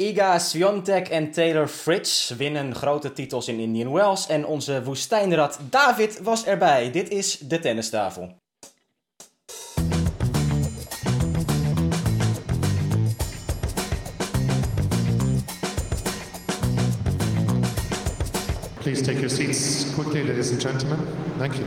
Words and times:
Iga 0.00 0.38
Swiatek 0.38 1.08
en 1.08 1.30
Taylor 1.30 1.68
Fritz 1.68 2.30
winnen 2.30 2.74
grote 2.74 3.12
titels 3.12 3.48
in 3.48 3.58
Indian 3.58 3.92
Wells 3.92 4.26
en 4.26 4.46
onze 4.46 4.82
woestijnrad 4.82 5.58
David 5.70 6.20
was 6.22 6.44
erbij. 6.44 6.90
Dit 6.90 7.08
is 7.08 7.38
de 7.38 7.58
tennistafel. 7.58 8.36
Please 18.78 19.02
take 19.02 19.18
your 19.18 19.30
seats 19.30 19.84
quickly, 19.94 20.26
ladies 20.26 20.50
and 20.50 20.62
gentlemen. 20.62 20.98
Thank 21.38 21.52
you. 21.54 21.66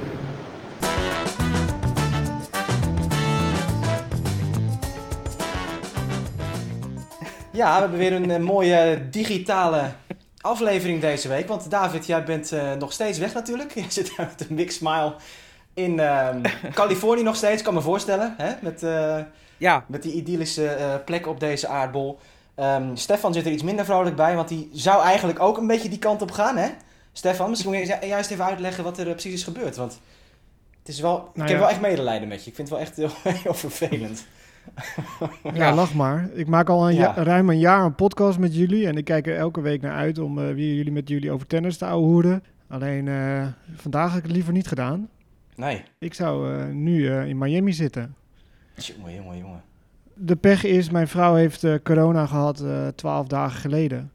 Ja, 7.54 7.74
we 7.74 7.80
hebben 7.80 8.00
weer 8.00 8.14
een, 8.14 8.32
eh, 8.32 8.40
mooie 8.40 9.10
digitale 9.10 9.91
aflevering 10.41 11.02
deze 11.02 11.27
week. 11.27 11.48
Want 11.48 11.70
David, 11.72 12.05
jij 12.05 12.23
bent 12.23 12.52
eh, 12.52 12.73
nog 12.73 12.91
steeds 12.94 13.18
weg 13.18 13.34
natuurlijk. 13.34 13.73
Je 13.80 13.86
zit 13.88 14.14
daar 14.18 14.34
met 14.38 14.50
een 14.50 14.55
big 14.55 14.72
smile 14.72 15.16
in 15.74 16.00
ehm, 16.00 16.41
Californië 16.74 17.24
nog 17.24 17.36
steeds, 17.36 17.62
kan 17.62 17.74
me 17.74 17.82
voorstellen. 17.82 18.36
Hè? 18.38 18.54
Met, 18.62 18.84
eh, 18.84 19.20
Ja, 19.58 19.86
met 19.88 20.04
die 20.04 20.13
idyllische 20.13 20.68
eh, 20.68 20.96
plek 21.05 21.27
op 21.27 21.40
deze 21.40 21.68
aardbol. 21.68 22.20
Ehm, 22.55 22.96
Stefan 22.96 23.34
zit 23.34 23.46
er 23.46 23.52
iets 23.52 23.63
minder 23.63 23.85
vrolijk 23.85 24.16
bij, 24.16 24.35
want 24.35 24.48
die 24.48 24.70
zou 24.74 25.04
eigenlijk 25.04 25.40
ook 25.40 25.58
een 25.58 25.68
beetje 25.68 25.90
die 25.90 25.99
kant 25.99 26.22
op 26.22 26.32
gaan, 26.32 26.58
hè? 26.58 26.70
Stefan, 27.13 27.49
misschien 27.49 27.72
moet 27.72 27.88
je 27.88 28.08
juist 28.08 28.32
even 28.32 28.46
uitleggen 28.46 28.84
wat 28.84 28.98
er 28.98 29.05
precies 29.05 29.34
is 29.34 29.44
gebeurd. 29.44 29.76
Want 29.76 29.99
het 30.80 30.88
is 30.88 30.99
wel, 30.99 31.18
ik 31.18 31.24
Nou 31.35 31.48
heb 31.49 31.58
ja. 31.58 31.63
wel 31.63 31.70
echt 31.70 31.82
medelijden 31.82 32.27
met 32.27 32.44
je. 32.44 32.49
Ik 32.49 32.55
vind 32.55 32.70
het 32.70 32.77
wel 32.77 32.88
echt 32.88 32.96
heel, 32.96 33.34
heel 33.44 33.54
vervelend. 33.54 34.26
Ja, 35.53 35.73
lach 35.73 35.94
maar. 35.94 36.30
Ik 36.34 36.48
maak 36.48 36.70
al 36.70 36.90
een 36.90 36.95
Ja. 36.95 37.13
ruim 37.16 37.49
een 37.49 37.59
jaar 37.59 37.85
een 37.85 37.95
podcast 37.95 38.40
met 38.40 38.55
jullie. 38.55 38.88
En 38.88 38.98
ik 38.98 39.05
kijk 39.05 39.27
er 39.27 39.35
elke 39.38 39.62
week 39.62 39.81
naar 39.81 39.95
uit 39.95 40.20
om 40.20 40.40
eh, 40.40 40.54
weer 40.54 40.76
jullie 40.76 40.91
met 40.91 41.09
jullie 41.09 41.31
over 41.31 41.48
tennis 41.48 41.77
te 41.77 41.85
ouwehoeren. 41.85 42.43
Alleen 42.68 43.07
eh, 43.07 43.48
vandaag 43.76 44.10
heb 44.10 44.18
ik 44.18 44.23
het 44.23 44.32
liever 44.32 44.54
niet 44.54 44.68
gedaan. 44.68 45.10
Nee. 45.55 45.84
Ik 45.99 46.13
zou 46.13 46.54
eh, 46.54 46.68
nu 46.68 47.10
in 47.12 47.38
Miami 47.38 47.73
zitten. 47.73 48.15
Jongen, 48.76 49.13
jongen, 49.13 49.38
jongen. 49.38 49.62
De 50.13 50.35
pech 50.35 50.63
is, 50.63 50.90
mijn 50.90 51.07
vrouw 51.07 51.35
heeft 51.35 51.66
corona 51.84 52.26
gehad 52.26 52.62
eh, 52.62 52.88
twaalf 52.88 53.27
dagen 53.27 53.60
geleden. 53.60 54.12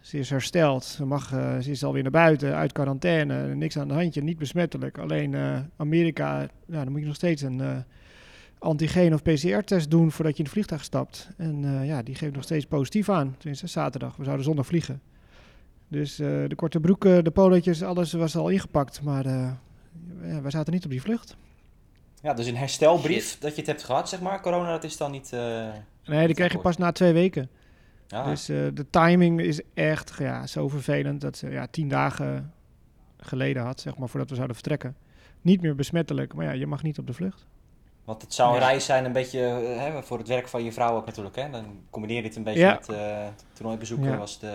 Ze 0.00 0.18
is 0.18 0.30
hersteld. 0.30 0.84
Ze, 0.84 1.04
mag, 1.04 1.28
ze 1.60 1.70
is 1.70 1.84
alweer 1.84 2.02
naar 2.02 2.10
buiten, 2.10 2.54
uit 2.54 2.72
quarantaine. 2.72 3.54
Niks 3.54 3.78
aan 3.78 3.88
de 3.88 3.94
handje, 3.94 4.22
niet 4.22 4.38
besmettelijk. 4.38 4.98
Alleen 4.98 5.36
Amerika, 5.76 6.40
ja, 6.66 6.82
dan 6.84 6.90
moet 6.90 7.00
je 7.00 7.06
nog 7.06 7.14
steeds 7.14 7.42
een 7.42 7.62
antigeen- 8.62 9.14
of 9.14 9.22
PCR-test 9.22 9.90
doen 9.90 10.10
voordat 10.10 10.32
je 10.32 10.38
in 10.38 10.44
het 10.44 10.52
vliegtuig 10.52 10.84
stapt. 10.84 11.28
En 11.36 11.64
eh, 11.64 11.86
ja, 11.86 12.02
die 12.02 12.14
geeft 12.14 12.34
nog 12.34 12.42
steeds 12.42 12.66
positief 12.66 13.08
aan. 13.08 13.34
Tenminste, 13.38 13.66
zaterdag. 13.66 14.16
We 14.16 14.24
zouden 14.24 14.44
zondag 14.44 14.66
vliegen. 14.66 15.00
Dus 15.88 16.18
eh, 16.18 16.26
de 16.48 16.54
korte 16.54 16.80
broeken, 16.80 17.24
de 17.24 17.30
polootjes, 17.30 17.82
alles 17.82 18.12
was 18.12 18.36
al 18.36 18.48
ingepakt. 18.48 19.02
Maar 19.02 19.26
eh 19.26 19.50
ja, 20.22 20.40
wij 20.40 20.50
zaten 20.50 20.72
niet 20.72 20.84
op 20.84 20.90
die 20.90 21.02
vlucht. 21.02 21.36
Ja, 22.22 22.34
dus 22.34 22.46
een 22.46 22.56
herstelbrief 22.56 23.38
dat 23.38 23.50
je 23.50 23.56
het 23.56 23.66
hebt 23.66 23.84
gehad, 23.84 24.08
zeg 24.08 24.20
maar. 24.20 24.40
Corona, 24.40 24.70
dat 24.70 24.84
is 24.84 24.96
dan 24.96 25.10
niet... 25.10 25.32
eh, 25.32 25.68
Nee, 26.04 26.26
die 26.26 26.34
krijg 26.34 26.52
je 26.52 26.58
pas 26.58 26.76
na 26.76 26.92
twee 26.92 27.12
weken. 27.12 27.48
ja. 28.06 28.24
Dus 28.24 28.48
eh, 28.48 28.56
de 28.74 28.86
timing 28.90 29.40
is 29.40 29.60
echt 29.74 30.14
ja, 30.18 30.46
zo 30.46 30.68
vervelend 30.68 31.20
dat 31.20 31.36
ze 31.36 31.48
ja, 31.50 31.66
tien 31.66 31.88
dagen 31.88 32.52
geleden 33.16 33.62
had, 33.62 33.80
zeg 33.80 33.96
maar, 33.96 34.08
voordat 34.08 34.28
we 34.28 34.34
zouden 34.34 34.56
vertrekken. 34.56 34.96
Niet 35.40 35.60
meer 35.60 35.74
besmettelijk, 35.74 36.34
maar 36.34 36.44
ja, 36.44 36.52
je 36.52 36.66
mag 36.66 36.82
niet 36.82 36.98
op 36.98 37.06
de 37.06 37.12
vlucht. 37.12 37.46
Want 38.04 38.22
het 38.22 38.34
zou 38.34 38.54
een 38.54 38.60
Ja. 38.60 38.66
reis 38.68 38.84
zijn 38.84 39.04
een 39.04 39.12
beetje 39.12 39.40
eh, 39.40 39.78
hè, 39.80 40.02
voor 40.02 40.18
het 40.18 40.28
werk 40.28 40.48
van 40.48 40.64
je 40.64 40.72
vrouw 40.72 40.96
ook 40.96 41.06
natuurlijk. 41.06 41.36
Hè? 41.36 41.50
Dan 41.50 41.64
combineer 41.90 42.16
je 42.16 42.22
dit 42.22 42.36
een 42.36 42.42
beetje 42.42 42.60
Ja. 42.60 42.72
met 42.72 42.88
eh 42.88 43.26
toernooibezoeken. 43.52 44.10
Ja. 44.10 44.16
Was 44.16 44.38
de... 44.38 44.52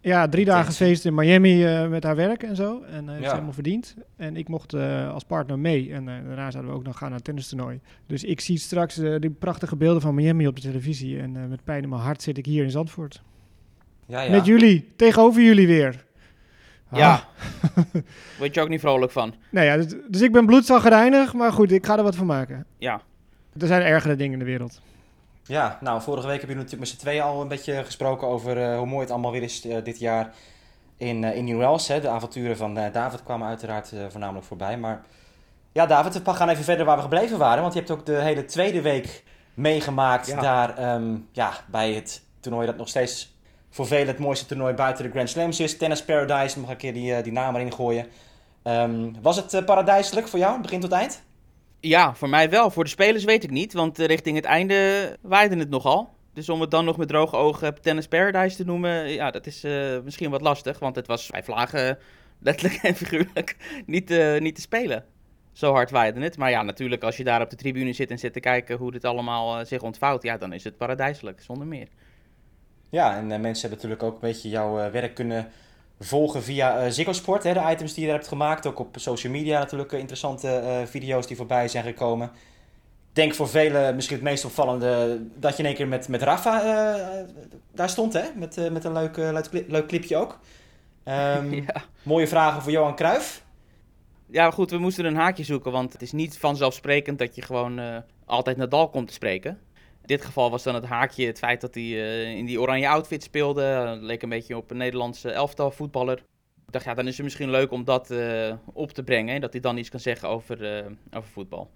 Ja, 0.00 0.28
drie 0.28 0.44
dagen 0.44 0.72
feest 0.72 1.04
in 1.04 1.14
Miami 1.14 1.64
eh, 1.64 1.88
met 1.88 2.02
haar 2.02 2.16
werk 2.16 2.42
en 2.42 2.56
zo. 2.56 2.82
En 2.82 3.00
dat 3.00 3.08
heeft 3.08 3.18
Ja. 3.18 3.24
ze 3.24 3.30
helemaal 3.30 3.52
verdiend. 3.52 3.94
En 4.16 4.36
ik 4.36 4.48
mocht 4.48 4.72
eh, 4.74 5.12
als 5.12 5.24
partner 5.24 5.58
mee. 5.58 5.92
En 5.92 6.08
eh, 6.08 6.14
daarna 6.26 6.50
zouden 6.50 6.72
we 6.72 6.78
ook 6.78 6.84
nog 6.84 6.96
gaan 6.98 7.06
naar 7.08 7.16
het 7.16 7.24
tennistoernooi. 7.24 7.80
Dus 8.06 8.24
ik 8.24 8.40
zie 8.40 8.58
straks 8.58 8.94
die 8.94 9.30
prachtige 9.30 9.76
beelden 9.76 10.02
van 10.02 10.14
Miami 10.14 10.46
op 10.46 10.54
de 10.56 10.62
televisie. 10.62 11.20
En 11.20 11.36
eh, 11.36 11.44
met 11.44 11.64
pijn 11.64 11.82
in 11.82 11.88
mijn 11.88 12.00
hart 12.00 12.22
zit 12.22 12.38
ik 12.38 12.46
hier 12.46 12.64
in 12.64 12.70
Zandvoort. 12.70 13.22
Ja, 14.06 14.20
ja. 14.20 14.30
Met 14.30 14.46
jullie, 14.46 14.92
tegenover 14.96 15.42
jullie 15.42 15.66
weer. 15.66 16.04
Ja. 16.92 17.12
Ah. 17.12 17.20
Word 18.38 18.54
je 18.54 18.60
ook 18.60 18.68
niet 18.68 18.80
vrolijk 18.80 19.12
van. 19.12 19.34
Nou 19.50 19.66
ja, 19.66 19.76
dus, 19.76 19.94
dus 20.08 20.20
ik 20.20 20.32
ben 20.32 20.46
bloedzagrijnig, 20.46 21.34
maar 21.34 21.52
goed, 21.52 21.72
ik 21.72 21.86
ga 21.86 21.96
er 21.96 22.02
wat 22.02 22.16
van 22.16 22.26
maken. 22.26 22.66
Ja, 22.78 23.00
Er 23.58 23.66
zijn 23.66 23.82
ergere 23.82 24.16
dingen 24.16 24.32
in 24.32 24.38
de 24.38 24.44
wereld. 24.44 24.80
Ja, 25.42 25.78
nou, 25.80 26.02
vorige 26.02 26.26
week 26.26 26.38
hebben 26.40 26.56
jullie 26.56 26.62
natuurlijk 26.70 26.80
met 26.80 26.88
z'n 26.88 27.06
tweeën 27.06 27.22
al 27.22 27.40
een 27.42 27.48
beetje 27.48 27.84
gesproken 27.84 28.28
over 28.28 28.62
eh, 28.62 28.76
hoe 28.76 28.86
mooi 28.86 29.00
het 29.00 29.10
allemaal 29.10 29.32
weer 29.32 29.42
is 29.42 29.66
eh, 29.66 29.84
dit 29.84 29.98
jaar 29.98 30.32
in, 30.96 31.24
eh 31.24 31.36
in 31.36 31.44
New 31.44 31.58
Wales. 31.58 31.88
Hè. 31.88 32.00
De 32.00 32.08
avonturen 32.08 32.56
van 32.56 32.78
eh, 32.78 32.92
David 32.92 33.22
kwamen 33.22 33.48
uiteraard 33.48 33.92
eh, 33.92 33.98
voornamelijk 34.08 34.46
voorbij. 34.46 34.78
Maar 34.78 35.02
ja, 35.72 35.86
David, 35.86 36.22
we 36.22 36.34
gaan 36.34 36.48
even 36.48 36.64
verder 36.64 36.84
waar 36.86 36.96
we 36.96 37.02
gebleven 37.02 37.38
waren. 37.38 37.60
Want 37.62 37.72
je 37.72 37.78
hebt 37.78 37.90
ook 37.92 38.06
de 38.06 38.14
hele 38.20 38.44
tweede 38.44 38.80
week 38.82 39.24
meegemaakt 39.54 40.26
Ja. 40.26 40.40
daar 40.40 40.76
ehm, 40.76 41.16
ja, 41.32 41.52
bij 41.66 41.92
het 41.92 42.22
toernooi 42.40 42.66
dat 42.66 42.76
nog 42.76 42.88
steeds 42.88 43.36
voor 43.78 43.86
velen 43.86 44.06
het 44.06 44.18
mooiste 44.18 44.46
toernooi 44.46 44.74
buiten 44.74 45.04
de 45.04 45.10
Grand 45.10 45.30
Slams 45.30 45.60
is. 45.60 45.76
Tennis 45.76 46.04
Paradise, 46.04 46.60
nog 46.60 46.70
een 46.70 46.76
keer 46.76 46.92
die, 46.92 47.14
eh, 47.14 47.22
die 47.22 47.32
naam 47.32 47.54
erin 47.54 47.72
gooien. 47.72 48.06
Ehm, 48.62 49.10
was 49.22 49.36
het 49.36 49.54
eh, 49.54 49.64
paradijselijk 49.64 50.28
voor 50.28 50.38
jou, 50.38 50.60
begin 50.60 50.80
tot 50.80 50.92
eind? 50.92 51.22
ja, 51.80 52.14
voor 52.14 52.28
mij 52.28 52.50
wel. 52.50 52.70
Voor 52.70 52.84
de 52.84 52.90
spelers 52.90 53.24
weet 53.24 53.44
ik 53.44 53.50
niet, 53.50 53.72
want 53.72 53.98
eh, 53.98 54.06
richting 54.06 54.36
het 54.36 54.44
einde 54.44 55.16
waaide 55.20 55.56
het 55.56 55.70
nogal. 55.70 56.10
Dus 56.34 56.48
om 56.48 56.60
het 56.60 56.70
dan 56.70 56.84
nog 56.84 56.96
met 56.96 57.08
droge 57.08 57.36
ogen 57.36 57.80
Tennis 57.80 58.08
Paradise 58.08 58.56
te 58.56 58.64
noemen, 58.64 59.08
ja, 59.08 59.30
dat 59.30 59.46
is 59.46 59.62
misschien 60.04 60.30
wat 60.30 60.40
lastig. 60.40 60.78
Want 60.78 60.96
het 60.96 61.06
was 61.06 61.26
vijf 61.26 61.44
vlagen, 61.44 61.98
letterlijk 62.40 62.82
en 62.88 62.94
figuurlijk, 62.94 63.56
niet, 63.86 64.38
niet 64.38 64.54
te 64.54 64.60
spelen. 64.60 65.04
Zo 65.52 65.72
hard 65.72 65.90
waaide 65.90 66.20
het. 66.20 66.36
Maar 66.36 66.50
ja, 66.50 66.62
natuurlijk, 66.62 67.02
als 67.02 67.16
je 67.16 67.24
daar 67.24 67.42
op 67.42 67.50
de 67.50 67.56
tribune 67.56 67.92
zit 67.92 68.10
en 68.10 68.18
zit 68.18 68.32
te 68.32 68.40
kijken 68.40 68.76
hoe 68.76 68.92
dit 68.92 69.04
allemaal 69.04 69.66
zich 69.66 69.82
ontvouwt, 69.82 70.22
ja, 70.22 70.36
dan 70.36 70.52
is 70.52 70.64
het 70.64 70.76
paradijselijk, 70.76 71.40
zonder 71.40 71.66
meer. 71.66 71.88
Ja, 72.90 73.16
en 73.16 73.32
eh, 73.32 73.38
mensen 73.38 73.68
hebben 73.68 73.88
natuurlijk 73.88 74.02
ook 74.02 74.14
een 74.14 74.28
beetje 74.28 74.48
jouw 74.48 74.80
eh, 74.80 74.90
werk 74.90 75.14
kunnen 75.14 75.48
volgen 76.00 76.42
via 76.42 76.78
eh 76.78 76.90
Ziggo 76.90 77.12
Sport. 77.12 77.42
Hè, 77.42 77.52
de 77.52 77.64
items 77.70 77.92
die 77.94 78.00
je 78.02 78.08
daar 78.08 78.16
hebt 78.18 78.28
gemaakt. 78.28 78.66
Ook 78.66 78.78
op 78.78 78.94
social 78.98 79.32
media 79.32 79.58
natuurlijk 79.58 79.92
interessante 79.92 80.82
video's 80.86 81.26
die 81.26 81.36
voorbij 81.36 81.68
zijn 81.68 81.84
gekomen. 81.84 82.30
Ik 83.08 83.24
denk 83.24 83.34
voor 83.34 83.48
velen 83.48 83.94
misschien 83.94 84.16
het 84.16 84.24
meest 84.24 84.44
opvallende 84.44 85.20
dat 85.34 85.52
je 85.52 85.58
in 85.58 85.68
één 85.68 85.74
keer 85.74 85.88
met, 85.88 86.08
met 86.08 86.22
Rafa 86.22 86.60
daar 87.72 87.88
stond. 87.88 88.12
Hè? 88.12 88.22
Met, 88.34 88.70
met 88.72 88.84
een 88.84 88.92
leuk, 88.92 89.16
leuk, 89.16 89.48
cli- 89.48 89.64
leuk 89.68 89.86
clipje 89.86 90.16
ook. 90.16 90.38
Ehm, 91.04 91.52
Ja. 91.66 91.82
Mooie 92.02 92.26
vragen 92.28 92.62
voor 92.62 92.72
Johan 92.72 92.94
Cruijff. 92.96 93.44
Ja, 94.26 94.50
goed, 94.50 94.70
we 94.70 94.78
moesten 94.78 95.04
een 95.04 95.16
haakje 95.16 95.44
zoeken, 95.44 95.72
want 95.72 95.92
het 95.92 96.02
is 96.02 96.12
niet 96.12 96.38
vanzelfsprekend 96.38 97.18
dat 97.18 97.34
je 97.34 97.42
gewoon 97.42 98.02
altijd 98.24 98.56
Nadal 98.56 98.88
komt 98.88 99.06
te 99.06 99.12
spreken. 99.12 99.58
Dit 100.08 100.24
geval 100.24 100.50
was 100.50 100.62
dan 100.62 100.74
het 100.74 100.84
haakje 100.84 101.26
het 101.26 101.38
feit 101.38 101.60
dat 101.60 101.74
hij 101.74 101.84
eh, 101.84 102.36
in 102.36 102.44
die 102.44 102.60
oranje 102.60 102.88
outfit 102.88 103.22
speelde. 103.22 103.98
Leek 104.00 104.22
een 104.22 104.28
beetje 104.28 104.56
op 104.56 104.70
een 104.70 104.76
Nederlandse 104.76 105.30
elftal 105.30 105.70
voetballer. 105.70 106.18
Ik 106.66 106.72
dacht, 106.72 106.84
ja, 106.84 106.94
dan 106.94 107.06
is 107.06 107.14
het 107.16 107.24
misschien 107.24 107.50
leuk 107.50 107.70
om 107.70 107.84
dat 107.84 108.10
eh, 108.10 108.54
op 108.72 108.92
te 108.92 109.02
brengen. 109.02 109.34
En 109.34 109.40
dat 109.40 109.52
hij 109.52 109.60
dan 109.60 109.76
iets 109.76 109.88
kan 109.88 110.00
zeggen 110.00 110.28
over, 110.28 110.76
eh, 110.76 110.86
over 111.16 111.30
voetbal. 111.30 111.70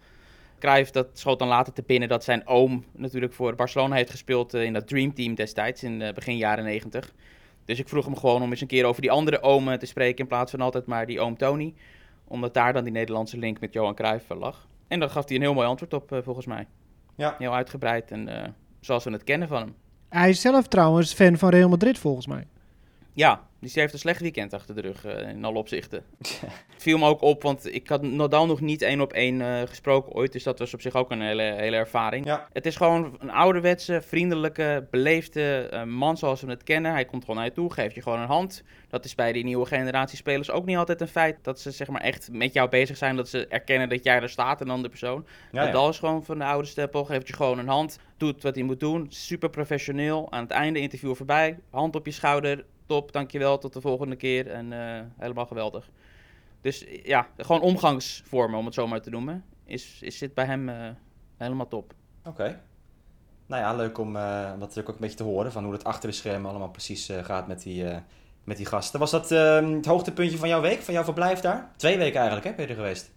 Cruijff, 0.59 0.91
dat 0.91 1.09
schoot 1.13 1.39
dan 1.39 1.49
later 1.49 1.73
te 1.73 1.83
binnen 1.87 2.09
dat 2.09 2.25
zijn 2.25 2.47
oom 2.47 2.85
natuurlijk 2.93 3.33
voor 3.33 3.55
Barcelona 3.55 3.95
heeft 3.95 4.11
gespeeld 4.11 4.55
in 4.55 4.73
dat 4.73 4.89
Dream 4.89 5.15
Team 5.15 5.35
destijds, 5.35 5.83
in 5.83 6.13
begin 6.15 6.37
jaren 6.37 6.65
negentig. 6.65 7.13
Dus 7.65 7.79
ik 7.79 7.89
vroeg 7.89 8.05
hem 8.05 8.17
gewoon 8.17 8.43
om 8.43 8.51
eens 8.51 8.61
een 8.61 8.67
keer 8.67 8.85
over 8.85 9.03
die 9.03 9.11
andere 9.11 9.43
oom 9.43 9.79
te 9.79 9.87
spreken 9.87 10.19
in 10.19 10.27
plaats 10.27 10.51
van 10.51 10.61
altijd 10.61 10.87
maar 10.87 11.07
die 11.07 11.21
oom 11.21 11.37
Tony 11.37 11.75
omdat 12.25 12.55
daar 12.55 12.73
dan 12.73 12.85
die 12.85 12.93
Nederlandse 12.93 13.39
link 13.39 13.61
met 13.61 13.73
Johan 13.73 13.95
Cruijff 13.95 14.29
lag. 14.29 14.69
En 14.89 15.01
daar 15.01 15.11
gaf 15.11 15.27
hij 15.27 15.37
een 15.37 15.43
heel 15.43 15.55
mooi 15.55 15.67
antwoord 15.67 15.95
op, 15.95 16.21
volgens 16.25 16.47
mij. 16.47 16.67
Ja. 17.15 17.35
Heel 17.39 17.55
uitgebreid 17.55 18.11
en 18.11 18.29
eh, 18.29 18.49
zoals 18.81 19.05
we 19.05 19.11
het 19.11 19.25
kennen 19.25 19.49
van 19.49 19.61
hem. 19.63 19.75
Hij 20.09 20.29
is 20.29 20.41
zelf 20.41 20.69
trouwens 20.69 21.15
fan 21.15 21.37
van 21.39 21.51
Real 21.51 21.69
Madrid, 21.69 21.99
volgens 21.99 22.27
mij. 22.27 22.47
Ja, 23.13 23.41
dus 23.63 23.73
hij 23.73 23.83
heeft 23.83 23.95
een 23.95 24.01
slecht 24.01 24.21
weekend 24.21 24.53
achter 24.53 24.75
de 24.75 24.81
rug 24.81 25.05
eh, 25.05 25.29
in 25.29 25.45
alle 25.45 25.59
opzichten. 25.59 26.05
Viel 26.77 26.99
me 26.99 27.07
ook 27.07 27.21
op, 27.21 27.43
want 27.43 27.75
ik 27.75 27.89
had 27.89 28.03
Nadal 28.03 28.47
nog 28.47 28.61
niet 28.61 28.83
één 28.83 29.01
op 29.01 29.13
één 29.13 29.41
eh, 29.41 29.69
gesproken 29.69 30.13
ooit. 30.13 30.33
Dus 30.33 30.43
dat 30.43 30.59
was 30.59 30.75
op 30.75 30.81
zich 30.81 30.95
ook 30.95 31.11
een 31.11 31.21
hele, 31.21 31.43
hele 31.43 31.77
ervaring. 31.77 32.25
Ja. 32.25 32.49
Het 32.53 32.67
is 32.67 32.77
gewoon 32.77 33.17
een 33.19 33.31
ouderwetse, 33.31 34.03
vriendelijke, 34.07 34.87
beleefde 34.91 35.69
eh, 35.71 35.83
man 35.83 36.17
zoals 36.17 36.41
we 36.41 36.51
het 36.51 36.63
kennen. 36.63 36.93
Hij 36.93 37.05
komt 37.05 37.21
gewoon 37.25 37.37
naar 37.37 37.45
je 37.45 37.53
toe, 37.53 37.73
geeft 37.73 37.95
je 37.95 38.03
gewoon 38.03 38.19
een 38.19 38.27
hand. 38.27 38.63
Dat 38.89 39.05
is 39.05 39.15
bij 39.15 39.33
die 39.33 39.45
nieuwe 39.45 39.67
generatie 39.67 40.17
spelers 40.17 40.51
ook 40.51 40.65
niet 40.65 40.77
altijd 40.77 41.01
een 41.01 41.09
feit. 41.09 41.39
Dat 41.43 41.61
ze 41.61 41.71
zeg 41.71 41.89
maar 41.89 42.01
echt 42.01 42.29
met 42.33 42.53
jou 42.53 42.69
bezig 42.69 42.97
zijn, 42.97 43.17
dat 43.17 43.29
ze 43.29 43.47
erkennen 43.47 43.89
dat 43.89 44.05
jij 44.05 44.21
er 44.21 44.29
staat, 44.29 44.61
een 44.61 44.71
andere 44.71 44.89
persoon. 44.89 45.27
Ja, 45.53 45.61
ja. 45.61 45.67
Nadal 45.67 45.89
is 45.89 45.99
gewoon 45.99 46.25
van 46.25 46.39
de 46.39 46.45
oude 46.45 46.69
stempel, 46.69 47.05
geeft 47.05 47.29
je 47.29 47.35
gewoon 47.35 47.59
een 47.59 47.69
hand, 47.69 47.99
doet 48.17 48.43
wat 48.43 48.55
hij 48.55 48.65
moet 48.65 48.81
doen. 48.81 49.07
Super 49.09 49.51
professioneel. 49.51 50.33
Aan 50.33 50.43
het 50.43 50.51
einde 50.51 50.81
interview 50.81 51.15
voorbij, 51.15 51.59
hand 51.71 51.97
op 51.97 52.07
je 52.07 52.13
schouder, 52.13 52.65
top, 52.87 53.13
dankjewel, 53.13 53.59
tot 53.59 53.73
de 53.73 53.81
volgende 53.81 54.17
keer. 54.17 54.51
En 54.51 54.73
eh, 54.73 55.03
helemaal 55.19 55.47
geweldig. 55.47 55.91
Dus 56.63 56.87
ja, 57.03 57.27
gewoon 57.37 57.61
omgangsvormen, 57.61 58.59
om 58.59 58.65
het 58.65 58.75
zo 58.75 58.87
maar 58.87 59.03
te 59.03 59.11
noemen, 59.11 59.45
is, 59.65 59.99
is, 60.03 60.19
zit 60.19 60.35
bij 60.35 60.45
hem 60.45 60.69
eh, 60.69 60.89
helemaal 61.37 61.69
top. 61.69 61.95
Oké. 62.25 62.61
nou 63.47 63.63
ja, 63.63 63.75
leuk 63.75 63.99
om, 63.99 64.17
uh, 64.17 64.49
dat 64.49 64.59
natuurlijk 64.59 64.89
ook 64.89 64.95
een 64.95 65.01
beetje 65.01 65.17
te 65.17 65.23
horen. 65.23 65.53
Van 65.53 65.65
hoe 65.65 65.73
het 65.73 65.85
achter 65.85 66.09
de 66.09 66.15
schermen 66.15 66.51
allemaal 66.51 66.71
precies 66.71 67.11
uh, 67.11 67.25
gaat 67.25 67.47
met 67.47 67.63
die, 67.63 67.85
uh, 67.85 67.97
met 68.45 68.57
die 68.57 68.67
gasten. 68.67 69.01
Was 69.01 69.11
dat 69.11 69.31
ehm, 69.31 69.73
het 69.73 69.87
hoogtepuntje 69.87 70.39
van 70.39 70.49
jouw 70.49 70.61
week? 70.61 70.81
Van 70.81 70.95
jouw 70.95 71.05
verblijf 71.05 71.41
daar? 71.41 71.73
Twee 71.77 71.99
weken 71.99 72.17
eigenlijk, 72.17 72.47
hè? 72.47 72.55
Ben 72.55 72.65
je 72.65 72.71
er 72.71 72.77
geweest? 72.77 73.13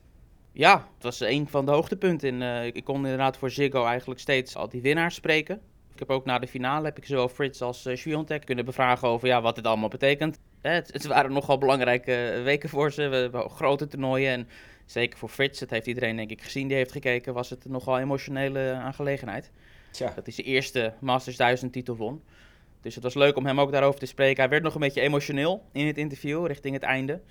Ja, 0.51 0.73
het 0.93 1.03
was 1.03 1.19
een 1.19 1.47
van 1.47 1.65
de 1.65 1.71
hoogtepunten. 1.71 2.41
ik 2.75 2.83
kon 2.83 2.95
inderdaad 2.95 3.37
voor 3.37 3.49
Ziggo 3.49 3.85
eigenlijk 3.85 4.19
steeds 4.19 4.55
al 4.55 4.69
die 4.69 4.81
winnaars 4.81 5.15
spreken. 5.15 5.61
Ik 5.95 6.01
heb 6.01 6.09
ook 6.09 6.25
na 6.25 6.39
de 6.39 6.47
finale 6.47 6.85
heb 6.85 6.97
ik 6.97 7.05
zowel 7.05 7.29
Frits 7.29 7.61
als 7.61 7.85
uh, 7.85 7.95
Sviontek 7.95 8.45
kunnen 8.45 8.65
bevragen 8.65 9.07
over 9.07 9.27
ja, 9.27 9.41
wat 9.41 9.55
dit 9.55 9.67
allemaal 9.67 9.89
betekent. 9.89 10.39
Het, 10.61 10.93
het, 10.93 11.05
waren 11.05 11.33
nogal 11.33 11.57
belangrijke 11.57 12.41
weken 12.43 12.69
voor 12.69 12.91
ze. 12.91 13.07
We 13.07 13.15
hebben 13.15 13.49
grote 13.49 13.87
toernooien 13.87 14.31
en 14.31 14.47
zeker 14.85 15.17
voor 15.17 15.29
Frits, 15.29 15.59
dat 15.59 15.69
heeft 15.69 15.87
iedereen 15.87 16.15
denk 16.15 16.29
ik 16.29 16.41
gezien 16.41 16.67
die 16.67 16.77
heeft 16.77 16.91
gekeken, 16.91 17.33
was 17.33 17.49
het 17.49 17.65
een 17.65 17.71
nogal 17.71 17.99
emotionele 17.99 18.71
aangelegenheid. 18.73 19.51
Tja. 19.91 20.11
Dat 20.15 20.25
hij 20.25 20.33
zijn 20.33 20.47
eerste 20.47 20.93
Masters 20.99 21.37
1000 21.37 21.73
titel 21.73 21.95
won. 21.95 22.23
Dus 22.81 22.95
het 22.95 23.03
was 23.03 23.13
leuk 23.13 23.37
om 23.37 23.45
hem 23.45 23.59
ook 23.59 23.71
daarover 23.71 23.99
te 23.99 24.05
spreken. 24.05 24.41
Hij 24.41 24.49
werd 24.49 24.63
nog 24.63 24.73
een 24.73 24.79
beetje 24.79 25.01
emotioneel 25.01 25.63
in 25.71 25.87
het 25.87 25.97
interview 25.97 26.45
richting 26.45 26.73
het 26.73 26.83
einde. 26.83 27.21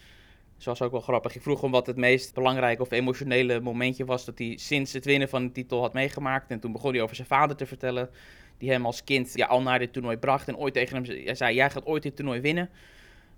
Dus 0.57 0.65
was 0.65 0.83
ook 0.83 0.91
wel 0.91 1.01
grappig. 1.01 1.35
Ik 1.35 1.43
vroeg 1.43 1.61
hem 1.61 1.71
wat 1.71 1.87
het 1.87 1.97
meest 1.97 2.35
belangrijke 2.35 2.83
of 2.83 2.91
emotionele 2.91 3.61
momentje 3.61 4.05
was 4.05 4.25
dat 4.25 4.39
hij 4.39 4.57
sinds 4.57 4.93
het 4.93 5.05
winnen 5.05 5.29
van 5.29 5.47
de 5.47 5.53
titel 5.53 5.81
had 5.81 5.93
meegemaakt. 5.93 6.51
En 6.51 6.61
toen 6.61 6.73
begon 6.73 6.93
hij 6.93 7.03
over 7.03 7.17
zijn 7.17 7.29
vader 7.29 7.57
te 7.57 7.67
vertellen, 7.67 8.11
die 8.59 8.71
hem 8.71 8.87
als 8.87 9.05
kind 9.05 9.31
ja, 9.35 9.47
al 9.47 9.63
naar 9.63 9.79
dit 9.79 9.93
toernooi 9.93 10.17
bracht. 10.17 10.49
En 10.49 10.57
ooit 10.57 10.75
tegen 10.75 11.05
hem 11.05 11.37
zei, 11.37 11.55
jij 11.55 11.71
gaat 11.71 11.87
ooit 11.87 12.03
dit 12.03 12.17
toernooi 12.17 12.41
winnen. 12.41 12.71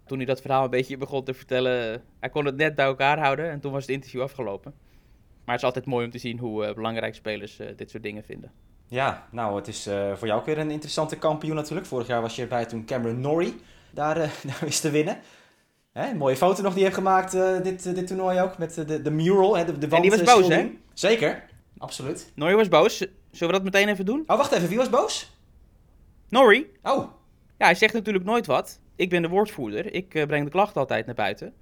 Toen 0.06 0.16
hij 0.16 0.26
dat 0.26 0.40
verhaal 0.40 0.64
een 0.64 0.70
beetje 0.70 0.96
begon 0.96 1.24
te 1.24 1.34
vertellen, 1.34 2.02
hij 2.20 2.28
kon 2.28 2.44
het 2.44 2.56
net 2.56 2.74
bij 2.74 2.84
elkaar 2.84 3.18
houden. 3.18 3.50
En 3.50 3.60
toen 3.60 3.72
was 3.72 3.82
het 3.82 3.90
interview 3.90 4.22
afgelopen. 4.22 4.74
Maar 5.44 5.54
het 5.54 5.64
is 5.64 5.64
altijd 5.64 5.86
mooi 5.86 6.04
om 6.04 6.10
te 6.10 6.18
zien 6.18 6.38
hoe 6.38 6.66
uh, 6.66 6.74
belangrijk 6.74 7.14
spelers 7.14 7.60
uh, 7.60 7.66
dit 7.76 7.90
soort 7.90 8.02
dingen 8.02 8.24
vinden. 8.24 8.52
Ja, 8.88 9.26
nou, 9.30 9.56
het 9.56 9.68
is 9.68 9.86
uh, 9.86 10.14
voor 10.14 10.26
jou 10.26 10.40
ook 10.40 10.46
weer 10.46 10.58
een 10.58 10.70
interessante 10.70 11.16
kampioen 11.16 11.54
natuurlijk. 11.54 11.86
Vorig 11.86 12.06
jaar 12.06 12.20
was 12.20 12.36
je 12.36 12.42
erbij 12.42 12.64
toen 12.64 12.84
Cameron 12.84 13.20
Norrie 13.20 13.54
daar, 13.90 14.14
daar 14.48 14.58
wist 14.60 14.80
te 14.80 14.90
winnen. 14.90 15.18
Hè, 15.92 16.14
mooie 16.14 16.36
foto 16.36 16.62
nog 16.62 16.70
die 16.72 16.78
je 16.78 16.84
hebt 16.84 16.96
gemaakt 16.96 17.32
dit, 17.62 17.94
dit 17.94 18.06
toernooi 18.06 18.40
ook. 18.40 18.58
Met 18.58 18.74
de, 18.74 19.02
de 19.02 19.10
mural, 19.10 19.56
hè, 19.56 19.64
de, 19.64 19.78
de 19.78 19.96
En 19.96 20.02
die 20.02 20.10
was 20.10 20.22
boos, 20.22 20.48
hè? 20.48 20.70
Zeker, 20.92 21.44
absoluut. 21.78 22.32
Norrie 22.34 22.56
was 22.56 22.68
boos. 22.68 23.06
Zullen 23.36 23.54
we 23.54 23.60
dat 23.62 23.72
meteen 23.72 23.88
even 23.88 24.04
doen? 24.04 24.22
Oh, 24.26 24.36
wacht 24.36 24.52
even. 24.52 24.68
Wie 24.68 24.76
was 24.76 24.90
boos? 24.90 25.32
Norrie. 26.28 26.70
Oh. 26.82 27.10
Ja, 27.58 27.64
hij 27.64 27.74
zegt 27.74 27.94
natuurlijk 27.94 28.24
nooit 28.24 28.46
wat. 28.46 28.80
Ik 28.96 29.10
ben 29.10 29.22
de 29.22 29.28
woordvoerder. 29.28 29.94
Ik 29.94 30.08
breng 30.08 30.44
de 30.44 30.50
klachten 30.50 30.80
altijd 30.80 31.06
naar 31.06 31.14
buiten. 31.14 31.54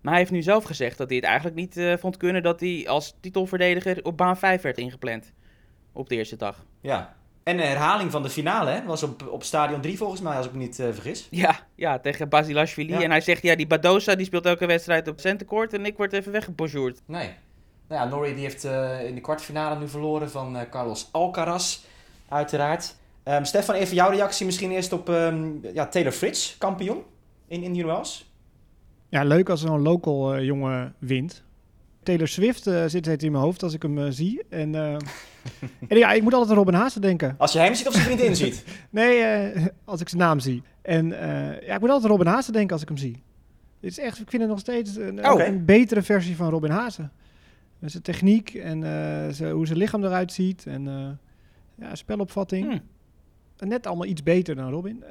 Maar 0.00 0.12
hij 0.12 0.22
heeft 0.22 0.32
nu 0.32 0.42
zelf 0.42 0.64
gezegd 0.64 0.98
dat 0.98 1.08
hij 1.08 1.16
het 1.16 1.26
eigenlijk 1.26 1.56
niet 1.56 1.98
vond 2.00 2.16
kunnen 2.16 2.42
dat 2.42 2.60
hij 2.60 2.84
als 2.88 3.14
titelverdediger 3.20 4.04
op 4.04 4.16
baan 4.16 4.38
5 4.38 4.62
werd 4.62 4.78
ingepland 4.78 5.32
op 5.92 6.08
de 6.08 6.16
eerste 6.16 6.36
dag. 6.36 6.64
Ja. 6.80 7.16
En 7.42 7.56
de 7.56 7.62
herhaling 7.62 8.10
van 8.10 8.22
de 8.22 8.30
finale 8.30 8.70
hè? 8.70 8.84
was 8.84 9.02
op, 9.02 9.28
op 9.28 9.42
stadion 9.44 9.80
3 9.80 9.96
volgens 9.96 10.20
mij, 10.20 10.36
als 10.36 10.46
ik 10.46 10.52
me 10.52 10.58
niet 10.58 10.78
uh, 10.78 10.86
vergis. 10.92 11.28
Ja, 11.30 11.66
ja 11.74 11.98
tegen 11.98 12.28
Basilashvili. 12.28 12.92
Ja. 12.92 13.02
En 13.02 13.10
hij 13.10 13.20
zegt, 13.20 13.42
ja, 13.42 13.56
die 13.56 13.66
Badosa 13.66 14.14
die 14.14 14.26
speelt 14.26 14.46
elke 14.46 14.66
wedstrijd 14.66 15.08
op 15.08 15.20
centercourt 15.20 15.72
en 15.72 15.86
ik 15.86 15.96
word 15.96 16.12
even 16.12 16.32
weggebonjourd. 16.32 17.00
Nee. 17.06 17.30
Nou 17.88 18.02
ja, 18.02 18.08
Norrie 18.08 18.34
die 18.34 18.42
heeft 18.42 18.64
uh, 18.64 19.04
in 19.04 19.14
de 19.14 19.20
kwartfinale 19.20 19.78
nu 19.78 19.88
verloren 19.88 20.30
van 20.30 20.56
uh, 20.56 20.62
Carlos 20.70 21.08
Alcaraz, 21.10 21.78
uiteraard. 22.28 22.94
Um, 23.24 23.44
Stefan, 23.44 23.74
even 23.74 23.94
jouw 23.94 24.10
reactie 24.10 24.46
misschien 24.46 24.70
eerst 24.70 24.92
op 24.92 25.08
um, 25.08 25.60
ja, 25.74 25.86
Taylor 25.86 26.12
Fritz, 26.12 26.58
kampioen 26.58 27.02
in 27.46 27.62
Indian 27.62 27.86
Wells. 27.86 28.32
Ja, 29.08 29.22
leuk 29.22 29.48
als 29.48 29.60
zo'n 29.60 29.82
local 29.82 30.40
jongen 30.40 30.94
wint. 30.98 31.42
Taylor 32.02 32.28
Swift 32.28 32.62
zit 32.86 33.06
het 33.06 33.22
in 33.22 33.32
mijn 33.32 33.44
hoofd 33.44 33.62
als 33.62 33.74
ik 33.74 33.82
hem 33.82 34.12
zie. 34.12 34.42
En, 34.48 34.74
en 35.88 35.96
ja, 35.96 36.12
ik 36.12 36.22
moet 36.22 36.32
altijd 36.32 36.50
aan 36.50 36.56
Robin 36.56 36.74
Haase 36.74 37.00
denken. 37.00 37.34
Als 37.38 37.52
je 37.52 37.58
hem 37.58 37.74
ziet 37.74 37.86
of 37.86 37.92
zijn 37.92 38.04
vriendin 38.04 38.36
ziet? 38.36 38.64
nee, 38.90 39.24
als 39.84 40.00
ik 40.00 40.08
zijn 40.08 40.20
naam 40.20 40.40
zie. 40.40 40.62
En 40.82 41.08
ja, 41.66 41.74
ik 41.74 41.80
moet 41.80 41.90
altijd 41.90 42.04
aan 42.04 42.16
Robin 42.16 42.32
Haase 42.32 42.52
denken 42.52 42.72
als 42.72 42.82
ik 42.82 42.88
hem 42.88 42.96
zie. 42.96 43.22
Het 43.80 43.90
is 43.90 43.98
echt, 43.98 44.20
ik 44.20 44.30
vind 44.30 44.42
het 44.42 44.50
nog 44.50 44.60
steeds 44.60 44.96
een, 44.96 45.26
oh, 45.26 45.32
okay. 45.32 45.46
een 45.46 45.64
betere 45.64 46.02
versie 46.02 46.36
van 46.36 46.50
Robin 46.50 46.70
Haase. 46.70 47.08
Met 47.78 47.90
zijn 47.90 48.02
techniek 48.02 48.54
en 48.54 48.82
zijn, 49.34 49.52
hoe 49.52 49.66
zijn 49.66 49.78
lichaam 49.78 50.04
eruit 50.04 50.32
ziet. 50.32 50.66
En 50.66 51.18
ja, 51.74 51.94
spelopvatting. 51.94 52.66
Hmm. 52.66 53.68
Net 53.68 53.86
allemaal 53.86 54.06
iets 54.06 54.22
beter 54.22 54.54
dan 54.56 54.70
Robin. 54.70 55.04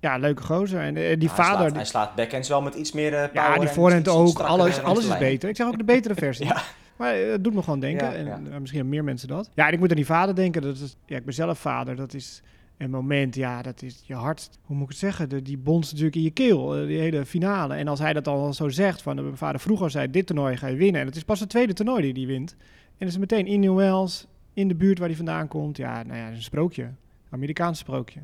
Ja, 0.00 0.16
leuke 0.16 0.42
gozer. 0.42 0.80
En 0.80 0.96
uh, 0.96 1.18
die 1.18 1.28
vader... 1.28 1.58
Hij 1.58 1.68
slaat, 1.68 1.74
hij 1.74 1.84
slaat 1.84 2.14
backhands 2.14 2.48
wel 2.48 2.62
met 2.62 2.74
iets 2.74 2.92
meer 2.92 3.10
power. 3.10 3.32
Ja, 3.32 3.58
die 3.58 3.68
voorhand 3.68 4.08
ook. 4.08 4.38
Alles, 4.38 4.82
alles 4.82 5.06
is 5.08 5.18
beter. 5.18 5.48
Ik 5.48 5.56
zeg 5.56 5.66
ook 5.66 5.78
de 5.78 5.84
betere 5.84 6.14
versie. 6.24 6.46
ja. 6.46 6.62
Maar 6.96 7.14
het 7.14 7.44
doet 7.44 7.54
me 7.54 7.62
gewoon 7.62 7.80
denken. 7.80 8.06
Ja, 8.06 8.14
en 8.14 8.26
ja. 8.26 8.36
misschien 8.36 8.80
hebben 8.80 8.88
meer 8.88 9.04
mensen 9.04 9.28
dat. 9.28 9.50
Ja, 9.54 9.66
en 9.66 9.72
ik 9.72 9.78
moet 9.78 9.90
aan 9.90 9.96
die 9.96 10.06
vader 10.06 10.34
denken. 10.34 10.62
Dat 10.62 10.76
is, 10.76 10.96
ja, 11.06 11.16
ik 11.16 11.24
ben 11.24 11.34
zelf 11.34 11.58
vader. 11.58 11.96
Dat 11.96 12.14
is 12.14 12.42
een 12.84 12.90
moment, 12.90 13.34
ja, 13.34 13.62
dat 13.62 13.82
is 13.82 14.02
je 14.04 14.14
hart... 14.14 14.50
Hoe 14.62 14.76
moet 14.76 14.84
ik 14.84 14.90
het 14.90 14.98
zeggen? 14.98 15.28
De, 15.28 15.42
die 15.42 15.58
bonst 15.58 15.90
natuurlijk 15.90 16.16
in 16.16 16.22
je 16.22 16.30
keel. 16.30 16.86
die 16.86 16.98
hele 16.98 17.26
finale. 17.26 17.74
En 17.74 17.88
als 17.88 17.98
hij 17.98 18.12
dat 18.12 18.28
al 18.28 18.52
zo 18.52 18.68
zegt, 18.68 19.02
van 19.02 19.14
mijn 19.14 19.36
vader 19.36 19.60
vroeger 19.60 19.90
zei... 19.90 20.10
Dit 20.10 20.26
toernooi 20.26 20.56
ga 20.56 20.66
je 20.66 20.76
winnen. 20.76 21.00
En 21.00 21.06
het 21.06 21.16
is 21.16 21.24
pas 21.24 21.40
het 21.40 21.48
tweede 21.48 21.72
toernooi 21.72 22.12
die 22.12 22.24
hij 22.24 22.32
wint. 22.32 22.56
En 22.98 23.06
is 23.06 23.18
meteen 23.18 23.46
in 23.46 23.60
New 23.60 23.76
Wells, 23.76 24.26
in 24.54 24.68
de 24.68 24.74
buurt 24.74 24.98
waar 24.98 25.08
hij 25.08 25.16
vandaan 25.16 25.48
komt. 25.48 25.76
Ja, 25.76 26.02
nou 26.02 26.18
ja, 26.18 26.28
een 26.28 26.42
sprookje. 26.42 26.90
Amerikaans 27.30 27.78
sprookje. 27.78 28.20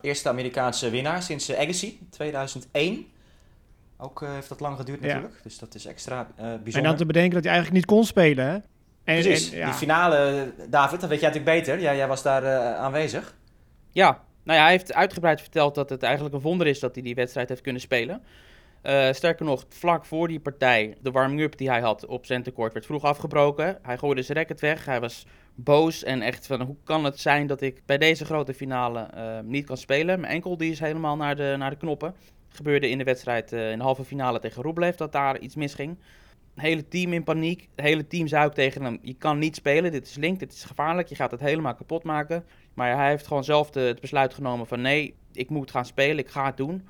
Eerste 0.00 0.28
Amerikaanse 0.28 0.90
winnaar 0.90 1.22
sinds 1.22 1.50
uh, 1.50 1.58
Agassi, 1.58 1.98
2001. 2.10 3.06
Ook 3.96 4.22
uh, 4.22 4.32
heeft 4.32 4.48
dat 4.48 4.60
lang 4.60 4.76
geduurd 4.76 5.00
natuurlijk, 5.00 5.34
ja. 5.34 5.42
dus 5.42 5.58
dat 5.58 5.74
is 5.74 5.86
extra 5.86 6.20
uh, 6.20 6.36
bijzonder. 6.36 6.74
En 6.74 6.82
dan 6.82 6.96
te 6.96 7.06
bedenken 7.06 7.34
dat 7.34 7.44
hij 7.44 7.52
eigenlijk 7.52 7.84
niet 7.84 7.96
kon 7.96 8.04
spelen, 8.04 8.46
hè? 8.46 8.54
En, 9.04 9.22
Precies, 9.22 9.50
en, 9.50 9.58
ja. 9.58 9.64
die 9.64 9.74
finale, 9.74 10.52
David, 10.68 11.00
dat 11.00 11.08
weet 11.08 11.20
jij 11.20 11.28
natuurlijk 11.28 11.56
beter. 11.56 11.80
Ja, 11.80 11.94
jij 11.94 12.08
was 12.08 12.22
daar 12.22 12.74
aanwezig. 12.76 13.34
Ja, 13.92 14.24
nou 14.42 14.58
ja, 14.58 14.64
hij 14.64 14.72
heeft 14.72 14.94
uitgebreid 14.94 15.40
verteld 15.40 15.74
dat 15.74 15.90
het 15.90 16.02
eigenlijk 16.02 16.34
een 16.34 16.40
wonder 16.40 16.66
is 16.66 16.80
dat 16.80 16.94
hij 16.94 17.02
die 17.04 17.14
wedstrijd 17.14 17.48
heeft 17.48 17.60
kunnen 17.60 17.80
spelen. 17.80 18.22
Uh, 18.82 19.12
sterker 19.12 19.44
nog, 19.44 19.64
vlak 19.68 20.04
voor 20.04 20.28
die 20.28 20.40
partij, 20.40 20.96
de 21.00 21.10
warming-up 21.10 21.56
die 21.56 21.68
hij 21.68 21.80
had 21.80 22.06
op 22.06 22.26
centercourt, 22.26 22.72
werd 22.72 22.86
vroeg 22.86 23.04
afgebroken. 23.04 23.78
Hij 23.82 23.98
gooide 23.98 24.22
zijn 24.22 24.38
racket 24.38 24.60
weg. 24.60 24.84
Hij 24.84 25.00
was 25.00 25.26
boos 25.54 26.04
en 26.04 26.22
echt 26.22 26.46
van 26.46 26.60
hoe 26.60 26.76
kan 26.84 27.04
het 27.04 27.20
zijn 27.20 27.46
dat 27.46 27.60
ik 27.60 27.82
bij 27.86 27.98
deze 27.98 28.24
grote 28.24 28.54
finale 28.54 29.08
uh, 29.14 29.38
niet 29.42 29.66
kan 29.66 29.76
spelen. 29.76 30.20
Mijn 30.20 30.32
enkel 30.32 30.56
die 30.56 30.70
is 30.70 30.80
helemaal 30.80 31.16
naar 31.16 31.36
de, 31.36 31.54
naar 31.58 31.70
de 31.70 31.76
knoppen. 31.76 32.14
Gebeurde 32.48 32.88
in 32.88 32.98
de 32.98 33.04
wedstrijd 33.04 33.52
uh, 33.52 33.70
in 33.70 33.78
de 33.78 33.84
halve 33.84 34.04
finale 34.04 34.38
tegen 34.38 34.62
Rublev 34.62 34.94
dat 34.94 35.12
daar 35.12 35.38
iets 35.38 35.54
misging. 35.54 35.96
Het 36.54 36.64
hele 36.64 36.88
team 36.88 37.12
in 37.12 37.24
paniek. 37.24 37.68
Het 37.74 37.84
hele 37.84 38.06
team 38.06 38.26
zei 38.26 38.44
ook 38.46 38.54
tegen 38.54 38.82
hem, 38.82 38.98
je 39.02 39.14
kan 39.14 39.38
niet 39.38 39.56
spelen, 39.56 39.92
dit 39.92 40.06
is 40.06 40.16
link, 40.16 40.38
dit 40.38 40.52
is 40.52 40.64
gevaarlijk, 40.64 41.08
je 41.08 41.14
gaat 41.14 41.30
het 41.30 41.40
helemaal 41.40 41.74
kapot 41.74 42.04
maken. 42.04 42.44
Maar 42.74 42.96
hij 42.96 43.08
heeft 43.08 43.26
gewoon 43.26 43.44
zelf 43.44 43.70
de, 43.70 43.80
het 43.80 44.00
besluit 44.00 44.34
genomen 44.34 44.66
van 44.66 44.80
nee, 44.80 45.14
ik 45.32 45.50
moet 45.50 45.70
gaan 45.70 45.84
spelen, 45.84 46.18
ik 46.18 46.28
ga 46.28 46.46
het 46.46 46.56
doen. 46.56 46.86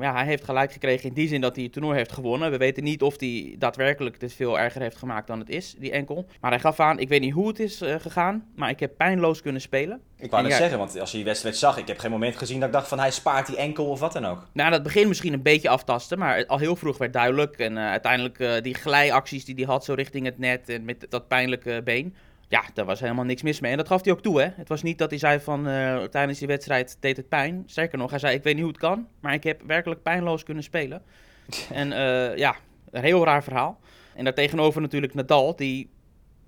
Ja, 0.00 0.12
hij 0.14 0.24
heeft 0.24 0.44
gelijk 0.44 0.72
gekregen 0.72 1.08
in 1.08 1.14
die 1.14 1.28
zin 1.28 1.40
dat 1.40 1.54
hij 1.54 1.64
het 1.64 1.72
toernooi 1.72 1.96
heeft 1.96 2.12
gewonnen. 2.12 2.50
We 2.50 2.56
weten 2.56 2.84
niet 2.84 3.02
of 3.02 3.20
hij 3.20 3.54
daadwerkelijk 3.58 4.20
het 4.20 4.34
veel 4.34 4.58
erger 4.58 4.80
heeft 4.80 4.96
gemaakt 4.96 5.26
dan 5.26 5.38
het 5.38 5.48
is, 5.48 5.74
die 5.78 5.90
enkel. 5.90 6.26
Maar 6.40 6.50
hij 6.50 6.60
gaf 6.60 6.80
aan, 6.80 6.98
ik 6.98 7.08
weet 7.08 7.20
niet 7.20 7.32
hoe 7.32 7.48
het 7.48 7.58
is 7.58 7.82
uh, 7.82 7.94
gegaan, 7.98 8.44
maar 8.56 8.70
ik 8.70 8.80
heb 8.80 8.96
pijnloos 8.96 9.42
kunnen 9.42 9.60
spelen. 9.60 10.00
Ik 10.18 10.30
wou 10.30 10.42
net 10.42 10.52
ja, 10.52 10.58
zeggen, 10.58 10.78
want 10.78 11.00
als 11.00 11.10
je 11.10 11.16
die 11.16 11.26
wedstrijd 11.26 11.56
zag, 11.56 11.78
ik 11.78 11.86
heb 11.86 11.98
geen 11.98 12.10
moment 12.10 12.36
gezien 12.36 12.58
dat 12.58 12.68
ik 12.68 12.74
dacht 12.74 12.88
van 12.88 12.98
hij 12.98 13.10
spaart 13.10 13.46
die 13.46 13.56
enkel 13.56 13.86
of 13.86 14.00
wat 14.00 14.12
dan 14.12 14.24
ook. 14.24 14.46
Nou, 14.52 14.70
dat 14.70 14.82
begin 14.82 15.08
misschien 15.08 15.32
een 15.32 15.42
beetje 15.42 15.68
aftasten, 15.68 16.18
maar 16.18 16.46
al 16.46 16.58
heel 16.58 16.76
vroeg 16.76 16.98
werd 16.98 17.12
duidelijk. 17.12 17.58
En 17.58 17.72
uh, 17.72 17.88
uiteindelijk 17.88 18.38
uh, 18.38 18.52
die 18.62 18.74
glijacties 18.74 19.44
die 19.44 19.54
hij 19.54 19.64
had 19.64 19.84
zo 19.84 19.94
richting 19.94 20.26
het 20.26 20.38
net 20.38 20.68
en 20.68 20.84
met 20.84 21.06
dat 21.08 21.28
pijnlijke 21.28 21.80
been. 21.84 22.14
Ja, 22.48 22.64
daar 22.74 22.84
was 22.84 23.00
helemaal 23.00 23.24
niks 23.24 23.42
mis 23.42 23.60
mee. 23.60 23.70
En 23.70 23.76
dat 23.76 23.88
gaf 23.88 24.04
hij 24.04 24.12
ook 24.12 24.22
toe, 24.22 24.40
hè. 24.40 24.48
Het 24.54 24.68
was 24.68 24.82
niet 24.82 24.98
dat 24.98 25.10
hij 25.10 25.18
zei 25.18 25.40
van 25.40 25.68
uh, 25.68 26.02
tijdens 26.02 26.38
die 26.38 26.48
wedstrijd 26.48 26.96
deed 27.00 27.16
het 27.16 27.28
pijn. 27.28 27.62
Sterker 27.66 27.98
nog, 27.98 28.10
hij 28.10 28.18
zei 28.18 28.34
ik 28.34 28.42
weet 28.42 28.54
niet 28.54 28.62
hoe 28.62 28.72
het 28.72 28.80
kan, 28.80 29.08
maar 29.20 29.34
ik 29.34 29.44
heb 29.44 29.62
werkelijk 29.66 30.02
pijnloos 30.02 30.42
kunnen 30.42 30.62
spelen. 30.62 31.02
en 31.70 31.90
uh, 31.90 32.36
ja, 32.36 32.56
een 32.90 33.02
heel 33.02 33.24
raar 33.24 33.42
verhaal. 33.42 33.80
En 34.14 34.24
daartegenover 34.24 34.80
natuurlijk 34.80 35.14
Nadal, 35.14 35.56
die... 35.56 35.92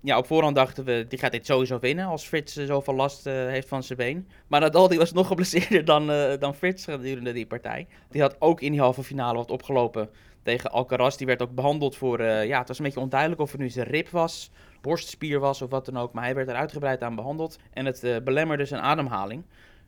Ja, 0.00 0.18
op 0.18 0.26
voorhand 0.26 0.56
dachten 0.56 0.84
we, 0.84 1.06
die 1.08 1.18
gaat 1.18 1.32
dit 1.32 1.46
sowieso 1.46 1.78
winnen 1.78 2.06
als 2.06 2.26
Frits 2.26 2.52
zoveel 2.54 2.94
last 2.94 3.24
heeft 3.24 3.68
van 3.68 3.82
zijn 3.82 3.98
been. 3.98 4.28
Maar 4.46 4.60
Nadal 4.60 4.88
die 4.88 4.98
was 4.98 5.12
nog 5.12 5.26
geblesseerder 5.26 5.84
dan, 5.84 6.06
dan 6.38 6.54
Frits 6.54 6.84
gedurende 6.84 7.32
die 7.32 7.46
partij. 7.46 7.86
Die 8.10 8.20
had 8.20 8.36
ook 8.38 8.60
in 8.60 8.72
die 8.72 8.80
halve 8.80 9.02
finale 9.02 9.36
wat 9.36 9.50
opgelopen 9.50 10.10
tegen 10.46 10.70
Alcaraz. 10.70 11.16
Die 11.16 11.26
werd 11.26 11.42
ook 11.42 11.54
behandeld 11.54 11.96
voor, 11.96 12.22
ja, 12.22 12.58
het 12.58 12.68
was 12.68 12.78
een 12.78 12.84
beetje 12.84 13.00
onduidelijk 13.00 13.40
of 13.40 13.52
het 13.52 13.60
nu 13.60 13.68
zijn 13.68 13.86
rib 13.86 14.08
was 14.08 14.50
borstspier 14.86 15.40
was 15.40 15.62
of 15.62 15.70
wat 15.70 15.84
dan 15.84 15.96
ook. 15.96 16.12
Maar 16.12 16.24
hij 16.24 16.34
werd 16.34 16.48
er 16.48 16.54
uitgebreid 16.54 17.02
aan 17.02 17.14
behandeld. 17.14 17.58
En 17.72 17.86
het 17.86 18.04
uh, 18.04 18.16
belemmerde 18.24 18.64
zijn 18.64 18.80
ademhaling. 18.80 19.44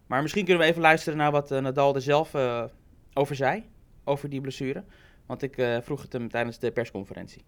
Maar 0.06 0.22
misschien 0.22 0.44
kunnen 0.44 0.62
we 0.62 0.68
even 0.68 0.82
luisteren 0.82 1.18
naar 1.18 1.30
wat 1.30 1.50
uh, 1.50 1.58
Nadal 1.58 1.94
er 1.94 2.02
zelf 2.02 2.34
uh, 2.34 2.64
over 3.14 3.34
zei. 3.34 3.64
Over 4.04 4.28
die 4.28 4.40
blessure. 4.40 4.84
Want 5.26 5.42
ik 5.42 5.54
vroeg 5.82 6.02
het 6.02 6.12
hem 6.12 6.28
tijdens 6.28 6.58
de 6.58 6.70
persconferentie. 6.70 7.42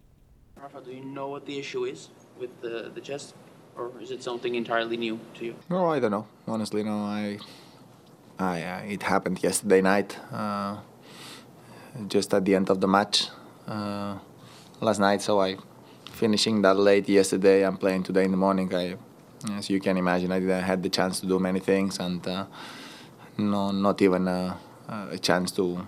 Rafa, 0.55 0.81
do 0.81 0.91
you 0.91 1.03
know 1.03 1.31
what 1.31 1.45
the 1.45 1.59
issue 1.59 1.91
is 1.91 2.11
with 2.39 2.51
the, 2.61 2.91
the 2.95 3.01
chest? 3.03 3.35
Or 3.77 3.91
is 3.99 4.11
it 4.11 4.23
something 4.23 4.55
entirely 4.55 4.97
new 4.97 5.19
to 5.33 5.45
you? 5.45 5.55
No, 5.67 5.95
I 5.95 6.01
don't 6.01 6.11
know. 6.11 6.27
Honestly, 6.45 6.83
no. 6.83 7.07
I, 7.07 7.39
I 8.39 8.93
it 8.93 9.03
happened 9.03 9.39
yesterday 9.43 9.81
night. 9.81 10.19
Uh, 10.33 10.77
just 12.09 12.33
at 12.35 12.45
the 12.45 12.55
end 12.55 12.71
of 12.71 12.81
the 12.81 12.89
match 12.89 13.29
last 13.67 15.01
night. 15.01 15.23
So 15.23 15.41
I 15.41 15.57
finishing 16.13 16.63
that 16.63 16.77
late 16.77 17.09
yesterday 17.09 17.65
and 17.65 17.79
playing 17.79 18.03
today 18.03 18.25
in 18.25 18.31
the 18.31 18.37
morning, 18.37 18.75
I 18.75 18.97
as 19.57 19.71
you 19.71 19.81
can 19.81 19.97
imagine, 19.97 20.31
I 20.33 20.41
didn't 20.41 20.63
had 20.63 20.83
the 20.83 20.91
chance 20.91 21.21
to 21.21 21.27
do 21.27 21.39
many 21.39 21.61
things, 21.61 21.99
and 21.99 22.27
uh, 22.27 22.45
no, 23.39 23.71
not 23.71 24.03
even 24.03 24.29
a, 24.29 24.59
a 24.89 25.19
chance 25.19 25.51
to 25.53 25.87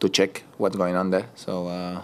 to 0.00 0.08
check 0.08 0.42
what's 0.58 0.76
going 0.76 0.94
on 0.94 1.10
there. 1.10 1.26
So, 1.34 1.68
uh, 1.68 2.02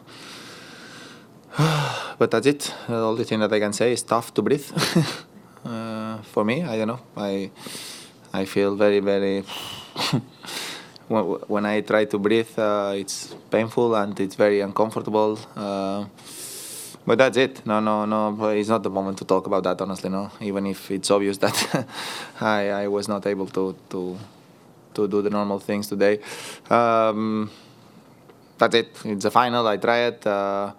but 2.18 2.30
that's 2.30 2.46
it. 2.46 2.74
All 2.88 2.96
the 2.96 3.02
only 3.02 3.24
thing 3.24 3.40
that 3.40 3.52
I 3.52 3.60
can 3.60 3.72
say 3.72 3.92
is 3.92 4.02
tough 4.02 4.32
to 4.34 4.42
breathe. 4.42 4.66
uh, 5.64 6.22
for 6.22 6.44
me, 6.44 6.62
I 6.62 6.76
don't 6.78 6.88
know. 6.88 7.00
I 7.16 7.50
I 8.32 8.44
feel 8.46 8.74
very 8.76 9.00
very. 9.00 9.44
when, 11.12 11.66
I 11.66 11.80
try 11.82 12.04
to 12.06 12.18
breathe, 12.18 12.58
uh, 12.58 12.94
it's 12.96 13.34
painful 13.50 13.94
and 13.94 14.18
it's 14.18 14.34
very 14.34 14.60
uncomfortable. 14.60 15.38
Uh, 15.54 16.06
but 17.04 17.18
that's 17.18 17.36
it. 17.36 17.66
No, 17.66 17.80
no, 17.80 18.04
no. 18.04 18.48
It's 18.48 18.68
not 18.68 18.82
the 18.82 18.90
moment 18.90 19.18
to 19.18 19.24
talk 19.24 19.46
about 19.46 19.64
that. 19.64 19.80
Honestly, 19.80 20.08
no. 20.08 20.30
Even 20.40 20.66
if 20.66 20.90
it's 20.90 21.10
obvious 21.10 21.38
that 21.38 21.86
I, 22.40 22.70
I 22.70 22.88
was 22.88 23.08
not 23.08 23.26
able 23.26 23.46
to 23.48 23.74
to 23.90 24.18
to 24.94 25.08
do 25.08 25.22
the 25.22 25.30
normal 25.30 25.58
things 25.58 25.88
today. 25.88 26.20
Um, 26.70 27.50
that's 28.58 28.74
it. 28.74 28.96
It's 29.04 29.24
a 29.24 29.30
final. 29.30 29.66
I 29.66 29.78
tried. 29.78 30.24
Uh, 30.26 30.72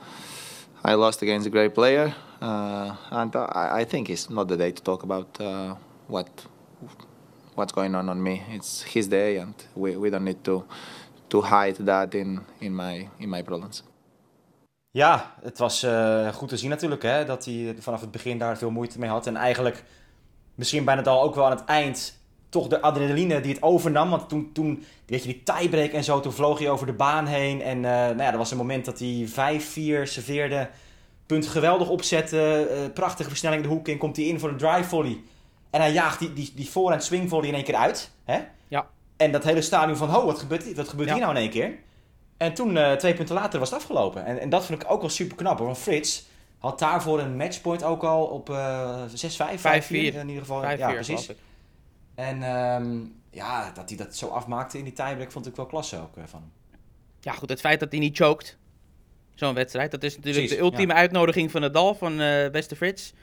I 0.86 0.94
lost 0.96 1.22
against 1.22 1.48
a 1.48 1.50
great 1.50 1.74
player, 1.74 2.13
uh, 2.42 2.96
and 3.12 3.36
I, 3.36 3.70
I, 3.80 3.84
think 3.86 4.10
it's 4.10 4.30
not 4.30 4.50
the 4.50 4.58
day 4.58 4.72
to 4.72 4.84
talk 4.84 5.04
about 5.04 5.40
uh, 5.40 5.75
what 6.08 6.28
what's 7.55 7.74
going 7.74 7.95
on 7.95 8.10
on 8.10 8.22
me. 8.22 8.41
It's 8.50 8.83
his 8.93 9.07
day, 9.07 9.39
and 9.39 9.53
we, 9.74 9.98
we 9.98 10.10
don't 10.10 10.24
need 10.24 10.43
to 10.43 10.65
to 11.27 11.41
hide 11.41 11.86
that 11.86 12.13
in 12.13 12.39
in 12.60 12.75
my 12.75 13.10
in 13.17 13.29
my 13.29 13.43
problems. 13.43 13.83
Ja, 14.91 15.36
het 15.41 15.57
was 15.57 15.83
uh, 15.83 16.33
goed 16.33 16.50
te 16.50 16.57
zien 16.57 16.69
natuurlijk 16.69 17.01
hè, 17.03 17.25
dat 17.25 17.45
hij 17.45 17.75
vanaf 17.79 18.01
het 18.01 18.12
begin 18.12 18.38
daar 18.38 18.57
veel 18.57 18.72
moeite 18.72 19.00
mee 19.00 19.10
had. 19.10 19.27
En 19.27 19.36
eigenlijk 19.36 19.83
misschien 20.55 20.86
bijna 20.86 21.03
al 21.03 21.22
ook 21.24 21.36
wel 21.36 21.45
aan 21.45 21.51
het 21.51 21.65
eind 21.65 22.22
toch 22.53 22.67
de 22.67 22.81
adrenaline 22.81 23.41
die 23.41 23.53
het 23.53 23.62
overnam. 23.62 24.10
Want 24.10 24.29
toen, 24.29 24.51
toen 24.53 24.83
weet 25.05 25.24
je, 25.24 25.27
die 25.27 25.43
tiebreak 25.43 25.91
en 25.91 26.03
zo, 26.03 26.19
toen 26.19 26.31
vloog 26.31 26.60
hij 26.60 26.69
over 26.69 26.86
de 26.86 26.93
baan 26.93 27.25
heen. 27.25 27.62
En 27.62 27.77
uh, 27.77 27.83
nou 27.83 28.17
ja, 28.17 28.31
er 28.31 28.38
was 28.38 28.51
een 28.51 28.57
moment 28.57 28.86
dat 28.86 29.00
hij 29.00 29.27
5-4 29.27 29.63
serveerde. 30.03 30.69
Punt 31.25 31.48
geweldig 31.48 31.89
opzetten. 31.89 32.62
Uh, 32.62 32.77
prachtige 32.93 33.29
versnelling 33.29 33.63
de 33.63 33.69
hoek 33.69 33.88
in. 33.88 33.98
Komt 33.98 34.15
hij 34.15 34.25
in 34.25 34.39
voor 34.39 34.50
een 34.50 34.57
drive 34.57 34.89
volley. 34.89 35.22
En 35.74 35.82
hij 35.82 35.92
jaagt 35.92 36.20
die, 36.20 36.34
die, 36.34 36.51
die 36.56 36.70
voorhand 36.70 37.03
swing 37.03 37.30
volley 37.30 37.48
in 37.48 37.53
één 37.53 37.63
keer 37.63 37.75
uit. 37.75 38.12
Hè? 38.24 38.39
Ja. 38.68 38.88
En 39.18 39.32
dat 39.32 39.44
hele 39.44 39.62
stadion 39.62 39.98
van, 39.98 40.15
oh, 40.15 40.25
wat 40.25 40.39
gebeurt, 40.39 40.75
wat 40.75 40.89
gebeurt 40.89 41.10
hier 41.10 41.20
nou 41.20 41.32
in 41.32 41.42
één 41.42 41.50
keer? 41.50 41.77
En 42.38 42.53
toen, 42.53 42.75
uh, 42.75 42.92
twee 42.92 43.13
punten 43.13 43.36
later, 43.36 43.60
was 43.60 43.70
het 43.70 43.80
afgelopen. 43.80 44.25
En, 44.25 44.39
en 44.39 44.50
dat 44.50 44.65
vind 44.65 44.82
ik 44.82 44.92
ook 44.92 45.01
wel 45.01 45.10
super 45.10 45.38
knap 45.38 45.58
hoor. 45.58 45.65
Want 45.65 45.77
Frits 45.77 46.25
had 46.58 46.80
daarvoor 46.80 47.20
een 47.20 47.38
matchpoint 47.38 47.84
ook 47.84 48.03
al 48.03 48.25
op 48.25 48.50
uh, 48.50 49.01
6-5, 49.01 49.08
5-4 49.08 49.89
in 49.89 50.27
ieder 50.27 50.42
geval. 50.42 50.62
5, 50.62 50.80
ja, 50.80 50.92
precies. 50.92 51.32
En 52.15 52.44
um, 52.44 53.15
ja, 53.30 53.72
dat 53.72 53.89
hij 53.89 53.98
dat 53.98 54.15
zo 54.15 54.27
afmaakte 54.27 54.77
in 54.77 54.84
die 54.84 54.94
tiebreak 54.94 55.32
vond 55.32 55.48
ik 55.48 55.56
wel 55.56 55.65
klasse 55.65 55.98
ook 55.98 56.18
uh, 56.18 56.24
van 56.27 56.39
hem. 56.39 56.51
Ja, 57.20 57.32
goed, 57.32 57.50
het 57.50 57.60
feit 57.60 57.80
dat 57.80 57.92
hij 57.92 58.00
niet 58.00 58.18
choked, 58.18 58.58
zo'n 59.36 59.53
wedstrijd, 59.53 59.92
dat 59.92 60.03
is 60.03 60.15
natuurlijk 60.15 60.46
Precies, 60.46 60.58
de 60.58 60.63
ultieme 60.63 60.94
ja. 60.94 61.00
uitnodiging 61.00 61.51
van 61.51 61.62
Nadal, 61.62 61.96
van 61.96 62.22
uh, 62.22 62.50
beste 62.50 62.75
Frits. 62.75 63.13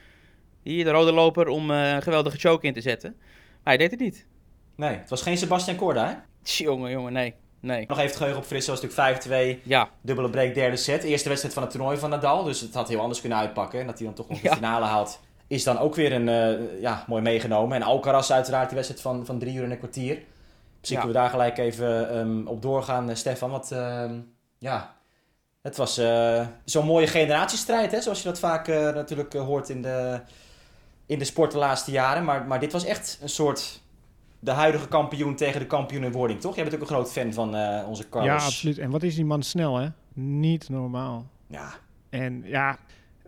Hier, 0.63 0.85
de 0.85 0.91
rode 0.91 1.13
loper, 1.13 1.49
om 1.49 1.71
uh, 1.71 1.93
een 1.93 2.03
geweldige 2.03 2.39
choke 2.39 2.67
in 2.67 2.73
te 2.73 2.81
zetten. 2.81 3.15
Maar 3.19 3.75
hij 3.75 3.77
deed 3.77 3.91
het 3.91 4.01
niet. 4.01 4.27
Nee, 4.75 4.97
het 4.97 5.11
was 5.11 5.23
geen 5.23 5.39
Sebastian 5.39 5.77
Korda, 5.77 6.07
hè? 6.07 6.15
Jongen, 6.43 6.91
jongen, 6.91 7.13
nee. 7.13 7.35
Nee. 7.61 7.85
Nog 7.87 7.97
even 7.97 8.09
het 8.09 8.17
geheugen 8.17 8.41
op 8.41 8.47
Frits, 8.47 8.67
was 8.67 8.81
natuurlijk 8.81 9.59
5-2. 9.61 9.63
Ja. 9.63 9.89
Dubbele 10.01 10.31
break, 10.31 10.55
derde 10.55 10.77
set. 10.77 11.03
Eerste 11.03 11.29
wedstrijd 11.29 11.55
van 11.55 11.63
het 11.63 11.73
toernooi 11.73 11.99
van 11.99 12.11
Nadal. 12.11 12.45
Dus 12.45 12.61
het 12.61 12.75
had 12.75 12.89
heel 12.89 13.01
anders 13.01 13.21
kunnen 13.21 13.39
uitpakken. 13.39 13.81
En 13.81 13.87
dat 13.87 13.99
hij 13.99 14.07
dan 14.07 14.15
toch 14.15 14.29
nog 14.29 14.41
de 14.41 14.49
ja. 14.49 14.55
finale 14.55 14.85
haalt, 14.85 15.21
is 15.47 15.65
dan 15.65 15.79
ook 15.79 15.95
weer 15.95 16.13
een, 16.13 16.29
uh, 16.29 16.81
ja, 16.81 17.05
mooi 17.07 17.23
meegenomen. 17.23 17.77
En 17.77 17.83
Alcaraz 17.83 18.31
uiteraard 18.31 18.67
die 18.67 18.75
wedstrijd 18.75 19.03
van, 19.03 19.27
van 19.27 19.39
drie 19.39 19.55
uur 19.55 19.65
en 19.65 19.71
een 19.71 19.79
kwartier. 19.79 20.23
Misschien 20.79 20.99
ja. 20.99 21.05
kunnen 21.05 21.07
we 21.07 21.13
daar 21.13 21.31
gelijk 21.31 21.59
even 21.59 22.19
um, 22.19 22.47
op 22.47 22.63
doorgaan, 22.63 23.09
uh, 23.09 23.15
Stefan. 23.15 23.51
Want 23.51 23.73
uh, 23.73 24.11
ja, 24.59 24.95
het 25.63 25.77
was 25.77 25.99
uh, 25.99 26.47
zo'n 26.65 26.87
mooie 26.87 27.07
generatiestrijd, 27.07 27.93
hè? 27.93 28.01
zoals 28.01 28.23
je 28.23 28.29
dat 28.29 28.39
vaak 28.39 28.67
natuurlijk 28.67 29.33
hoort 29.33 29.69
in 29.69 29.83
de, 29.83 30.21
in 31.11 31.19
de 31.19 31.25
sport 31.25 31.53
de 31.53 31.59
laatste 31.59 31.91
jaren. 31.91 32.25
Maar, 32.25 32.47
maar 32.47 32.61
dit 32.61 32.73
was 32.73 32.85
echt 32.85 33.19
een 33.23 33.29
soort 33.29 33.83
de 34.39 34.51
huidige 34.51 34.89
kampioen 34.89 35.35
tegen 35.35 35.61
de 35.61 35.67
kampioen 35.67 36.05
in 36.05 36.13
wording, 36.13 36.41
toch? 36.41 36.55
Jij 36.55 36.65
bent 36.65 36.77
ook 36.77 36.81
een 36.81 36.95
groot 36.95 37.13
fan 37.13 37.33
van 37.33 37.57
uh, 37.57 37.85
onze 37.89 38.09
Carlos. 38.09 38.43
Ja, 38.43 38.47
absoluut. 38.47 38.79
En 38.79 38.91
wat 38.91 39.03
is 39.03 39.15
die 39.15 39.25
man 39.25 39.43
snel, 39.43 39.77
hè? 39.77 39.89
Niet 40.13 40.69
normaal. 40.69 41.27
Ja. 41.47 41.73
En 42.11 42.43
ja, 42.47 42.79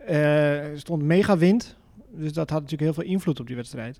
uh, 0.09 0.63
er 0.63 0.79
stond 0.79 1.03
mega 1.03 1.37
wind. 1.37 1.75
Dus 2.09 2.33
dat 2.33 2.49
had 2.49 2.61
natuurlijk 2.61 2.81
heel 2.81 3.03
veel 3.03 3.13
invloed 3.13 3.39
op 3.39 3.47
die 3.47 3.55
wedstrijd. 3.55 3.99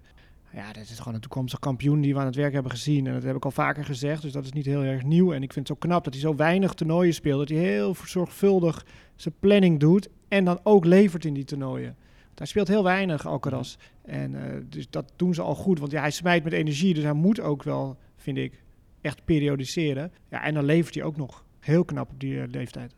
Ja, 0.53 0.73
dit 0.73 0.89
is 0.89 0.97
gewoon 0.97 1.13
een 1.13 1.19
toekomstig 1.19 1.59
kampioen 1.59 2.01
die 2.01 2.13
we 2.13 2.19
aan 2.19 2.25
het 2.25 2.35
werk 2.35 2.53
hebben 2.53 2.71
gezien. 2.71 3.07
En 3.07 3.13
dat 3.13 3.23
heb 3.23 3.35
ik 3.35 3.45
al 3.45 3.51
vaker 3.51 3.85
gezegd, 3.85 4.21
dus 4.21 4.31
dat 4.31 4.43
is 4.43 4.51
niet 4.51 4.65
heel 4.65 4.83
erg 4.83 5.03
nieuw. 5.03 5.33
En 5.33 5.43
ik 5.43 5.53
vind 5.53 5.67
het 5.67 5.77
zo 5.77 5.87
knap 5.87 6.03
dat 6.03 6.13
hij 6.13 6.21
zo 6.21 6.35
weinig 6.35 6.73
toernooien 6.73 7.13
speelt. 7.13 7.39
Dat 7.39 7.57
hij 7.57 7.67
heel 7.67 7.95
zorgvuldig 8.05 8.85
zijn 9.15 9.33
planning 9.39 9.79
doet 9.79 10.09
en 10.27 10.45
dan 10.45 10.59
ook 10.63 10.85
levert 10.85 11.25
in 11.25 11.33
die 11.33 11.43
toernooien. 11.43 11.95
Hij 12.35 12.47
speelt 12.47 12.67
heel 12.67 12.83
weinig, 12.83 13.27
Alcaraz. 13.27 13.75
En 14.01 14.33
uh, 14.33 14.41
dus 14.65 14.89
dat 14.89 15.11
doen 15.15 15.33
ze 15.33 15.41
al 15.41 15.55
goed. 15.55 15.79
Want 15.79 15.91
ja, 15.91 15.99
hij 15.99 16.11
smijt 16.11 16.43
met 16.43 16.53
energie. 16.53 16.93
Dus 16.93 17.03
hij 17.03 17.13
moet 17.13 17.39
ook 17.39 17.63
wel, 17.63 17.97
vind 18.17 18.37
ik, 18.37 18.61
echt 19.01 19.25
periodiseren. 19.25 20.11
Ja, 20.29 20.43
en 20.43 20.53
dan 20.53 20.65
levert 20.65 20.95
hij 20.95 21.03
ook 21.03 21.17
nog. 21.17 21.43
Heel 21.59 21.85
knap 21.85 22.11
op 22.11 22.19
die 22.19 22.33
uh, 22.33 22.43
leeftijd. 22.47 22.93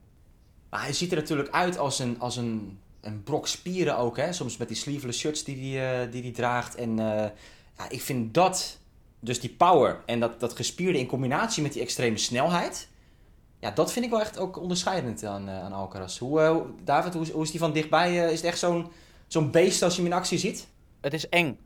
Maar 0.69 0.81
hij 0.81 0.93
ziet 0.93 1.11
er 1.11 1.17
natuurlijk 1.17 1.49
uit 1.49 1.77
als 1.77 1.99
een, 1.99 2.19
als 2.19 2.37
een, 2.37 2.79
een 3.01 3.23
brok 3.23 3.47
spieren 3.47 3.97
ook. 3.97 4.17
Hè? 4.17 4.33
Soms 4.33 4.57
met 4.57 4.67
die 4.67 4.77
sleeveless 4.77 5.19
shirts 5.19 5.43
die 5.43 5.77
hij 5.77 6.05
uh, 6.05 6.11
die 6.11 6.21
die 6.21 6.31
draagt. 6.31 6.75
En 6.75 6.95
ja, 7.77 7.89
ik 7.89 8.01
vind 8.01 8.33
dat, 8.33 8.79
dus 9.19 9.39
die 9.39 9.49
power 9.49 9.99
en 10.05 10.19
dat, 10.19 10.39
dat 10.39 10.55
gespierde 10.55 10.99
in 10.99 11.05
combinatie 11.05 11.63
met 11.63 11.73
die 11.73 11.81
extreme 11.81 12.17
snelheid... 12.17 12.87
Ja, 13.59 13.71
dat 13.71 13.91
vind 13.91 14.05
ik 14.05 14.11
wel 14.11 14.21
echt 14.21 14.39
ook 14.39 14.59
onderscheidend 14.59 15.23
aan, 15.23 15.49
aan 15.49 15.73
Alcaraz. 15.73 16.17
Hoe, 16.17 16.65
David, 16.83 17.13
hoe, 17.13 17.31
hoe 17.31 17.43
is 17.43 17.51
die 17.51 17.59
van 17.59 17.73
dichtbij? 17.73 18.31
is 18.31 18.37
het 18.37 18.45
echt 18.45 18.59
zo'n 18.59 18.87
zo'n 19.27 19.51
beest 19.51 19.81
als 19.81 19.95
je 19.95 20.01
hem 20.01 20.11
in 20.11 20.17
actie 20.17 20.37
ziet? 20.37 20.67
Het 21.01 21.13
is 21.13 21.29
eng 21.29 21.57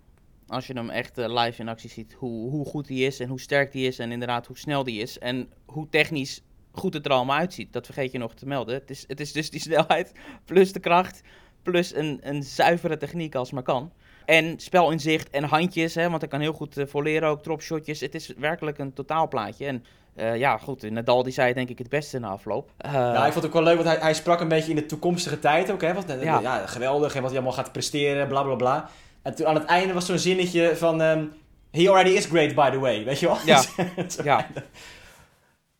als 0.48 0.68
je 0.68 0.74
hem 0.74 0.90
echt 0.90 1.18
uh, 1.18 1.44
live 1.44 1.62
in 1.62 1.68
actie 1.68 1.90
ziet. 1.90 2.14
Hoe, 2.14 2.50
hoe 2.50 2.66
goed 2.66 2.88
hij 2.88 2.98
is 2.98 3.20
en 3.20 3.28
hoe 3.28 3.40
sterk 3.40 3.74
hij 3.74 3.82
is 3.82 4.00
en 4.00 4.12
inderdaad 4.12 4.48
hoe 4.48 4.58
snel 4.58 4.84
hij 4.84 4.94
is. 4.94 5.20
En 5.20 5.50
hoe 5.66 5.90
technisch 5.90 6.42
goed 6.72 6.94
het 6.94 7.06
er 7.06 7.12
allemaal 7.12 7.38
uitziet. 7.38 7.74
Dat 7.74 7.86
vergeet 7.86 8.12
je 8.12 8.18
nog 8.18 8.34
te 8.34 8.46
melden. 8.46 8.74
Het 8.74 8.90
is, 8.90 9.04
het 9.08 9.20
is 9.20 9.32
dus 9.32 9.50
die 9.50 9.62
snelheid 9.62 10.12
plus 10.46 10.74
de 10.74 10.80
kracht 10.80 11.22
plus 11.64 11.96
een, 11.96 12.20
een 12.22 12.44
zuivere 12.44 12.98
techniek 12.98 13.36
als 13.36 13.52
maar 13.52 13.64
kan. 13.64 13.92
En 14.30 14.60
spelinzicht 14.60 15.30
en 15.30 15.44
handjes, 15.44 15.96
hè, 15.96 16.10
want 16.10 16.22
hij 16.22 16.30
kan 16.30 16.40
heel 16.40 16.54
goed 16.54 16.78
uh, 16.78 16.86
voleren 16.88 17.30
ook, 17.30 17.44
dropshotjes. 17.44 18.00
Het 18.00 18.16
is 18.16 18.34
werkelijk 18.38 18.78
een 18.78 18.94
totaalplaatje. 18.94 19.66
En 19.66 19.86
uh, 20.16 20.38
ja, 20.38 20.58
goed, 20.58 20.92
Nadal 20.92 21.24
die 21.24 21.34
zei 21.34 21.54
denk 21.54 21.70
ik 21.70 21.78
het 21.78 21.90
beste 21.90 22.20
na 22.20 22.28
afloop. 22.28 22.72
Uh, 22.86 22.92
ja, 22.92 23.26
ik 23.26 23.32
vond 23.32 23.36
het 23.36 23.46
ook 23.46 23.54
wel 23.54 23.64
leuk, 23.64 23.76
want 23.76 23.88
hij, 23.88 23.98
hij 23.98 24.14
sprak 24.14 24.40
een 24.40 24.48
beetje 24.48 24.70
in 24.70 24.76
de 24.76 24.86
toekomstige 24.86 25.40
tijd 25.40 25.72
ook. 25.72 25.82
Hè, 25.82 25.94
want, 25.94 26.16
ja. 26.22 26.40
ja. 26.40 26.66
geweldig 26.68 27.16
en 27.16 27.22
wat 27.22 27.32
hij 27.32 27.40
allemaal 27.40 27.58
gaat 27.58 27.72
presteren, 27.72 28.28
bla 28.28 28.44
bla 28.44 28.56
bla. 28.56 28.90
En 29.22 29.36
toen 29.36 29.48
aan 29.48 29.56
het 29.56 29.66
einde 29.66 29.94
was 29.94 30.06
zo'n 30.06 30.18
zinnetje 30.18 30.76
van... 30.76 31.02
Um, 31.02 31.32
He 31.72 31.90
already 31.90 32.10
is 32.10 32.26
great, 32.26 32.56
by 32.56 32.70
the 32.70 32.80
way. 32.80 33.04
Weet 33.04 33.20
je 33.20 33.26
wel? 33.26 33.38
Ja. 33.46 33.64
ja. 34.24 34.48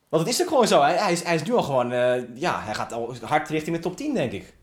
Want 0.08 0.22
het 0.22 0.34
is 0.34 0.42
ook 0.42 0.48
gewoon 0.48 0.66
zo. 0.66 0.82
Hij, 0.82 0.96
hij, 0.96 1.12
is, 1.12 1.22
hij 1.22 1.34
is 1.34 1.42
nu 1.42 1.52
al 1.52 1.62
gewoon... 1.62 1.90
Ja, 2.34 2.60
hij 2.64 2.74
gaat 2.74 2.92
al 2.92 3.14
hard 3.22 3.48
richting 3.48 3.76
de 3.76 3.82
top 3.82 3.96
10, 3.96 4.14
denk 4.14 4.32
ik. 4.32 4.54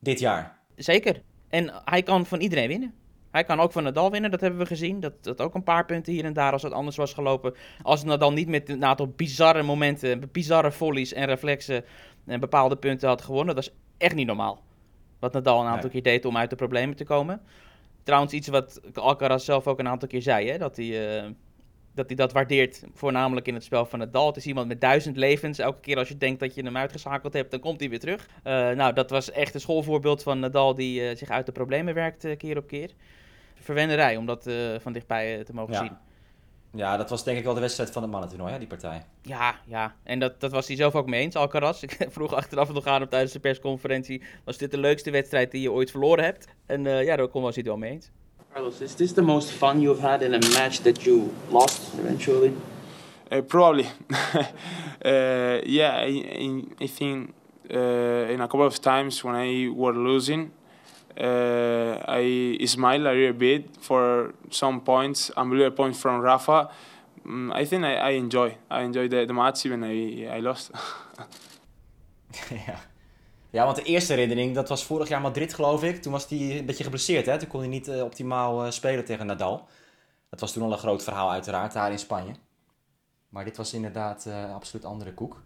Dit 0.00 0.18
jaar. 0.18 0.58
Zeker. 0.76 1.22
En 1.48 1.72
hij 1.84 2.02
kan 2.02 2.26
van 2.26 2.40
iedereen 2.40 2.68
winnen. 2.68 2.94
Hij 3.36 3.44
kan 3.44 3.60
ook 3.60 3.72
van 3.72 3.82
Nadal 3.82 4.10
winnen, 4.10 4.30
dat 4.30 4.40
hebben 4.40 4.60
we 4.60 4.66
gezien. 4.66 5.00
Dat, 5.00 5.12
dat 5.20 5.40
ook 5.40 5.54
een 5.54 5.62
paar 5.62 5.84
punten 5.84 6.12
hier 6.12 6.24
en 6.24 6.32
daar 6.32 6.52
als 6.52 6.62
het 6.62 6.72
anders 6.72 6.96
was 6.96 7.12
gelopen. 7.12 7.54
Als 7.82 8.04
Nadal 8.04 8.32
niet 8.32 8.48
met 8.48 8.68
een 8.68 8.84
aantal 8.84 9.08
bizarre 9.08 9.62
momenten, 9.62 10.28
bizarre 10.32 10.72
volleys 10.72 11.12
en 11.12 11.26
reflexen 11.26 11.84
en 12.26 12.40
bepaalde 12.40 12.76
punten 12.76 13.08
had 13.08 13.22
gewonnen. 13.22 13.54
Dat 13.54 13.64
is 13.64 13.72
echt 13.98 14.14
niet 14.14 14.26
normaal. 14.26 14.62
Wat 15.18 15.32
Nadal 15.32 15.60
een 15.60 15.66
aantal 15.66 15.90
nee. 15.90 15.90
keer 15.90 16.12
deed 16.12 16.24
om 16.24 16.36
uit 16.36 16.50
de 16.50 16.56
problemen 16.56 16.96
te 16.96 17.04
komen. 17.04 17.40
Trouwens, 18.02 18.32
iets 18.32 18.48
wat 18.48 18.80
Alcaraz 18.94 19.44
zelf 19.44 19.66
ook 19.66 19.78
een 19.78 19.88
aantal 19.88 20.08
keer 20.08 20.22
zei, 20.22 20.50
hè, 20.50 20.58
dat 20.58 20.76
hij... 20.76 21.24
Uh, 21.24 21.30
dat 21.94 22.06
hij 22.06 22.16
dat 22.16 22.32
waardeert, 22.32 22.82
voornamelijk 22.94 23.48
in 23.48 23.54
het 23.54 23.64
spel 23.64 23.86
van 23.86 23.98
Nadal. 23.98 24.26
Het 24.26 24.36
is 24.36 24.46
iemand 24.46 24.68
met 24.68 24.80
duizend 24.80 25.16
levens. 25.16 25.58
Elke 25.58 25.80
keer 25.80 25.98
als 25.98 26.08
je 26.08 26.18
denkt 26.18 26.40
dat 26.40 26.54
je 26.54 26.62
hem 26.62 26.76
uitgeschakeld 26.76 27.32
hebt, 27.32 27.50
dan 27.50 27.60
komt 27.60 27.80
hij 27.80 27.88
weer 27.88 28.00
terug. 28.00 28.28
Uh, 28.44 28.70
nou, 28.70 28.92
dat 28.92 29.10
was 29.10 29.30
echt 29.30 29.54
een 29.54 29.60
schoolvoorbeeld 29.60 30.22
van 30.22 30.38
Nadal 30.38 30.74
die 30.74 31.00
uh, 31.00 31.16
zich 31.16 31.28
uit 31.28 31.46
de 31.46 31.52
problemen 31.52 31.94
werkt 31.94 32.36
keer 32.36 32.56
op 32.56 32.66
keer. 32.66 32.90
Verwenderij 33.66 34.16
om 34.16 34.26
dat 34.26 34.48
van 34.78 34.92
dichtbij 34.92 35.44
te 35.44 35.54
mogen 35.54 35.72
ja. 35.72 35.80
zien. 35.80 35.92
Ja, 36.70 36.96
dat 36.96 37.10
was 37.10 37.24
denk 37.24 37.38
ik 37.38 37.44
wel 37.44 37.54
de 37.54 37.60
wedstrijd 37.60 37.90
van 37.90 38.02
het 38.02 38.10
mannentoernooi, 38.10 38.52
hè, 38.52 38.58
die 38.58 38.68
partij. 38.68 39.04
Ja, 39.22 39.54
ja. 39.66 39.94
En 40.02 40.18
dat, 40.18 40.40
dat 40.40 40.50
was 40.50 40.66
hij 40.66 40.76
zelf 40.76 40.94
ook 40.94 41.06
mee 41.06 41.20
eens, 41.20 41.34
Alcaraz. 41.34 41.82
Ik 41.82 42.06
vroeg 42.08 42.34
achteraf 42.34 42.72
nog 42.72 42.86
aan 42.86 43.02
op 43.02 43.10
tijdens 43.10 43.32
de 43.32 43.40
persconferentie... 43.40 44.22
was 44.44 44.58
dit 44.58 44.70
de 44.70 44.78
leukste 44.78 45.10
wedstrijd 45.10 45.50
die 45.50 45.60
je 45.60 45.72
ooit 45.72 45.90
verloren 45.90 46.24
hebt? 46.24 46.48
En 46.66 46.84
ja, 46.84 47.16
daar 47.16 47.28
kon 47.28 47.42
was 47.42 47.54
hij 47.54 47.64
het 47.64 47.72
wel 47.72 47.76
mee 47.76 47.90
eens. 47.90 48.10
Carlos, 48.56 48.80
is 48.80 48.94
this 48.94 49.12
the 49.12 49.22
most 49.22 49.50
fun 49.50 49.80
you've 49.80 50.00
had 50.00 50.22
in 50.22 50.34
a 50.34 50.38
match 50.38 50.76
that 50.76 51.02
you 51.02 51.30
lost 51.50 51.92
eventually? 51.98 52.52
Uh, 53.28 53.42
probably. 53.46 53.86
uh, 55.04 55.60
yeah, 55.78 56.00
I, 56.00 56.24
I, 56.38 56.64
I 56.78 56.86
think 56.86 57.34
uh, 57.70 58.30
in 58.30 58.40
a 58.40 58.46
couple 58.46 58.64
of 58.64 58.78
times 58.78 59.22
when 59.22 59.34
I 59.34 59.68
were 59.68 59.92
losing, 59.92 60.52
Uh, 61.18 61.96
I 62.08 62.66
smile 62.66 63.06
a 63.06 63.12
little 63.12 63.36
bit 63.36 63.66
for 63.80 64.34
some 64.48 64.80
points, 64.82 65.30
unbelievable 65.34 65.74
points 65.74 65.98
from 65.98 66.20
Rafa. 66.20 66.70
Mm, 67.26 67.52
I 67.52 67.66
think 67.66 67.84
I, 67.84 68.10
I 68.10 68.16
enjoy. 68.16 68.56
I 68.70 68.82
enjoy 68.82 69.08
the, 69.08 69.24
the 69.26 69.32
match 69.32 69.64
even 69.64 69.82
I, 69.84 70.26
I 70.38 70.40
lost. 70.40 70.70
ja. 73.50 73.64
want 73.64 73.76
de 73.76 73.82
eerste 73.82 74.12
herinnering, 74.12 74.54
dat 74.54 74.68
was 74.68 74.84
vorig 74.84 75.08
jaar 75.08 75.20
Madrid 75.20 75.54
geloof 75.54 75.82
ik. 75.82 76.02
Toen 76.02 76.12
was 76.12 76.28
hij 76.28 76.58
een 76.58 76.66
beetje 76.66 76.84
geblesseerd, 76.84 77.26
hè? 77.26 77.38
Toen 77.38 77.48
kon 77.48 77.60
hij 77.60 77.68
niet 77.68 77.88
uh, 77.88 78.02
optimaal 78.02 78.64
uh, 78.64 78.70
spelen 78.70 79.04
tegen 79.04 79.26
Nadal. 79.26 79.68
Dat 80.30 80.40
was 80.40 80.52
toen 80.52 80.62
al 80.62 80.72
een 80.72 80.78
groot 80.78 81.02
verhaal 81.02 81.30
uiteraard, 81.30 81.72
daar 81.72 81.90
in 81.90 81.98
Spanje. 81.98 82.32
Maar 83.28 83.44
dit 83.44 83.56
was 83.56 83.72
inderdaad 83.72 84.24
uh, 84.28 84.54
absoluut 84.54 84.86
andere 84.86 85.14
koek. 85.14 85.42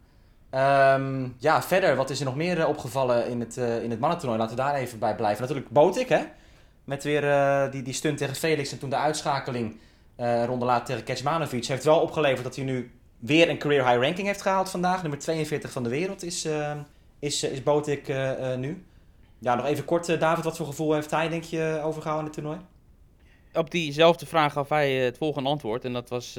Um, 0.55 1.35
ja, 1.39 1.63
verder, 1.63 1.97
wat 1.97 2.11
is 2.11 2.19
er 2.19 2.25
nog 2.25 2.37
meer 2.37 2.67
opgevallen 2.67 3.27
in 3.29 3.41
het, 3.41 3.57
in 3.57 3.91
het 3.91 4.01
mannentoernooi? 4.01 4.41
Laten 4.41 4.57
we 4.57 4.63
daar 4.63 4.75
even 4.75 4.99
bij 4.99 5.15
blijven. 5.15 5.41
Natuurlijk 5.41 5.71
Botik, 5.71 6.09
hè? 6.09 6.23
Met 6.85 7.05
weer 7.05 7.71
die, 7.71 7.83
die 7.83 7.95
stunt 7.95 8.19
tegen 8.19 8.35
Felix 8.35 8.73
en 8.73 8.79
toen 8.79 8.91
de 8.91 8.97
uitschakeling 8.97 9.77
uh, 10.21 10.45
ronde 10.45 10.65
later 10.65 10.87
tegen 10.87 11.05
Kecmanovic. 11.05 11.67
Heeft 11.67 11.85
wel 11.85 12.01
opgeleverd 12.01 12.45
dat 12.45 12.57
hij 12.57 12.65
nu 12.65 12.91
weer 13.19 13.49
een 13.49 13.59
career 13.59 13.87
high 13.87 14.03
ranking 14.03 14.27
heeft 14.27 14.43
gehaald 14.43 14.71
vandaag. 14.71 15.03
Nummer 15.03 15.19
42 15.19 15.73
van 15.73 15.83
de 15.83 15.89
wereld 15.89 16.23
is, 16.23 16.47
uh, 16.47 16.73
is, 17.19 17.43
is 17.43 17.63
Botik 17.63 18.09
uh, 18.09 18.55
nu. 18.55 18.85
Ja, 19.39 19.55
nog 19.55 19.67
even 19.67 19.85
kort, 19.85 20.21
David, 20.21 20.45
wat 20.45 20.57
voor 20.57 20.67
gevoel 20.67 20.93
heeft 20.93 21.11
hij, 21.11 21.29
denk 21.29 21.45
je, 21.45 21.81
overgehouden 21.85 22.33
in 22.33 22.33
het 22.33 22.43
toernooi? 22.43 22.67
Op 23.53 23.71
diezelfde 23.71 24.27
vraag 24.27 24.53
gaf 24.53 24.69
hij 24.69 24.93
het 24.93 25.19
volgende 25.19 25.49
antwoord 25.49 25.85
en 25.85 25.93
dat 25.93 26.09
was 26.09 26.39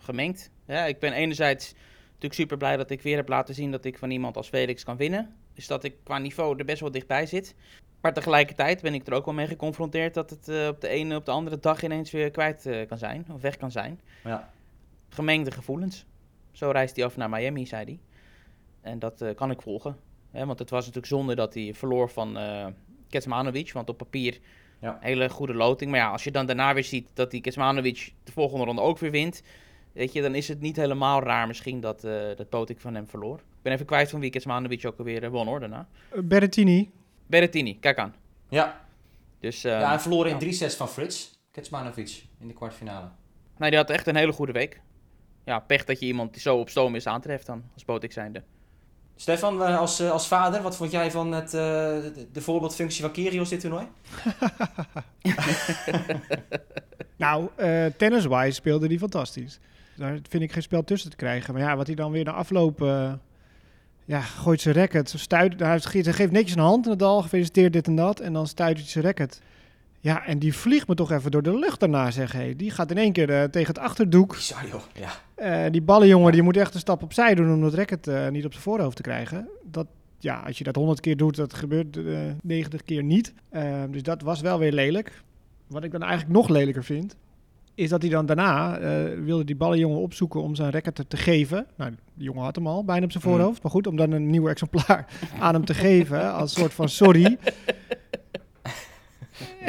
gemengd. 0.00 0.50
Ja, 0.66 0.84
ik 0.84 0.98
ben 0.98 1.12
enerzijds 1.12 1.74
natuurlijk 2.18 2.40
super 2.40 2.56
blij 2.56 2.76
dat 2.76 2.90
ik 2.90 3.02
weer 3.02 3.16
heb 3.16 3.28
laten 3.28 3.54
zien 3.54 3.70
dat 3.70 3.84
ik 3.84 3.98
van 3.98 4.10
iemand 4.10 4.36
als 4.36 4.48
Felix 4.48 4.84
kan 4.84 4.96
winnen. 4.96 5.34
Dus 5.54 5.66
dat 5.66 5.84
ik 5.84 5.94
qua 6.02 6.18
niveau 6.18 6.58
er 6.58 6.64
best 6.64 6.80
wel 6.80 6.90
dichtbij 6.90 7.26
zit. 7.26 7.54
Maar 8.00 8.12
tegelijkertijd 8.12 8.82
ben 8.82 8.94
ik 8.94 9.06
er 9.06 9.12
ook 9.12 9.24
wel 9.24 9.34
mee 9.34 9.46
geconfronteerd 9.46 10.14
dat 10.14 10.30
het 10.30 10.48
uh, 10.48 10.66
op 10.66 10.80
de 10.80 10.88
ene 10.88 11.16
op 11.16 11.24
de 11.24 11.30
andere 11.30 11.58
dag 11.58 11.82
ineens 11.82 12.10
weer 12.10 12.30
kwijt 12.30 12.66
uh, 12.66 12.86
kan 12.86 12.98
zijn, 12.98 13.26
of 13.32 13.40
weg 13.40 13.56
kan 13.56 13.70
zijn. 13.70 14.00
Ja. 14.24 14.50
Gemengde 15.08 15.50
gevoelens. 15.50 16.06
Zo 16.52 16.70
reist 16.70 16.96
hij 16.96 17.04
af 17.04 17.16
naar 17.16 17.30
Miami, 17.30 17.66
zei 17.66 17.84
hij. 17.84 17.98
En 18.80 18.98
dat 18.98 19.22
uh, 19.22 19.34
kan 19.34 19.50
ik 19.50 19.62
volgen. 19.62 19.96
Hè, 20.30 20.46
want 20.46 20.58
het 20.58 20.70
was 20.70 20.80
natuurlijk 20.80 21.12
zonde 21.12 21.34
dat 21.34 21.54
hij 21.54 21.74
verloor 21.74 22.10
van 22.10 22.38
uh, 22.38 22.66
want 23.72 23.88
op 23.88 23.96
papier 23.96 24.38
ja. 24.80 24.98
hele 25.00 25.28
goede 25.28 25.54
loting. 25.54 25.90
Maar 25.90 26.00
ja, 26.00 26.10
als 26.10 26.24
je 26.24 26.30
dan 26.30 26.46
daarna 26.46 26.74
weer 26.74 26.84
ziet 26.84 27.08
dat 27.14 27.30
die 27.30 27.40
Kecmanovic 27.40 28.12
de 28.24 28.32
volgende 28.32 28.64
ronde 28.64 28.82
ook 28.82 28.98
weer 28.98 29.10
wint, 29.10 29.42
weet 29.98 30.12
je, 30.12 30.22
dan 30.22 30.34
is 30.34 30.48
het 30.48 30.60
niet 30.60 30.76
helemaal 30.76 31.22
raar 31.22 31.46
misschien 31.46 31.80
dat, 31.80 32.00
dat 32.36 32.48
Potik 32.48 32.80
van 32.80 32.94
hem 32.94 33.08
verloor. 33.08 33.36
Ik 33.36 33.62
ben 33.62 33.72
even 33.72 33.86
kwijt 33.86 34.10
van 34.10 34.20
wie 34.20 34.30
Kecmanovic 34.30 34.86
ook 34.86 34.98
alweer 34.98 35.30
won 35.30 35.46
hoor 35.46 35.60
daarna. 35.60 35.88
Berrettini. 36.14 36.90
Berrettini, 37.26 37.78
kijk 37.78 37.98
aan. 37.98 38.14
Ja. 38.48 38.86
Dus, 39.40 39.64
uh, 39.64 39.72
ja, 39.72 39.88
hij 39.88 39.98
verloor 39.98 40.26
in 40.28 40.38
drie 40.38 40.52
sets 40.52 40.74
van 40.74 40.88
Frits 40.88 41.38
Kecmanovic 41.50 42.24
in 42.40 42.48
de 42.48 42.54
kwartfinale. 42.54 43.08
Nee, 43.56 43.70
die 43.70 43.78
had 43.78 43.90
echt 43.90 44.06
een 44.06 44.16
hele 44.16 44.32
goede 44.32 44.52
week. 44.52 44.80
Ja, 45.44 45.58
pech 45.58 45.84
dat 45.84 46.00
je 46.00 46.06
iemand 46.06 46.32
die 46.32 46.42
zo 46.42 46.56
op 46.56 46.68
stoom 46.68 46.94
is 46.94 47.06
aantreft 47.06 47.46
dan, 47.46 47.64
als 47.74 47.84
Botik 47.84 48.12
zijnde. 48.12 48.42
Stefan, 49.16 49.60
als, 49.60 50.00
als 50.00 50.28
vader, 50.28 50.62
wat 50.62 50.76
vond 50.76 50.90
jij 50.90 51.10
van 51.10 51.32
het, 51.32 51.46
uh, 51.46 51.60
de, 51.60 52.28
de, 52.32 52.40
voorbeeldfunctie 52.40 53.02
van 53.02 53.12
Kyrgios 53.12 53.48
dit 53.48 53.60
toernooi? 53.60 53.86
nou, 57.16 57.48
uh, 57.56 57.86
tennis-wise 57.86 58.52
speelde 58.52 58.86
hij 58.86 58.98
fantastisch. 58.98 59.60
Daar 59.98 60.18
vind 60.28 60.42
ik 60.42 60.52
geen 60.52 60.62
spel 60.62 60.84
tussen 60.84 61.10
te 61.10 61.16
krijgen. 61.16 61.54
Maar 61.54 61.62
ja, 61.62 61.76
wat 61.76 61.86
hij 61.86 61.96
dan 61.96 62.10
weer 62.10 62.24
na 62.24 62.32
afloop... 62.32 62.82
Uh, 62.82 63.12
ja, 64.04 64.20
gooit 64.20 64.60
zijn 64.60 64.74
racket. 64.74 65.14
Stuit, 65.16 65.60
hij 65.60 65.80
geeft 65.80 66.30
netjes 66.30 66.56
een 66.56 66.62
hand 66.62 66.84
in 66.84 66.90
het 66.90 66.98
dal, 67.00 67.22
gefeliciteerd 67.22 67.72
dit 67.72 67.86
en 67.86 67.96
dat. 67.96 68.20
En 68.20 68.32
dan 68.32 68.46
stuit 68.46 68.76
hij 68.76 68.86
zijn 68.86 69.04
racket. 69.04 69.40
Ja, 70.00 70.26
en 70.26 70.38
die 70.38 70.54
vliegt 70.54 70.88
me 70.88 70.94
toch 70.94 71.10
even 71.10 71.30
door 71.30 71.42
de 71.42 71.58
lucht 71.58 71.80
daarna, 71.80 72.10
zeg 72.10 72.32
hé. 72.32 72.56
Die 72.56 72.70
gaat 72.70 72.90
in 72.90 72.98
één 72.98 73.12
keer 73.12 73.30
uh, 73.30 73.42
tegen 73.42 73.74
het 73.74 73.78
achterdoek. 73.78 74.34
Bizar, 74.34 74.66
joh. 74.66 74.82
Ja. 74.94 75.64
Uh, 75.64 75.72
die 75.72 75.82
ballenjongen, 75.82 76.32
die 76.32 76.42
moet 76.42 76.56
echt 76.56 76.74
een 76.74 76.80
stap 76.80 77.02
opzij 77.02 77.34
doen 77.34 77.52
om 77.52 77.60
dat 77.60 77.74
racket 77.74 78.06
uh, 78.06 78.28
niet 78.28 78.44
op 78.44 78.52
zijn 78.52 78.64
voorhoofd 78.64 78.96
te 78.96 79.02
krijgen. 79.02 79.48
Dat, 79.64 79.86
ja, 80.18 80.40
als 80.46 80.58
je 80.58 80.64
dat 80.64 80.76
honderd 80.76 81.00
keer 81.00 81.16
doet, 81.16 81.36
dat 81.36 81.54
gebeurt 81.54 81.98
90 82.42 82.82
keer 82.82 83.02
niet. 83.02 83.34
dus 83.90 84.02
dat 84.02 84.22
was 84.22 84.40
wel 84.40 84.58
weer 84.58 84.72
lelijk. 84.72 85.22
Wat 85.66 85.84
ik 85.84 85.90
dan 85.90 86.02
eigenlijk 86.02 86.32
nog 86.32 86.48
lelijker 86.48 86.84
vind, 86.84 87.16
is 87.78 87.88
dat 87.88 88.02
hij 88.02 88.10
dan 88.10 88.26
daarna 88.26 88.80
uh, 88.80 89.24
wilde 89.24 89.44
die 89.44 89.56
ballenjongen 89.56 89.98
opzoeken 89.98 90.42
om 90.42 90.54
zijn 90.54 90.70
racket 90.70 91.04
te 91.08 91.16
geven. 91.16 91.66
Nou, 91.76 91.90
die 92.14 92.24
jongen 92.24 92.42
had 92.42 92.54
hem 92.54 92.66
al, 92.66 92.84
bijna 92.84 93.04
op 93.04 93.10
zijn 93.10 93.22
voorhoofd. 93.22 93.54
Mm. 93.54 93.58
Maar 93.62 93.72
goed, 93.72 93.86
om 93.86 93.96
dan 93.96 94.12
een 94.12 94.30
nieuw 94.30 94.48
exemplaar 94.48 95.06
aan 95.40 95.54
hem 95.54 95.64
te 95.64 95.74
geven 95.74 96.32
als 96.32 96.52
soort 96.52 96.74
van 96.74 96.88
sorry. 96.88 97.38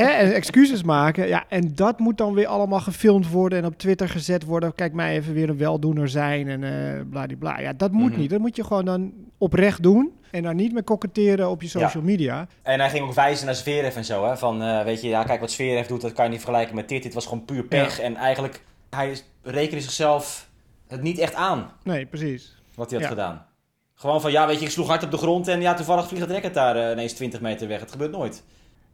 En 0.07 0.33
excuses 0.33 0.83
maken. 0.83 1.27
Ja, 1.27 1.45
en 1.49 1.75
dat 1.75 1.99
moet 1.99 2.17
dan 2.17 2.33
weer 2.33 2.47
allemaal 2.47 2.79
gefilmd 2.79 3.29
worden 3.29 3.59
en 3.59 3.65
op 3.65 3.77
Twitter 3.77 4.09
gezet 4.09 4.43
worden. 4.45 4.75
Kijk 4.75 4.93
mij 4.93 5.15
even 5.15 5.33
weer 5.33 5.49
een 5.49 5.57
weldoener 5.57 6.09
zijn 6.09 6.47
en 6.47 6.61
uh, 6.61 7.01
bladibla. 7.09 7.59
Ja, 7.59 7.73
dat 7.73 7.91
moet 7.91 8.01
mm 8.01 8.09
-hmm. 8.09 8.19
niet. 8.19 8.29
Dat 8.29 8.39
moet 8.39 8.55
je 8.55 8.63
gewoon 8.63 8.85
dan 8.85 9.13
oprecht 9.37 9.83
doen. 9.83 10.11
En 10.31 10.43
daar 10.43 10.55
niet 10.55 10.73
meer 10.73 10.83
koketteren 10.83 11.49
op 11.49 11.61
je 11.61 11.67
social 11.67 12.03
ja. 12.03 12.09
media. 12.09 12.47
En 12.61 12.79
hij 12.79 12.89
ging 12.89 13.05
ook 13.05 13.13
wijzen 13.13 13.45
naar 13.45 13.55
Zverev 13.55 13.95
en 13.95 14.05
zo. 14.05 14.25
Hè? 14.25 14.37
Van, 14.37 14.63
uh, 14.63 14.83
weet 14.83 15.01
je, 15.01 15.07
ja, 15.07 15.23
kijk 15.23 15.39
wat 15.39 15.51
Zverev 15.51 15.87
doet, 15.87 16.01
dat 16.01 16.13
kan 16.13 16.25
je 16.25 16.31
niet 16.31 16.39
vergelijken 16.39 16.75
met 16.75 16.89
dit. 16.89 17.03
Dit 17.03 17.13
was 17.13 17.25
gewoon 17.25 17.45
puur 17.45 17.63
pech. 17.63 17.97
Ja. 17.97 18.03
En 18.03 18.15
eigenlijk, 18.15 18.63
hij 18.89 19.17
rekende 19.43 19.81
zichzelf 19.81 20.49
het 20.87 21.01
niet 21.01 21.17
echt 21.17 21.33
aan. 21.33 21.71
Nee, 21.83 22.05
precies. 22.05 22.55
Wat 22.75 22.89
hij 22.89 22.99
had 22.99 23.09
ja. 23.09 23.15
gedaan. 23.15 23.45
Gewoon 23.93 24.21
van, 24.21 24.31
ja, 24.31 24.47
weet 24.47 24.59
je, 24.59 24.65
ik 24.65 24.71
sloeg 24.71 24.87
hard 24.87 25.03
op 25.03 25.11
de 25.11 25.17
grond 25.17 25.47
en 25.47 25.61
ja, 25.61 25.73
toevallig 25.73 26.07
vliegt 26.07 26.23
het 26.23 26.31
racket 26.31 26.53
daar 26.53 26.75
uh, 26.75 26.91
ineens 26.91 27.13
20 27.13 27.41
meter 27.41 27.67
weg. 27.67 27.79
Het 27.79 27.91
gebeurt 27.91 28.11
nooit. 28.11 28.43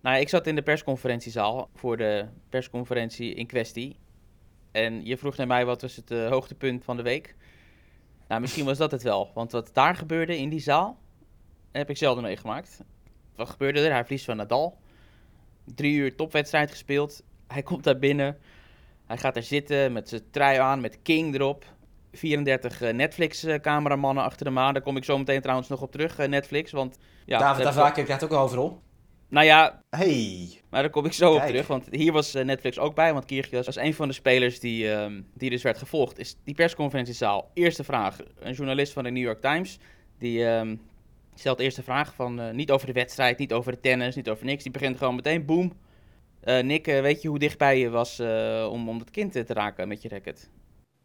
Nou, 0.06 0.20
ik 0.20 0.30
zat 0.30 0.48
in 0.48 0.56
de 0.56 0.62
persconferentiezaal 0.62 1.70
voor 1.76 1.98
de 1.98 2.26
persconferentie 2.50 3.34
in 3.34 3.48
kwestie. 3.48 3.96
En 4.72 5.06
je 5.06 5.18
vroeg 5.18 5.36
naar 5.36 5.48
mij 5.48 5.65
wat 5.65 5.82
was 5.82 5.96
het 5.96 6.12
uh, 6.12 6.30
hoogtepunt 6.30 6.84
van 6.84 6.98
de 6.98 7.04
week. 7.04 7.36
Nou, 8.28 8.41
misschien 8.41 8.65
was 8.65 8.78
dat 8.78 8.91
het 8.91 9.04
wel. 9.04 9.32
Want 9.34 9.52
wat 9.52 9.70
daar 9.74 9.96
gebeurde 9.96 10.38
in 10.38 10.50
die 10.50 10.60
zaal, 10.60 10.98
heb 11.72 11.89
ik 11.89 11.98
zelden 11.98 12.24
meegemaakt. 12.24 12.84
Wat 13.36 13.50
gebeurde 13.50 13.80
er? 13.80 13.91
Hij 13.91 14.04
verliest 14.04 14.26
van 14.26 14.38
Nadal. 14.38 14.78
Drie 15.76 15.96
uur 15.96 16.15
topwedstrijd 16.15 16.72
gespeeld. 16.72 17.24
Hij 17.48 17.63
komt 17.63 17.84
daar 17.84 18.00
binnen. 18.00 18.38
Hij 19.06 19.18
gaat 19.18 19.36
er 19.36 19.44
zitten 19.44 19.94
met 19.94 20.10
zijn 20.10 20.30
trui 20.32 20.58
aan, 20.58 20.82
met 20.82 21.02
King 21.02 21.36
erop. 21.36 21.65
34 22.12 22.82
uh, 22.82 22.94
Netflix-cameramannen 22.94 24.24
achter 24.24 24.46
hem 24.46 24.60
aan. 24.60 24.74
Daar 24.74 24.84
kom 24.84 24.98
ik 24.98 25.04
zo 25.04 25.18
meteen 25.18 25.41
trouwens 25.41 25.70
nog 25.70 25.82
op 25.82 25.91
terug, 25.91 26.20
uh, 26.20 26.28
Netflix. 26.28 26.72
Want, 26.72 26.98
ja, 27.26 27.39
David 27.39 27.63
Davake 27.63 28.04
krijgt 28.04 28.24
ook 28.24 28.32
een 28.32 28.38
hoofdrol. 28.38 28.84
Nou 29.30 29.46
ja, 29.46 29.82
hey. 29.90 30.50
maar 30.70 30.82
daar 30.82 30.92
kom 30.92 31.06
ik 31.06 31.14
zo 31.14 31.30
Kijk. 31.30 31.42
op 31.42 31.48
terug. 31.48 31.68
Want 31.68 31.88
hier 31.92 32.12
was 32.12 32.36
uh, 32.36 32.44
Netflix 32.44 32.80
ook 32.80 32.96
bij. 32.96 33.14
Want 33.14 33.26
Kyrgios 33.26 33.66
was 33.66 33.76
een 33.76 33.94
van 33.94 34.08
de 34.08 34.14
spelers 34.14 34.60
die, 34.60 34.86
uh, 34.86 35.06
die 35.34 35.50
dus 35.50 35.62
werd 35.62 35.78
gevolgd. 35.78 36.20
Is 36.20 36.38
die 36.44 36.56
persconferentiezaal. 36.56 37.52
Eerste 37.54 37.84
vraag. 37.84 38.18
Een 38.40 38.54
journalist 38.54 38.94
van 38.94 39.04
de 39.04 39.10
New 39.10 39.24
York 39.24 39.42
Times. 39.42 39.80
Die 40.18 40.40
uh, 40.40 40.62
stelt 41.36 41.58
de 41.58 41.64
eerste 41.64 41.84
vraag 41.84 42.14
van 42.16 42.40
uh, 42.40 42.52
niet 42.52 42.72
over 42.72 42.88
de 42.88 42.94
wedstrijd, 42.94 43.38
niet 43.38 43.54
over 43.54 43.72
de 43.72 43.80
tennis, 43.80 44.16
niet 44.16 44.30
over 44.30 44.46
niks. 44.46 44.64
Die 44.64 44.72
begint 44.72 44.98
gewoon 44.98 45.16
meteen, 45.16 45.46
boom. 45.46 45.74
Uh, 46.44 46.60
Nick, 46.60 46.88
uh, 46.88 47.02
weet 47.02 47.22
je 47.22 47.28
hoe 47.28 47.40
dichtbij 47.40 47.80
je 47.80 47.90
was 47.90 48.20
om, 48.70 48.90
om 48.90 49.00
het 49.00 49.12
kind 49.12 49.32
te 49.32 49.46
raken 49.48 49.88
met 49.88 50.02
je 50.02 50.10
racket? 50.10 50.50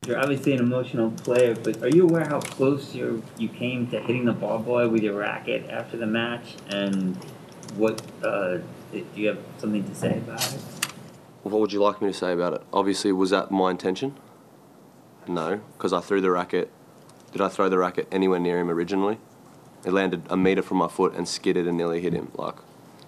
You're 0.07 0.23
obviously 0.23 0.53
an 0.53 0.65
emotional 0.65 1.13
player, 1.23 1.55
but 1.63 1.83
are 1.83 1.91
you 1.91 2.09
aware 2.09 2.29
how 2.29 2.41
close 2.41 2.97
you 2.97 3.23
you 3.37 3.51
came 3.59 3.87
to 3.91 3.99
hitting 3.99 4.25
the 4.25 4.33
ball 4.33 4.63
boy 4.63 4.89
with 4.89 5.03
your 5.03 5.19
racket 5.19 5.69
after 5.69 5.99
the 5.99 6.07
match? 6.07 6.55
And 6.69 7.17
what 7.77 8.03
do 8.23 8.63
you 9.15 9.29
have 9.29 9.39
something 9.59 9.85
to 9.85 9.95
say 9.95 10.19
about 10.19 10.53
it? 10.53 10.61
What 11.43 11.61
would 11.61 11.73
you 11.73 11.81
like 11.83 12.03
me 12.03 12.09
to 12.09 12.15
say 12.15 12.33
about 12.33 12.55
it? 12.55 12.63
Obviously, 12.73 13.13
was 13.13 13.31
that 13.31 13.51
my 13.51 13.71
intention? 13.71 14.17
No, 15.27 15.61
because 15.77 15.93
I 15.93 16.01
threw 16.01 16.21
the 16.21 16.31
racket. 16.31 16.71
Did 17.33 17.41
I 17.41 17.49
throw 17.49 17.69
the 17.69 17.79
racket 17.79 18.09
anywhere 18.11 18.39
near 18.41 18.59
him 18.59 18.71
originally? 18.71 19.19
It 19.85 19.93
landed 19.93 20.23
a 20.29 20.37
meter 20.37 20.63
from 20.63 20.79
my 20.79 20.89
foot 20.89 21.15
and 21.15 21.27
skidded 21.27 21.67
and 21.67 21.77
nearly 21.77 22.01
hit 22.01 22.13
him. 22.13 22.31
Like, 22.35 22.57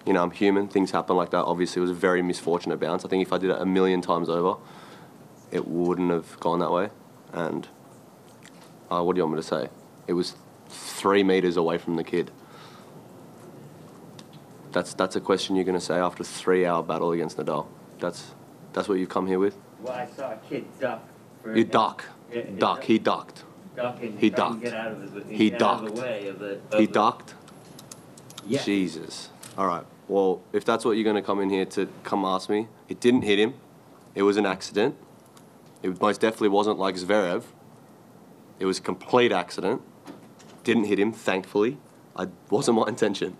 you 0.07 0.13
know, 0.13 0.23
I'm 0.23 0.31
human. 0.31 0.69
Things 0.69 0.93
happen 0.93 1.17
like 1.17 1.31
that. 1.31 1.45
Obviously, 1.45 1.81
it 1.81 1.83
was 1.83 1.91
a 1.91 1.95
very 1.95 2.23
misfortunate 2.23 2.81
bounce. 2.81 3.05
I 3.05 3.09
think 3.09 3.27
if 3.27 3.33
I 3.33 3.39
did 3.39 3.51
it 3.51 3.61
a 3.61 3.67
million 3.67 4.01
times 4.01 4.29
over, 4.29 4.57
it 5.51 5.69
wouldn't 5.69 6.11
have 6.11 6.41
gone 6.41 6.61
that 6.61 6.73
way. 6.73 6.89
And 7.33 7.69
uh, 8.91 9.03
what 9.03 9.15
do 9.15 9.19
you 9.19 9.25
want 9.25 9.37
me 9.37 9.43
to 9.43 9.47
say? 9.47 9.69
It 10.07 10.15
was 10.15 10.37
three 10.69 11.23
meters 11.23 11.57
away 11.57 11.77
from 11.77 11.97
the 11.97 12.05
kid. 12.05 12.31
That's 14.73 14.95
that's 14.95 15.17
a 15.17 15.21
question 15.21 15.55
you're 15.57 15.65
going 15.65 15.79
to 15.79 15.85
say 15.85 15.97
after 15.97 16.23
a 16.23 16.27
three-hour 16.27 16.83
battle 16.83 17.13
against 17.13 17.37
Nadal. 17.37 17.67
That's 17.99 18.35
that's 18.73 18.89
what 18.89 18.99
you've 18.99 19.09
come 19.11 19.27
here 19.27 19.39
with. 19.39 19.57
Well, 19.83 19.93
I 19.93 20.07
saw 20.07 20.33
a 20.33 20.37
kid 20.49 20.65
duck. 20.81 21.03
For 21.43 21.57
You 21.57 21.65
duck, 21.65 22.05
duck. 22.59 22.85
He 22.85 22.99
ducked. 22.99 23.45
Ducking, 23.77 24.17
He 24.19 24.31
ducked. 24.31 24.63
Get 24.63 24.75
out 24.75 24.93
of 24.93 25.15
the, 25.15 25.25
He 25.35 25.51
get 25.51 25.63
out 25.63 25.81
of 25.81 25.87
ducked. 25.87 25.97
the 25.97 26.03
way 26.03 26.29
of 26.29 26.39
the. 26.39 26.61
Of 26.71 26.79
He 26.81 26.87
the- 26.87 26.93
ducked. 26.93 27.35
Yeah. 28.47 28.63
Jesus. 28.63 29.29
All 29.57 29.67
right. 29.67 29.85
Well, 30.09 30.43
if 30.53 30.65
that's 30.65 30.85
what 30.85 30.93
you're 30.93 31.05
going 31.05 31.17
to 31.17 31.23
come 31.23 31.41
in 31.41 31.49
here 31.51 31.65
to 31.67 31.89
come 32.03 32.25
ask 32.25 32.51
me, 32.51 32.69
it 32.89 33.01
didn't 33.01 33.23
hit 33.23 33.39
him. 33.39 33.55
It 34.15 34.23
was 34.23 34.37
an 34.37 34.47
accident. 34.47 34.97
It 35.83 36.01
most 36.01 36.21
definitely 36.21 36.49
wasn't 36.51 36.79
like 36.79 36.97
Zverev. 36.97 37.45
It 38.59 38.67
was 38.67 38.79
a 38.79 38.83
complete 38.83 39.33
accident. 39.33 39.81
Didn't 40.65 40.85
hit 40.85 40.99
him, 40.99 41.13
thankfully. 41.13 41.79
I 42.17 42.29
wasn't 42.51 42.79
my 42.79 42.87
intention. 42.89 43.37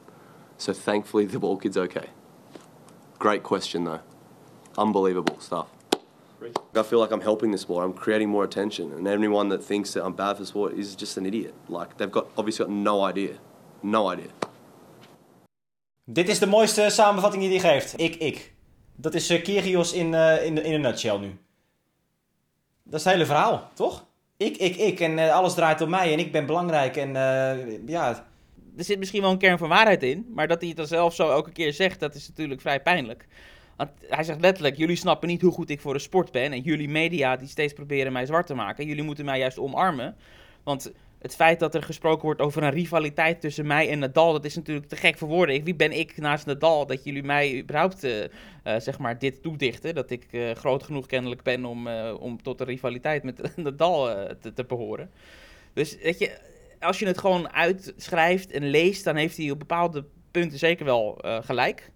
So 0.63 0.73
thankfully 0.73 1.27
the 1.27 1.41
ball 1.41 1.57
kid's 1.57 1.77
okay. 1.77 2.07
Great 3.19 3.43
question, 3.43 3.83
though. 3.83 4.01
Unbelievable 4.79 5.41
stuff. 5.41 5.67
I 6.77 6.83
feel 6.83 7.01
like 7.01 7.11
I'm 7.11 7.21
helping 7.21 7.51
the 7.51 7.59
sport. 7.59 7.85
I'm 7.85 7.93
creating 7.93 8.29
more 8.29 8.45
attention, 8.45 8.93
and 8.93 9.09
anyone 9.09 9.49
that 9.49 9.65
thinks 9.65 9.93
that 9.93 10.05
I'm 10.05 10.15
bad 10.15 10.37
for 10.37 10.45
sport 10.45 10.75
is 10.75 10.95
just 10.95 11.17
an 11.17 11.27
idiot. 11.27 11.55
Like 11.69 11.97
they've 11.97 12.11
got 12.11 12.27
obviously 12.37 12.67
got 12.67 12.75
no 12.75 13.09
idea, 13.09 13.39
no 13.83 14.13
idea. 14.13 14.31
Dit 16.05 16.29
is 16.29 16.39
de 16.39 16.47
mooiste 16.47 16.91
samenvatting 16.91 17.43
die 17.43 17.61
hij 17.61 17.71
geeft. 17.73 18.01
Ik, 18.01 18.15
ik. 18.15 18.53
Dat 18.97 19.15
is 19.15 19.31
uh, 19.31 19.43
Kyrgios 19.43 19.93
in, 19.93 20.13
uh, 20.13 20.45
in, 20.45 20.65
in 20.65 20.73
een 20.73 20.81
nutshell 20.81 21.19
nu. 21.19 21.39
Dat 22.83 22.99
is 23.01 23.05
het 23.05 23.13
hele 23.13 23.27
verhaal, 23.27 23.71
toch? 23.75 24.05
Ik, 24.37 24.57
ik, 24.57 24.77
ik. 24.77 25.01
En 25.01 25.19
uh, 25.19 25.35
alles 25.35 25.55
draait 25.55 25.81
om 25.81 25.91
mij 25.91 26.13
en 26.13 26.19
ik 26.19 26.33
ben 26.33 26.47
belangrijk. 26.47 26.97
En 26.97 27.13
ja... 27.87 28.31
Er 28.77 28.85
zit 28.85 28.99
misschien 28.99 29.23
wel 29.23 29.31
een 29.31 29.39
kern 29.39 29.59
van 29.59 29.69
waarheid 29.69 30.03
in. 30.03 30.27
Maar 30.35 30.49
dat 30.49 30.59
hij 30.59 30.69
het 30.69 30.77
dan 30.77 30.87
zelf 30.87 31.15
zo 31.15 31.31
elke 31.31 31.53
keer 31.53 31.73
zegt, 31.73 32.01
dat 32.01 32.15
is 32.15 32.29
natuurlijk 32.29 32.61
vrij 32.61 32.83
pijnlijk. 32.83 33.27
Want 33.77 33.91
hij 34.09 34.25
zegt 34.25 34.41
letterlijk, 34.41 34.77
jullie 34.77 34.97
snappen 34.97 35.29
niet 35.29 35.43
hoe 35.43 35.53
goed 35.53 35.71
ik 35.71 35.81
voor 35.81 35.93
de 35.93 35.99
sport 35.99 36.33
ben. 36.33 36.53
En 36.53 36.61
jullie 36.61 36.89
media 36.89 37.37
die 37.37 37.49
steeds 37.49 37.73
proberen 37.73 38.13
mij 38.13 38.27
zwart 38.27 38.47
te 38.47 38.55
maken. 38.55 38.87
Jullie 38.87 39.03
moeten 39.03 39.25
mij 39.25 39.39
juist 39.39 39.59
omarmen. 39.59 40.17
Want 40.63 40.93
het 41.19 41.35
feit 41.35 41.61
dat 41.61 41.75
er 41.75 41.83
gesproken 41.83 42.25
wordt 42.25 42.41
over 42.41 42.63
een 42.63 42.71
rivaliteit 42.71 43.41
tussen 43.41 43.67
mij 43.67 43.91
en 43.91 43.99
Nadal, 43.99 44.33
dat 44.33 44.45
is 44.45 44.55
natuurlijk 44.55 44.89
te 44.89 44.97
gek 44.97 45.19
voor 45.19 45.29
woorden. 45.29 45.65
wie 45.65 45.75
ben 45.75 45.99
ik 45.99 46.17
naast 46.17 46.47
Nadal 46.47 46.87
dat 46.87 47.05
jullie 47.05 47.23
mij 47.23 47.61
überhaupt 47.61 48.05
uh, 48.05 48.21
uh, 48.21 48.27
zeg 48.79 48.99
maar 48.99 49.19
dit 49.19 49.43
toedichten? 49.43 49.95
Dat 49.95 50.11
ik 50.11 50.27
uh, 50.31 50.51
groot 50.51 50.83
genoeg 50.83 51.07
kennelijk 51.07 51.43
ben 51.43 51.65
om, 51.65 51.89
om 52.21 52.43
tot 52.43 52.61
een 52.61 52.67
rivaliteit 52.67 53.23
met 53.23 53.57
Nadal 53.57 54.27
te, 54.41 54.53
te 54.53 54.65
behoren. 54.65 55.11
Dus 55.73 55.97
weet 56.03 56.19
je, 56.19 56.39
als 56.83 56.99
je 56.99 57.07
het 57.07 57.19
gewoon 57.19 57.53
uitschrijft 57.53 58.51
en 58.51 58.71
leest, 58.71 59.05
dan 59.05 59.17
heeft 59.17 59.37
hij 59.37 59.51
op 59.51 59.59
bepaalde 59.59 60.05
punten 60.31 60.59
zeker 60.59 60.85
wel 60.85 61.19
gelijk. 61.23 61.91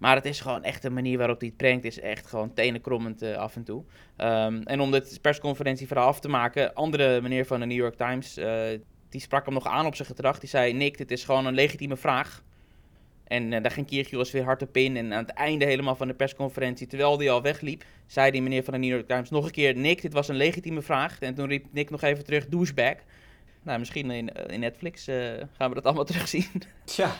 Maar 0.00 0.14
het 0.14 0.24
is 0.24 0.40
gewoon 0.40 0.62
echt 0.62 0.82
de 0.82 0.90
manier 0.90 1.18
waarop 1.18 1.40
hij 1.40 1.48
het 1.48 1.56
brengt, 1.56 1.84
is 1.84 2.00
echt 2.00 2.26
gewoon 2.26 2.54
tenenkrommend 2.54 3.22
uh, 3.22 3.36
af 3.36 3.56
en 3.56 3.64
toe. 3.64 3.84
Um, 4.16 4.62
en 4.62 4.80
om 4.80 4.90
de 4.90 5.18
persconferentie 5.20 5.86
vooral 5.86 6.06
af 6.06 6.20
te 6.20 6.28
maken, 6.28 6.74
andere 6.74 7.20
meneer 7.20 7.46
van 7.46 7.60
de 7.60 7.66
New 7.66 7.76
York 7.76 7.96
Times, 7.96 8.38
uh, 8.38 8.62
die 9.08 9.20
sprak 9.20 9.44
hem 9.44 9.54
nog 9.54 9.66
aan 9.66 9.86
op 9.86 9.94
zijn 9.94 10.08
gedrag. 10.08 10.38
Die 10.38 10.48
zei, 10.48 10.72
Nick, 10.72 10.98
dit 10.98 11.10
is 11.10 11.24
gewoon 11.24 11.46
een 11.46 11.54
legitieme 11.54 11.96
vraag. 11.96 12.42
En 13.24 13.50
daar 13.50 13.70
ging 13.70 13.86
Kyrgios 13.86 14.30
weer 14.30 14.44
hard 14.44 14.62
op 14.62 14.76
in. 14.76 14.96
En 14.96 15.12
aan 15.12 15.24
het 15.24 15.30
einde 15.30 15.64
helemaal 15.64 15.96
van 15.96 16.08
de 16.08 16.14
persconferentie, 16.14 16.86
terwijl 16.86 17.18
hij 17.18 17.30
al 17.30 17.42
wegliep, 17.42 17.84
zei 18.06 18.30
die 18.30 18.42
meneer 18.42 18.64
van 18.64 18.72
de 18.72 18.78
New 18.80 18.90
York 18.90 19.06
Times 19.06 19.30
nog 19.30 19.44
een 19.44 19.50
keer, 19.50 19.76
Nick, 19.76 20.02
dit 20.02 20.12
was 20.12 20.28
een 20.28 20.36
legitieme 20.36 20.82
vraag. 20.82 21.18
En 21.18 21.34
toen 21.34 21.48
riep 21.48 21.66
Nick 21.70 21.90
nog 21.90 22.02
even 22.02 22.24
terug, 22.24 22.48
douchebag. 22.48 22.94
Nou, 23.62 23.78
misschien 23.78 24.10
in, 24.10 24.28
in 24.28 24.60
Netflix 24.60 25.04
gaan 25.56 25.68
we 25.68 25.74
dat 25.74 25.84
allemaal 25.84 26.04
terugzien. 26.12 26.62
Tja. 26.84 27.10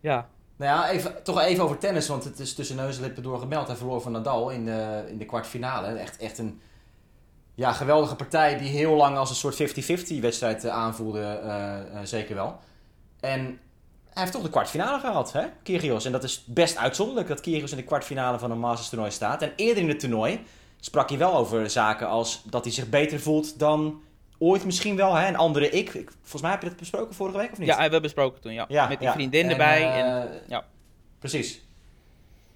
ja. 0.00 0.28
Nou 0.56 0.72
ja, 0.72 0.90
even, 0.90 1.22
toch 1.22 1.40
even 1.40 1.64
over 1.64 1.78
tennis, 1.78 2.08
want 2.08 2.24
het 2.24 2.38
is 2.38 2.54
tussen 2.54 2.76
neus 2.76 2.96
en 2.96 3.02
lippen 3.02 3.22
door 3.22 3.38
gemeld. 3.38 3.66
Hij 3.66 3.76
verloor 3.76 4.00
van 4.00 4.12
Nadal 4.12 4.50
in 4.50 4.64
de, 4.64 5.04
in 5.08 5.18
de 5.18 5.24
kwartfinale. 5.24 5.98
Echt, 5.98 6.16
echt 6.16 6.38
een 6.38 6.60
ja, 7.54 7.72
geweldige 7.72 8.16
partij 8.16 8.58
die 8.58 8.68
heel 8.68 8.94
lang 8.94 9.16
als 9.16 9.30
een 9.30 9.52
soort 9.52 10.16
50-50 10.16 10.20
wedstrijd 10.20 10.64
uh, 10.64 10.70
aanvoelde, 10.70 11.40
zeker 12.02 12.34
wel. 12.34 12.58
En 13.20 13.60
hij 14.12 14.22
heeft 14.22 14.32
toch 14.32 14.42
de 14.42 14.50
kwartfinale 14.50 15.00
gehaald, 15.00 15.32
hè, 15.32 15.46
Kyrgios. 15.62 16.04
En 16.04 16.12
dat 16.12 16.24
is 16.24 16.44
best 16.44 16.76
uitzonderlijk 16.76 17.28
dat 17.28 17.40
Kyrgios 17.40 17.70
in 17.70 17.76
de 17.76 17.82
kwartfinale 17.82 18.38
van 18.38 18.50
een 18.50 18.58
Masters 18.58 18.88
toernooi 18.88 19.10
staat. 19.10 19.42
En 19.42 19.52
eerder 19.56 19.82
in 19.82 19.88
het 19.88 20.00
toernooi 20.00 20.40
sprak 20.80 21.08
hij 21.08 21.18
wel 21.18 21.34
over 21.36 21.70
zaken 21.70 22.08
als 22.08 22.42
dat 22.44 22.64
hij 22.64 22.72
zich 22.72 22.88
beter 22.88 23.20
voelt 23.20 23.58
dan 23.58 24.00
ooit 24.42 24.64
misschien 24.64 24.96
wel, 24.96 25.14
hè, 25.14 25.28
een 25.28 25.36
andere 25.36 25.70
ik. 25.70 25.88
ik. 25.94 26.10
Volgens 26.20 26.42
mij 26.42 26.50
heb 26.50 26.62
je 26.62 26.68
dat 26.68 26.76
besproken 26.76 27.14
vorige 27.14 27.38
week 27.38 27.52
of 27.52 27.58
niet? 27.58 27.68
Ja, 27.68 27.74
hebben 27.74 27.98
we 27.98 28.00
besproken 28.00 28.40
toen, 28.40 28.52
ja. 28.52 28.64
ja 28.68 28.88
Met 28.88 28.98
die 28.98 29.08
ja. 29.08 29.12
vriendin 29.12 29.44
en, 29.44 29.50
erbij. 29.50 29.80
Uh, 29.80 29.98
en, 29.98 30.42
ja. 30.48 30.64
Precies. 31.18 31.62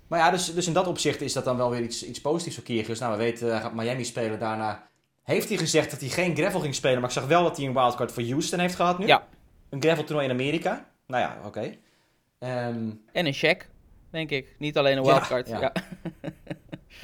Maar 0.07 0.19
ja, 0.19 0.31
dus, 0.31 0.55
dus 0.55 0.67
in 0.67 0.73
dat 0.73 0.87
opzicht 0.87 1.21
is 1.21 1.33
dat 1.33 1.45
dan 1.45 1.57
wel 1.57 1.71
weer 1.71 1.83
iets, 1.83 2.07
iets 2.07 2.21
positiefs 2.21 2.55
voor 2.55 2.65
Kyrgios. 2.65 2.99
Nou, 2.99 3.13
we 3.13 3.19
weten, 3.19 3.51
hij 3.51 3.61
gaat 3.61 3.75
Miami 3.75 4.05
spelen. 4.05 4.39
Daarna 4.39 4.89
heeft 5.23 5.49
hij 5.49 5.59
gezegd 5.59 5.91
dat 5.91 6.01
hij 6.01 6.09
geen 6.09 6.37
gravel 6.37 6.61
ging 6.61 6.75
spelen. 6.75 7.01
Maar 7.01 7.09
ik 7.09 7.15
zag 7.15 7.27
wel 7.27 7.43
dat 7.43 7.57
hij 7.57 7.67
een 7.67 7.73
wildcard 7.73 8.13
voor 8.13 8.23
Houston 8.23 8.59
heeft 8.59 8.75
gehad 8.75 8.99
nu. 8.99 9.07
Ja. 9.07 9.27
Een 9.69 9.83
gravel 9.83 10.05
toernooi 10.05 10.29
in 10.29 10.33
Amerika. 10.33 10.87
Nou 11.07 11.23
ja, 11.23 11.37
oké. 11.39 11.47
Okay. 11.47 12.69
Um, 12.69 13.03
en 13.13 13.27
een 13.27 13.33
check, 13.33 13.69
denk 14.11 14.31
ik. 14.31 14.55
Niet 14.59 14.79
alleen 14.79 14.97
een 14.97 15.05
wildcard. 15.05 15.49
Ja, 15.49 15.61
ja. 15.61 15.73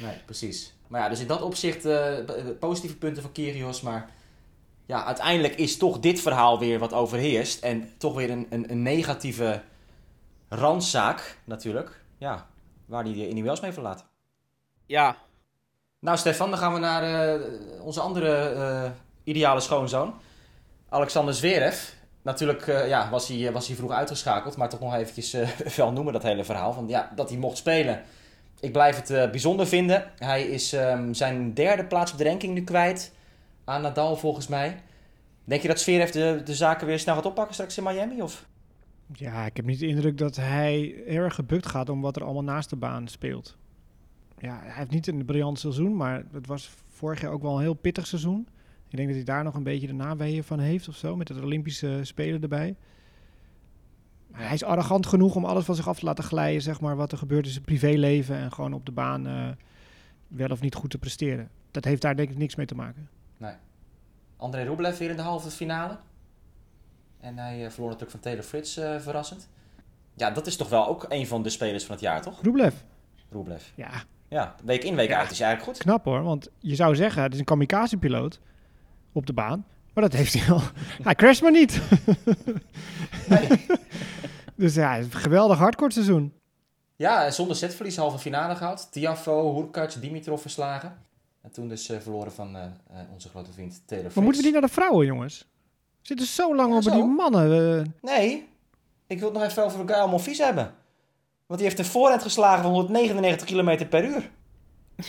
nee, 0.05 0.15
precies. 0.25 0.73
Maar 0.87 1.01
ja, 1.01 1.09
dus 1.09 1.19
in 1.19 1.27
dat 1.27 1.41
opzicht 1.41 1.85
uh, 1.85 2.17
positieve 2.59 2.97
punten 2.97 3.23
voor 3.23 3.31
Kyrgios. 3.31 3.81
Maar 3.81 4.09
ja, 4.91 5.05
uiteindelijk 5.05 5.55
is 5.55 5.77
toch 5.77 5.99
dit 5.99 6.21
verhaal 6.21 6.59
weer 6.59 6.79
wat 6.79 6.93
overheerst. 6.93 7.63
En 7.63 7.93
toch 7.97 8.15
weer 8.15 8.29
een, 8.29 8.47
een, 8.49 8.71
een 8.71 8.81
negatieve 8.81 9.61
randzaak 10.49 11.37
natuurlijk. 11.43 12.01
Ja, 12.17 12.47
waar 12.85 13.03
die 13.03 13.27
in 13.27 13.35
die 13.35 13.43
Wels 13.43 13.59
mee 13.59 13.71
verlaat. 13.71 14.05
Ja. 14.85 15.15
Nou 15.99 16.17
Stefan, 16.17 16.49
dan 16.49 16.59
gaan 16.59 16.73
we 16.73 16.79
naar 16.79 17.35
uh, 17.39 17.41
onze 17.81 17.99
andere 17.99 18.53
uh, 18.55 18.91
ideale 19.23 19.59
schoonzoon. 19.59 20.13
Alexander 20.89 21.33
Zverev. 21.33 21.89
Natuurlijk 22.21 22.67
uh, 22.67 22.87
ja, 22.87 23.09
was, 23.09 23.27
hij, 23.27 23.51
was 23.51 23.67
hij 23.67 23.75
vroeg 23.75 23.91
uitgeschakeld, 23.91 24.57
maar 24.57 24.69
toch 24.69 24.79
nog 24.79 24.95
eventjes 24.95 25.35
wel 25.77 25.91
noemen 25.91 26.13
dat 26.13 26.23
hele 26.23 26.43
verhaal. 26.43 26.73
Van, 26.73 26.87
ja, 26.87 27.11
dat 27.15 27.29
hij 27.29 27.37
mocht 27.37 27.57
spelen. 27.57 28.03
Ik 28.59 28.71
blijf 28.71 28.95
het 28.95 29.31
bijzonder 29.31 29.67
vinden. 29.67 30.11
Hij 30.17 30.43
is 30.43 30.73
um, 30.73 31.13
zijn 31.13 31.53
derde 31.53 31.85
plaats 31.85 32.11
op 32.11 32.17
de 32.17 32.23
ranking 32.23 32.53
nu 32.53 32.63
kwijt 32.63 33.11
aan 33.63 33.81
Nadal 33.81 34.15
volgens 34.15 34.47
mij. 34.47 34.81
Denk 35.43 35.61
je 35.61 35.67
dat 35.67 35.79
Zverev 35.79 36.09
de, 36.09 36.41
de 36.45 36.55
zaken 36.55 36.87
weer 36.87 36.99
snel 36.99 37.15
gaat 37.15 37.25
oppakken 37.25 37.53
straks 37.53 37.77
in 37.77 37.83
Miami? 37.83 38.21
Of? 38.21 38.49
Ja, 39.13 39.45
ik 39.45 39.55
heb 39.55 39.65
niet 39.65 39.79
de 39.79 39.87
indruk 39.87 40.17
dat 40.17 40.35
hij 40.35 41.03
erg 41.05 41.35
gebukt 41.35 41.65
gaat 41.65 41.89
om 41.89 42.01
wat 42.01 42.15
er 42.15 42.23
allemaal 42.23 42.43
naast 42.43 42.69
de 42.69 42.75
baan 42.75 43.07
speelt. 43.07 43.57
Ja, 44.37 44.59
hij 44.61 44.73
heeft 44.73 44.91
niet 44.91 45.07
een 45.07 45.25
briljant 45.25 45.59
seizoen, 45.59 45.95
maar 45.95 46.23
het 46.31 46.47
was 46.47 46.69
vorig 46.91 47.21
jaar 47.21 47.31
ook 47.31 47.41
wel 47.41 47.55
een 47.55 47.61
heel 47.61 47.73
pittig 47.73 48.07
seizoen. 48.07 48.47
Ik 48.87 48.97
denk 48.97 49.07
dat 49.07 49.17
hij 49.17 49.25
daar 49.25 49.43
nog 49.43 49.55
een 49.55 49.63
beetje 49.63 49.87
de 49.87 49.93
naweeën 49.93 50.43
van 50.43 50.59
heeft 50.59 50.87
of 50.87 50.95
zo, 50.95 51.15
met 51.15 51.27
het 51.27 51.41
Olympische 51.41 51.99
Spelen 52.01 52.41
erbij. 52.41 52.75
Hij 54.31 54.53
is 54.53 54.63
arrogant 54.63 55.05
genoeg 55.05 55.35
om 55.35 55.45
alles 55.45 55.65
van 55.65 55.75
zich 55.75 55.87
af 55.87 55.99
te 55.99 56.05
laten 56.05 56.23
glijden, 56.23 56.61
zeg 56.61 56.81
maar, 56.81 56.95
wat 56.95 57.11
er 57.11 57.17
gebeurt 57.17 57.45
in 57.45 57.51
zijn 57.51 57.63
privéleven 57.63 58.35
en 58.35 58.51
gewoon 58.51 58.73
op 58.73 58.85
de 58.85 58.91
baan 58.91 59.27
uh, 59.27 59.49
wel 60.27 60.49
of 60.49 60.61
niet 60.61 60.75
goed 60.75 60.89
te 60.89 60.97
presteren. 60.97 61.49
Dat 61.71 61.85
heeft 61.85 62.01
daar 62.01 62.15
denk 62.15 62.29
ik 62.29 62.37
niks 62.37 62.55
mee 62.55 62.65
te 62.65 62.75
maken. 62.75 63.09
Nee. 63.41 63.53
André 64.37 64.63
Rublev 64.63 64.97
weer 64.97 65.09
in 65.09 65.15
de 65.15 65.21
halve 65.21 65.49
finale. 65.49 65.97
En 67.19 67.37
hij 67.37 67.63
uh, 67.63 67.69
verloor 67.69 67.89
natuurlijk 67.89 68.11
van 68.11 68.19
Taylor 68.19 68.43
Fritz 68.43 68.77
uh, 68.77 68.99
verrassend. 68.99 69.49
Ja, 70.13 70.31
dat 70.31 70.47
is 70.47 70.55
toch 70.55 70.69
wel 70.69 70.87
ook 70.87 71.05
een 71.09 71.27
van 71.27 71.43
de 71.43 71.49
spelers 71.49 71.85
van 71.85 71.95
het 71.95 72.03
jaar, 72.03 72.21
toch? 72.21 72.41
Rublev. 72.41 72.75
Rublev. 73.29 73.63
Ja. 73.75 73.89
Ja, 74.27 74.55
week 74.63 74.83
in, 74.83 74.95
week 74.95 75.09
ja. 75.09 75.19
uit 75.19 75.31
is 75.31 75.39
eigenlijk 75.39 75.71
goed. 75.71 75.83
Knap 75.83 76.05
hoor, 76.05 76.23
want 76.23 76.49
je 76.59 76.75
zou 76.75 76.95
zeggen, 76.95 77.23
het 77.23 77.33
is 77.33 77.39
een 77.39 77.45
kamikaze-piloot 77.45 78.39
op 79.11 79.25
de 79.25 79.33
baan. 79.33 79.65
Maar 79.93 80.03
dat 80.03 80.13
heeft 80.13 80.33
hij 80.33 80.53
al. 80.53 80.61
hij 81.03 81.15
crasht 81.15 81.41
maar 81.41 81.51
niet. 81.51 81.81
nee. 83.29 83.47
dus 84.55 84.75
ja, 84.75 84.97
een 84.97 85.11
geweldig 85.11 85.57
hardcore 85.57 85.91
seizoen. 85.91 86.33
Ja, 86.95 87.31
zonder 87.31 87.55
setverlies 87.55 87.97
halve 87.97 88.17
finale 88.17 88.55
gehaald. 88.55 88.91
Tiafo, 88.91 89.55
Hurkacz, 89.55 89.95
Dimitrov 89.95 90.41
verslagen. 90.41 90.97
En 91.41 91.51
toen 91.51 91.67
dus 91.67 91.89
uh, 91.89 91.99
verloren 91.99 92.31
van 92.31 92.55
uh, 92.55 92.61
uh, 92.61 92.99
onze 93.13 93.29
grote 93.29 93.51
vriend 93.51 93.81
Taylor 93.85 94.03
Fritz. 94.03 94.15
Maar 94.15 94.23
moeten 94.23 94.41
we 94.41 94.47
niet 94.47 94.59
naar 94.59 94.67
de 94.67 94.73
vrouwen, 94.73 95.05
jongens? 95.05 95.39
We 96.01 96.07
zitten 96.07 96.25
zo 96.25 96.55
lang 96.55 96.69
ja, 96.69 96.75
over 96.75 96.91
zo. 96.91 96.97
die 96.97 97.07
mannen. 97.07 97.95
Nee, 98.01 98.47
ik 99.07 99.19
wil 99.19 99.29
het 99.29 99.37
nog 99.37 99.47
even 99.47 99.63
over 99.63 99.87
Gael 99.87 100.07
Monfils 100.07 100.37
hebben. 100.37 100.73
Want 101.45 101.59
die 101.59 101.69
heeft 101.69 101.79
een 101.79 101.91
voorhand 101.91 102.21
geslagen 102.21 102.63
van 102.63 102.71
199 102.71 103.47
km 103.47 103.87
per 103.87 104.05
uur. 104.05 104.29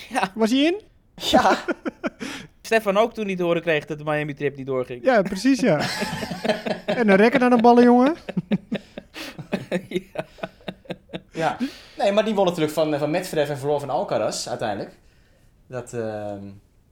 Ja. 0.09 0.31
Was 0.35 0.51
hij 0.51 0.61
in? 0.61 0.81
Ja. 1.15 1.59
Stefan 2.63 2.97
ook 2.97 3.15
toen 3.15 3.27
hij 3.27 3.37
te 3.37 3.43
horen 3.43 3.63
kreeg 3.63 3.85
dat 3.85 3.99
de 3.99 4.05
Miami 4.05 4.35
trip 4.35 4.57
niet 4.57 4.67
doorging. 4.67 5.05
Ja, 5.05 5.23
precies 5.23 5.61
ja. 5.61 5.81
en 6.87 7.09
een 7.09 7.17
rekker 7.17 7.41
naar 7.41 7.51
de 7.51 7.63
ballen, 7.63 7.85
jongen. 7.85 8.17
ja. 9.89 10.25
ja. 11.33 11.57
Nee, 11.99 12.13
maar 12.13 12.25
die 12.25 12.35
won 12.35 12.45
natuurlijk 12.45 12.73
van, 12.73 12.99
van 12.99 13.11
Medvedev 13.11 13.51
en 13.51 13.59
verloor 13.59 13.81
van 13.81 13.91
Alcaraz 13.91 14.49
uiteindelijk. 14.49 14.93
Dat, 15.73 15.93
uh, 15.93 16.35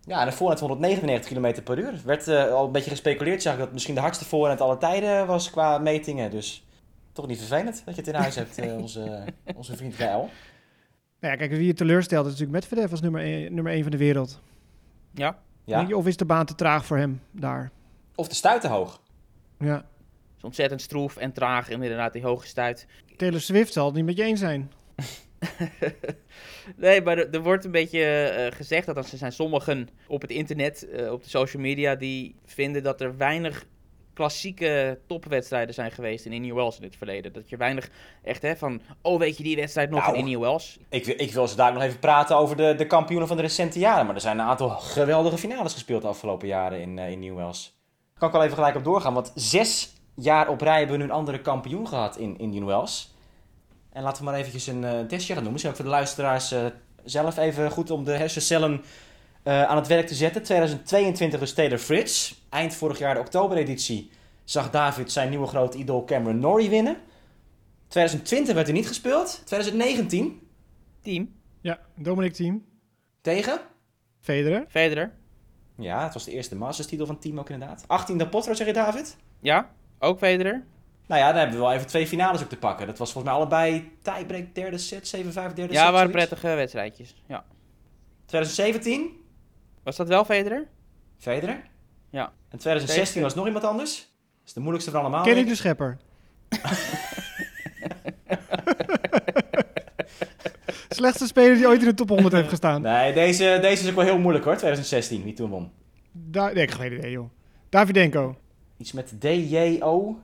ja, 0.04 0.26
een 0.26 0.32
voorhand 0.32 0.58
van 0.58 0.68
199 0.68 1.32
km 1.32 1.62
per 1.62 1.78
uur. 1.78 2.00
werd 2.04 2.28
uh, 2.28 2.52
al 2.52 2.66
een 2.66 2.72
beetje 2.72 2.90
gespeculeerd, 2.90 3.42
zag 3.42 3.52
ik 3.52 3.58
dat 3.58 3.66
het 3.66 3.74
misschien 3.74 3.94
de 3.94 4.00
hardste 4.00 4.24
voorhand 4.24 4.60
aller 4.60 4.78
tijden 4.78 5.26
was 5.26 5.50
qua 5.50 5.78
metingen. 5.78 6.30
Dus 6.30 6.66
toch 7.12 7.26
niet 7.26 7.38
vervelend 7.38 7.82
dat 7.84 7.94
je 7.94 8.00
het 8.00 8.10
in 8.10 8.20
huis 8.20 8.34
hebt, 8.34 8.58
uh, 8.58 8.76
onze, 8.82 9.24
onze 9.54 9.76
vriend 9.76 9.94
Geil. 9.94 10.30
Nou 11.20 11.32
ja, 11.32 11.36
kijk, 11.36 11.50
wie 11.50 11.66
je 11.66 11.74
teleurstelt 11.74 12.26
is 12.26 12.30
natuurlijk 12.30 12.58
Medvedev 12.58 12.90
als 12.90 13.00
nummer 13.00 13.22
1 13.22 13.54
nummer 13.54 13.72
één 13.72 13.82
van 13.82 13.90
de 13.90 13.96
wereld. 13.96 14.40
Ja. 15.14 15.38
ja. 15.64 15.76
Denk 15.76 15.88
je, 15.88 15.96
of 15.96 16.06
is 16.06 16.16
de 16.16 16.24
baan 16.24 16.46
te 16.46 16.54
traag 16.54 16.86
voor 16.86 16.96
hem 16.96 17.20
daar? 17.30 17.70
Of 18.14 18.28
de 18.28 18.34
stuit 18.34 18.60
te 18.60 18.68
hoog. 18.68 19.00
Ja. 19.58 19.84
is 20.36 20.44
ontzettend 20.44 20.82
stroef 20.82 21.16
en 21.16 21.32
traag 21.32 21.70
en 21.70 21.82
inderdaad 21.82 22.12
die 22.12 22.22
hoge 22.22 22.46
stuit. 22.46 22.86
Taylor 23.16 23.40
Swift 23.40 23.72
zal 23.72 23.86
het 23.86 23.94
niet 23.94 24.04
met 24.04 24.16
je 24.16 24.22
eens 24.22 24.40
zijn. 24.40 24.72
nee, 26.76 27.02
maar 27.02 27.18
er, 27.18 27.30
er, 27.30 27.42
wordt 27.42 27.64
een 27.64 27.70
beetje 27.70 28.34
uh, 28.38 28.56
gezegd 28.56 28.86
dat 28.86 28.96
er 28.96 29.04
zijn 29.18 29.32
sommigen 29.32 29.88
op 30.08 30.20
het 30.20 30.30
internet, 30.30 30.86
uh, 30.92 31.12
op 31.12 31.22
de 31.22 31.28
social 31.28 31.62
media, 31.62 31.94
die 31.94 32.34
vinden 32.44 32.82
dat 32.82 33.00
er 33.00 33.16
weinig 33.16 33.64
klassieke 34.14 34.98
topwedstrijden 35.06 35.74
zijn 35.74 35.90
geweest 35.90 36.24
in 36.24 36.32
Indian 36.32 36.56
Wells 36.56 36.76
in 36.76 36.82
het 36.82 36.96
verleden. 36.96 37.32
Dat 37.32 37.48
je 37.48 37.56
weinig 37.56 37.88
echt 38.22 38.42
hè, 38.42 38.56
van, 38.56 38.80
oh 39.02 39.18
weet 39.18 39.36
je 39.36 39.42
die 39.42 39.56
wedstrijd 39.56 39.90
nog 39.90 40.00
Nou, 40.00 40.12
in 40.12 40.20
Indian 40.20 40.40
Wells? 40.40 40.78
Ik, 40.88 41.04
wil- 41.04 41.14
ik 41.18 41.32
wil 41.32 41.48
ze 41.48 41.56
daar 41.56 41.72
nog 41.72 41.82
even 41.82 41.98
praten 41.98 42.36
over 42.36 42.56
de, 42.56 42.74
de 42.76 42.86
kampioenen 42.86 43.28
van 43.28 43.36
de 43.36 43.42
recente 43.42 43.78
jaren. 43.78 44.06
Maar 44.06 44.14
er 44.14 44.20
zijn 44.20 44.38
een 44.38 44.46
aantal 44.46 44.68
geweldige 44.68 45.38
finales 45.38 45.72
gespeeld 45.72 46.02
de 46.02 46.08
afgelopen 46.08 46.48
jaren 46.48 46.80
in, 46.80 46.98
eh 46.98 47.10
in 47.10 47.18
New 47.20 47.36
Wells. 47.36 47.78
Kan 48.18 48.28
ik 48.28 48.34
wel 48.34 48.44
even 48.44 48.56
gelijk 48.56 48.76
op 48.76 48.84
doorgaan. 48.84 49.14
Want 49.14 49.32
zes 49.34 49.92
jaar 50.14 50.48
op 50.48 50.60
rij 50.60 50.78
hebben 50.78 50.96
we 50.96 51.02
nu 51.02 51.08
een 51.08 51.16
andere 51.16 51.40
kampioen 51.40 51.88
gehad 51.88 52.16
in 52.16 52.38
Indian 52.38 52.66
Wells. 52.66 53.09
En 53.92 54.02
laten 54.02 54.24
we 54.24 54.30
maar 54.30 54.38
eventjes 54.38 54.66
een 54.66 54.84
eh, 54.84 55.00
testje 55.00 55.34
gaan 55.34 55.42
doen. 55.42 55.52
Misschien 55.52 55.72
ook 55.72 55.78
voor 55.80 55.88
de 55.88 55.94
luisteraars 55.94 56.52
eh, 56.52 56.66
zelf 57.04 57.36
even 57.36 57.70
goed 57.70 57.90
om 57.90 58.04
de 58.04 58.12
hersencellen 58.12 58.82
eh, 59.42 59.62
aan 59.62 59.76
het 59.76 59.86
werk 59.86 60.06
te 60.06 60.14
zetten. 60.14 60.42
2022 60.42 61.40
dus 61.40 61.54
Taylor 61.54 61.78
Fritz. 61.78 62.34
Eind 62.48 62.74
vorig 62.74 62.98
jaar 62.98 63.14
de 63.14 63.20
oktobereditie 63.20 64.10
zag 64.44 64.70
David 64.70 65.12
zijn 65.12 65.30
nieuwe 65.30 65.46
grote 65.46 65.78
idool 65.78 66.04
Cameron 66.04 66.38
Norrie 66.38 66.70
winnen. 66.70 66.96
2020 67.88 68.54
werd 68.54 68.66
er 68.66 68.72
niet 68.72 68.86
gespeeld. 68.88 69.42
2019 69.44 70.40
Team, 71.02 71.34
Ja, 71.60 71.78
Dominic 71.94 72.32
Team. 72.32 72.64
tegen? 73.20 73.60
Federer. 74.20 74.64
Federer. 74.68 75.12
Ja, 75.76 76.04
het 76.04 76.14
was 76.14 76.24
de 76.24 76.30
eerste 76.30 76.56
Masters 76.56 76.88
titel 76.88 77.06
van 77.06 77.14
het 77.14 77.24
team 77.24 77.38
ook 77.38 77.50
inderdaad. 77.50 77.84
18 77.86 78.18
de 78.18 78.28
Potro, 78.28 78.54
zeg 78.54 78.66
je 78.66 78.72
David? 78.72 79.16
Ja, 79.40 79.70
ook 79.98 80.18
Federer. 80.18 80.64
Nou 81.10 81.22
ja, 81.22 81.28
dan 81.28 81.38
hebben 81.38 81.56
we 81.56 81.62
wel 81.62 81.72
even 81.72 81.86
twee 81.86 82.06
finales 82.06 82.42
ook 82.42 82.48
te 82.48 82.56
pakken. 82.56 82.86
Dat 82.86 82.98
was 82.98 83.12
volgens 83.12 83.32
mij 83.32 83.42
allebei 83.42 83.90
tiebreak 84.02 84.54
derde 84.54 84.78
set, 84.78 85.16
7-5 85.16 85.22
derde 85.32 85.62
set. 85.62 85.72
Ja, 85.72 85.92
waren 85.92 86.10
prettige 86.10 86.46
wedstrijdjes. 86.46 87.14
Ja. 87.26 87.44
2017, 88.26 89.10
Was 89.82 89.96
dat 89.96 90.08
wel 90.08 90.24
Federer? 90.24 90.66
Federer. 91.18 91.62
Ja. 92.10 92.32
En 92.48 92.58
2016 92.58 93.04
Tegen- 93.04 93.22
was 93.22 93.34
nog 93.34 93.46
iemand 93.46 93.64
anders. 93.64 93.96
Dat 93.96 94.46
is 94.46 94.52
de 94.52 94.60
moeilijkste 94.60 94.90
van 94.90 95.00
allemaal. 95.00 95.22
Kenny 95.22 95.36
denk 95.36 95.48
de. 95.48 95.54
Schepper. 95.54 95.98
Slechtste 100.88 101.26
speler 101.26 101.56
die 101.56 101.66
ooit 101.66 101.80
in 101.80 101.88
de 101.88 101.94
top 101.94 102.08
100 102.08 102.34
heeft 102.34 102.48
gestaan. 102.48 102.82
Nee, 102.82 103.12
deze, 103.12 103.58
deze 103.60 103.82
is 103.82 103.88
ook 103.88 103.94
wel 103.94 104.04
heel 104.04 104.18
moeilijk 104.18 104.44
hoor, 104.44 104.56
2016, 104.56 105.22
wie 105.22 105.32
toen 105.32 105.50
won. 105.50 105.70
Da 106.12 106.44
nee, 106.44 106.62
ik 106.62 106.70
heb 106.70 106.78
geen 106.78 106.92
idee, 106.92 107.10
joh. 107.10 107.30
Davidenko. 107.68 108.36
Iets 108.76 108.92
met 108.92 109.20
D-J-O, 109.20 110.18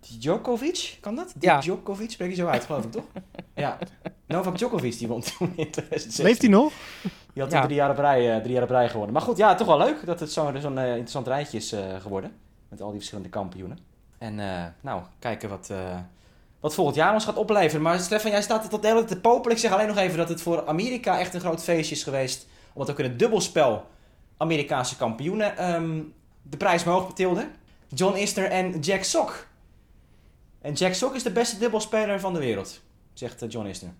Djokovic, 0.00 0.98
kan 1.00 1.14
dat? 1.14 1.34
Ja. 1.40 1.60
Djokovic, 1.60 2.10
spreek 2.10 2.30
je 2.30 2.34
zo 2.36 2.46
uit, 2.46 2.64
geloof 2.64 2.84
ik 2.84 2.92
toch? 2.92 3.04
Ja. 3.54 3.78
Novak 4.26 4.56
Djokovic, 4.58 4.98
die 4.98 5.08
won 5.08 5.20
toen 5.20 5.52
in 5.56 5.70
2016. 5.70 6.24
Leeft 6.24 6.40
hij 6.42 6.50
nog? 6.50 6.72
Die 7.32 7.42
had 7.42 7.50
toen 7.50 7.58
Ja. 7.60 7.64
drie, 7.64 7.76
jaar 7.76 7.90
op 7.90 7.98
rij, 7.98 8.34
eh, 8.34 8.40
drie 8.40 8.52
jaar 8.52 8.62
op 8.62 8.70
rij 8.70 8.88
gewonnen. 8.88 9.12
Maar 9.12 9.22
goed, 9.22 9.36
ja, 9.36 9.54
toch 9.54 9.66
wel 9.66 9.78
leuk 9.78 10.06
dat 10.06 10.20
het 10.20 10.32
zo'n 10.32 10.60
zo'n 10.60 10.78
eh, 10.78 10.88
interessant 10.88 11.26
rijtje 11.26 11.56
is 11.56 11.72
eh, 11.72 11.80
geworden. 12.00 12.32
Met 12.68 12.80
al 12.80 12.88
die 12.88 12.96
verschillende 12.96 13.28
kampioenen. 13.30 13.78
En 14.18 14.40
eh, 14.40 14.64
nou, 14.80 15.02
kijken 15.18 15.48
wat, 15.48 15.68
eh, 15.70 15.96
wat 16.60 16.74
volgend 16.74 16.96
jaar 16.96 17.12
ons 17.14 17.24
gaat 17.24 17.36
opleveren. 17.36 17.82
Maar 17.82 17.98
Stefan, 18.00 18.30
jij 18.30 18.42
staat 18.42 18.64
er 18.64 18.70
tot 18.70 18.82
de 18.82 18.86
hele 18.88 18.98
tijd 19.04 19.10
te 19.12 19.20
popelen. 19.20 19.52
Ik 19.56 19.62
zeg 19.62 19.72
alleen 19.72 19.86
nog 19.86 19.96
even 19.96 20.18
dat 20.18 20.28
het 20.28 20.42
voor 20.42 20.66
Amerika 20.66 21.18
echt 21.18 21.34
een 21.34 21.40
groot 21.40 21.62
feestje 21.62 21.94
is 21.94 22.02
geweest. 22.02 22.46
Omdat 22.72 22.90
ook 22.90 22.98
in 22.98 23.04
het 23.10 23.18
dubbelspel 23.18 23.84
Amerikaanse 24.36 24.96
kampioenen 24.96 25.56
ehm, 25.56 26.00
de 26.42 26.56
prijs 26.56 26.84
omhoog 26.84 27.06
betilden. 27.06 27.50
John 27.88 28.16
Isner 28.16 28.44
en 28.50 28.78
Jack 28.80 29.02
Sock. 29.02 29.46
En 30.60 30.72
Jack 30.72 30.92
Sock 30.94 31.14
is 31.14 31.22
de 31.22 31.32
beste 31.32 31.58
dubbelspeler 31.58 32.20
van 32.20 32.32
de 32.32 32.38
wereld, 32.38 32.80
zegt 33.12 33.42
eh, 33.42 33.48
John 33.48 33.66
Isner. 33.66 33.92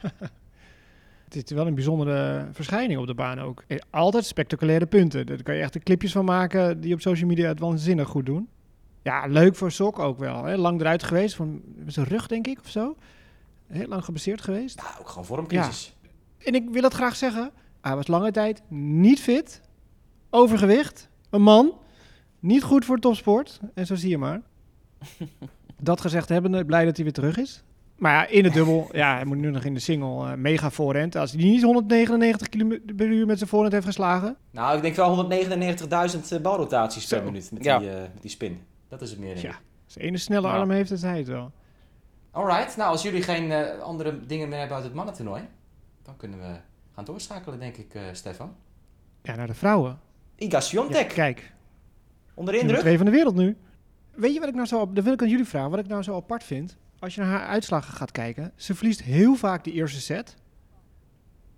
Het 1.24 1.50
is 1.50 1.56
wel 1.56 1.66
een 1.66 1.74
bijzondere 1.74 2.48
verschijning 2.52 3.00
op 3.00 3.06
de 3.06 3.14
baan 3.14 3.40
ook. 3.40 3.64
Eh, 3.66 3.78
Altijd 3.90 4.24
spectaculaire 4.24 4.86
punten. 4.86 5.26
Daar 5.26 5.42
kan 5.42 5.54
je 5.54 5.60
echt 5.62 5.72
de 5.72 5.78
clipjes 5.78 6.12
van 6.12 6.24
maken 6.24 6.80
die 6.80 6.94
op 6.94 7.00
social 7.00 7.28
media 7.28 7.48
het 7.48 7.58
waanzinnig 7.60 8.08
goed 8.08 8.26
doen. 8.26 8.48
Ja, 9.02 9.26
leuk 9.26 9.56
voor 9.56 9.70
Sok 9.72 9.98
ook 9.98 10.18
wel. 10.18 10.44
Hè? 10.44 10.56
Lang 10.56 10.80
eruit 10.80 11.02
geweest, 11.02 11.34
van 11.34 11.62
zijn 11.86 12.06
rug 12.06 12.26
denk 12.26 12.46
ik 12.46 12.58
of 12.58 12.68
zo. 12.70 12.96
Heel 13.66 13.86
lang 13.86 14.04
geblesseerd 14.04 14.40
geweest. 14.40 14.80
Ja, 14.80 14.96
ook 15.00 15.08
gewoon 15.08 15.24
vormcrisis. 15.24 15.96
En 16.38 16.54
ik 16.54 16.68
wil 16.70 16.82
het 16.82 16.94
graag 16.94 17.16
zeggen. 17.16 17.50
Hij 17.80 17.94
was 17.96 18.06
lange 18.06 18.30
tijd 18.30 18.62
niet 18.68 19.20
fit. 19.20 19.60
Overgewicht. 20.30 21.08
Een 21.30 21.42
man. 21.42 21.72
Niet 22.40 22.62
goed 22.62 22.84
voor 22.84 22.98
topsport. 22.98 23.60
En 23.74 23.86
zo 23.86 23.94
zie 23.94 24.10
je 24.10 24.18
maar. 24.18 24.40
Dat 25.80 26.00
gezegd 26.00 26.28
hebbende, 26.28 26.64
blij 26.64 26.84
dat 26.84 26.94
hij 26.94 27.04
weer 27.04 27.14
terug 27.14 27.36
is. 27.36 27.62
Maar 27.96 28.12
ja, 28.12 28.26
in 28.26 28.44
het 28.44 28.52
dubbel. 28.52 28.88
ja, 28.92 29.14
hij 29.14 29.24
moet 29.24 29.36
nu 29.36 29.50
nog 29.50 29.64
in 29.64 29.74
de 29.74 29.80
single 29.80 30.30
eh, 30.30 30.36
mega 30.36 30.70
voorhand. 30.70 31.16
Als 31.16 31.32
hij 31.32 31.42
niet 31.42 31.62
199 31.62 32.48
km 32.48 32.94
per 32.96 33.06
uur 33.06 33.26
met 33.26 33.38
zijn 33.38 33.50
voorhand 33.50 33.72
heeft 33.72 33.86
geslagen. 33.86 34.36
Nou, 34.50 34.76
ik 34.76 34.82
denk 34.82 34.94
wel 34.96 35.30
199.000 35.30 36.32
eh, 36.32 36.40
balrotaties 36.40 37.06
per 37.06 37.18
Zo. 37.18 37.24
minuut 37.24 37.50
met, 37.52 37.64
Ja. 37.64 37.78
die, 37.78 37.90
eh, 37.90 38.00
met 38.00 38.22
die 38.22 38.30
spin. 38.30 38.60
Dat 38.88 39.02
is 39.02 39.10
het 39.10 39.18
meer, 39.18 39.34
denk 39.34 39.46
Ja. 39.46 39.50
ik. 39.52 39.60
Als 39.84 39.94
de 39.94 40.00
ene 40.00 40.18
snelle 40.18 40.48
arm 40.48 40.70
heeft, 40.70 40.88
dan 40.88 40.96
is 40.98 41.02
hij 41.04 41.18
het 41.18 41.28
wel. 41.28 41.52
Alright, 42.30 42.76
nou 42.76 42.90
als 42.90 43.02
jullie 43.02 43.22
geen 43.22 43.50
eh, 43.52 43.80
andere 43.82 44.26
dingen 44.26 44.48
meer 44.48 44.58
hebben 44.58 44.76
uit 44.76 44.84
het 44.86 44.94
mannentoernooi, 44.94 45.42
dan 46.02 46.16
kunnen 46.16 46.38
we 46.38 46.56
gaan 46.94 47.04
doorschakelen, 47.04 47.58
denk 47.58 47.76
ik, 47.76 47.94
eh, 47.94 48.02
Stefan. 48.12 48.54
Ja, 49.22 49.34
naar 49.34 49.46
de 49.46 49.54
vrouwen. 49.54 49.98
Iga 50.36 50.56
Ja, 50.56 50.60
Swiatek, 50.60 51.08
kijk, 51.08 51.52
onder 52.38 52.54
de 52.54 52.60
indruk. 52.60 52.80
twee 52.80 52.96
van 52.96 53.06
de 53.06 53.12
wereld 53.12 53.34
nu. 53.34 53.56
Weet 54.14 54.34
je 54.34 54.40
wat 54.40 54.48
ik 54.48 54.54
nou 54.54 54.66
zo... 54.66 54.92
Dat 54.92 55.04
wil 55.04 55.12
ik 55.12 55.22
aan 55.22 55.28
jullie 55.28 55.44
vragen. 55.44 55.70
Wat 55.70 55.78
ik 55.78 55.86
nou 55.86 56.02
zo 56.02 56.16
apart 56.16 56.44
vind. 56.44 56.76
Als 56.98 57.14
je 57.14 57.20
naar 57.20 57.30
haar 57.30 57.46
uitslagen 57.46 57.94
gaat 57.94 58.12
kijken. 58.12 58.52
Ze 58.56 58.74
verliest 58.74 59.02
heel 59.02 59.34
vaak 59.34 59.64
die 59.64 59.72
eerste 59.72 60.00
set. 60.00 60.36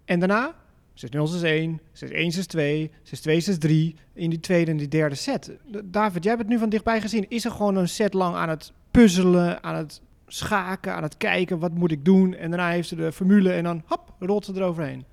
En 0.04 0.18
daarna 0.18 0.54
6-0, 0.94 1.04
6-1, 1.04 1.80
6-1, 1.92 2.06
6-2, 2.06 2.90
6-2, 3.28 3.40
6-3. 3.66 3.70
In 4.12 4.30
die 4.30 4.40
tweede 4.40 4.70
en 4.70 4.76
die 4.76 4.88
derde 4.88 5.14
set. 5.14 5.52
David, 5.84 6.22
jij 6.22 6.32
hebt 6.32 6.44
het 6.44 6.52
nu 6.52 6.58
van 6.58 6.68
dichtbij 6.68 7.00
gezien. 7.00 7.28
Is 7.28 7.44
er 7.44 7.50
gewoon 7.50 7.76
een 7.76 7.88
set 7.88 8.14
lang 8.14 8.36
aan 8.36 8.48
het 8.48 8.72
puzzelen, 8.90 9.62
aan 9.62 9.74
het 9.74 10.00
schaken, 10.26 10.94
aan 10.94 11.02
het 11.02 11.16
kijken. 11.16 11.58
Wat 11.58 11.74
moet 11.74 11.92
ik 11.92 12.04
doen? 12.04 12.34
En 12.34 12.50
daarna 12.50 12.70
heeft 12.70 12.88
ze 12.88 12.96
de 12.96 13.12
formule 13.12 13.52
en 13.52 13.64
dan 13.64 13.82
hop, 13.86 14.14
rolt 14.18 14.44
ze 14.44 14.52
eroverheen. 14.54 15.04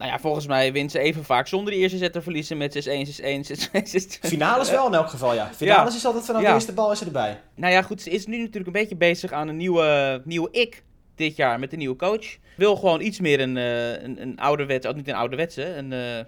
Nou 0.00 0.12
ja, 0.12 0.18
volgens 0.18 0.46
mij 0.46 0.72
wint 0.72 0.90
ze 0.90 0.98
even 0.98 1.24
vaak 1.24 1.46
zonder 1.46 1.72
die 1.72 1.82
eerste 1.82 1.98
set 1.98 2.12
te 2.12 2.22
verliezen 2.22 2.56
met 2.56 2.88
6-1, 2.88 2.90
6-1, 2.90 3.44
6-2, 3.44 3.82
6-2. 3.82 4.28
Finales 4.28 4.70
wel 4.70 4.86
in 4.86 4.94
elk 4.94 5.08
geval, 5.08 5.34
ja. 5.34 5.50
Finales 5.54 5.92
Ja. 5.92 5.96
is 5.98 6.06
altijd 6.06 6.24
vanaf 6.24 6.40
Ja. 6.42 6.48
de 6.48 6.54
eerste 6.54 6.72
bal 6.72 6.92
is 6.92 6.98
ze 6.98 7.04
erbij. 7.04 7.40
Nou 7.54 7.72
ja, 7.72 7.82
goed, 7.82 8.02
ze 8.02 8.10
is 8.10 8.26
nu 8.26 8.38
natuurlijk 8.38 8.66
een 8.66 8.72
beetje 8.72 8.96
bezig 8.96 9.32
aan 9.32 9.48
een 9.48 9.56
nieuwe, 9.56 10.22
nieuwe 10.24 10.48
ik 10.50 10.82
dit 11.14 11.36
jaar 11.36 11.58
met 11.58 11.70
de 11.70 11.76
nieuwe 11.76 11.96
coach. 11.96 12.36
Wil 12.56 12.76
gewoon 12.76 13.00
iets 13.00 13.20
meer 13.20 13.40
een, 13.40 13.56
eh 13.56 14.02
een, 14.02 14.22
een 14.22 14.38
ouderwets, 14.38 14.86
ook 14.86 14.96
niet 14.96 15.08
een 15.08 15.14
ouderwetse, 15.14 15.64
een, 15.76 15.92
eh, 15.92 16.24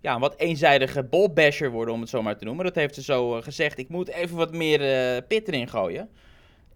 ja, 0.00 0.14
een 0.14 0.20
wat 0.20 0.36
eenzijdige 0.38 1.02
ballbasher 1.02 1.70
worden, 1.70 1.94
om 1.94 2.00
het 2.00 2.08
zo 2.10 2.22
maar 2.22 2.36
te 2.38 2.44
noemen. 2.44 2.64
Dat 2.64 2.74
heeft 2.74 2.94
ze 2.94 3.02
zo 3.02 3.36
eh, 3.36 3.42
gezegd. 3.42 3.78
Ik 3.78 3.88
moet 3.88 4.08
even 4.08 4.36
wat 4.36 4.52
meer 4.52 5.22
pit 5.22 5.48
erin 5.48 5.68
gooien. 5.68 6.08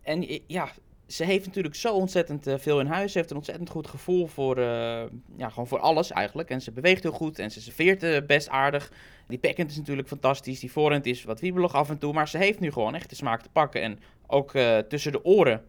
En 0.02 0.40
ja, 0.46 0.68
ze 1.08 1.24
heeft 1.24 1.46
natuurlijk 1.46 1.74
zo 1.74 1.94
ontzettend 1.94 2.46
eh, 2.46 2.54
veel 2.58 2.80
in 2.80 2.86
huis. 2.86 3.12
Ze 3.12 3.18
heeft 3.18 3.30
een 3.30 3.36
ontzettend 3.36 3.70
goed 3.70 3.86
gevoel 3.86 4.26
voor, 4.26 4.56
eh, 4.56 5.02
ja, 5.36 5.48
gewoon 5.48 5.66
voor 5.66 5.78
alles 5.78 6.10
eigenlijk. 6.10 6.50
En 6.50 6.62
ze 6.62 6.70
beweegt 6.70 7.02
heel 7.02 7.12
goed 7.12 7.38
en 7.38 7.50
ze 7.50 7.60
serveert 7.60 8.02
eh, 8.02 8.26
best 8.26 8.48
aardig. 8.48 8.92
Die 9.26 9.38
backhand 9.38 9.70
is 9.70 9.76
natuurlijk 9.76 10.08
fantastisch. 10.08 10.60
Die 10.60 10.72
voorhand 10.72 11.06
is 11.06 11.24
wat 11.24 11.40
wiebelig 11.40 11.74
af 11.74 11.90
en 11.90 11.98
toe. 11.98 12.12
Maar 12.12 12.28
ze 12.28 12.38
heeft 12.38 12.60
nu 12.60 12.72
gewoon 12.72 12.94
echt 12.94 13.10
de 13.10 13.16
smaak 13.16 13.42
te 13.42 13.48
pakken. 13.52 13.82
En 13.82 13.98
ook 14.26 14.52
tussen 14.88 15.12
de 15.12 15.24
oren 15.24 15.64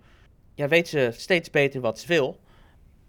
ja, 0.56 0.67
weet 0.67 0.88
ze 0.88 1.12
steeds 1.15 1.49
beter 1.49 1.82
wat 1.82 1.99
ze 1.99 2.08
wil. 2.08 2.39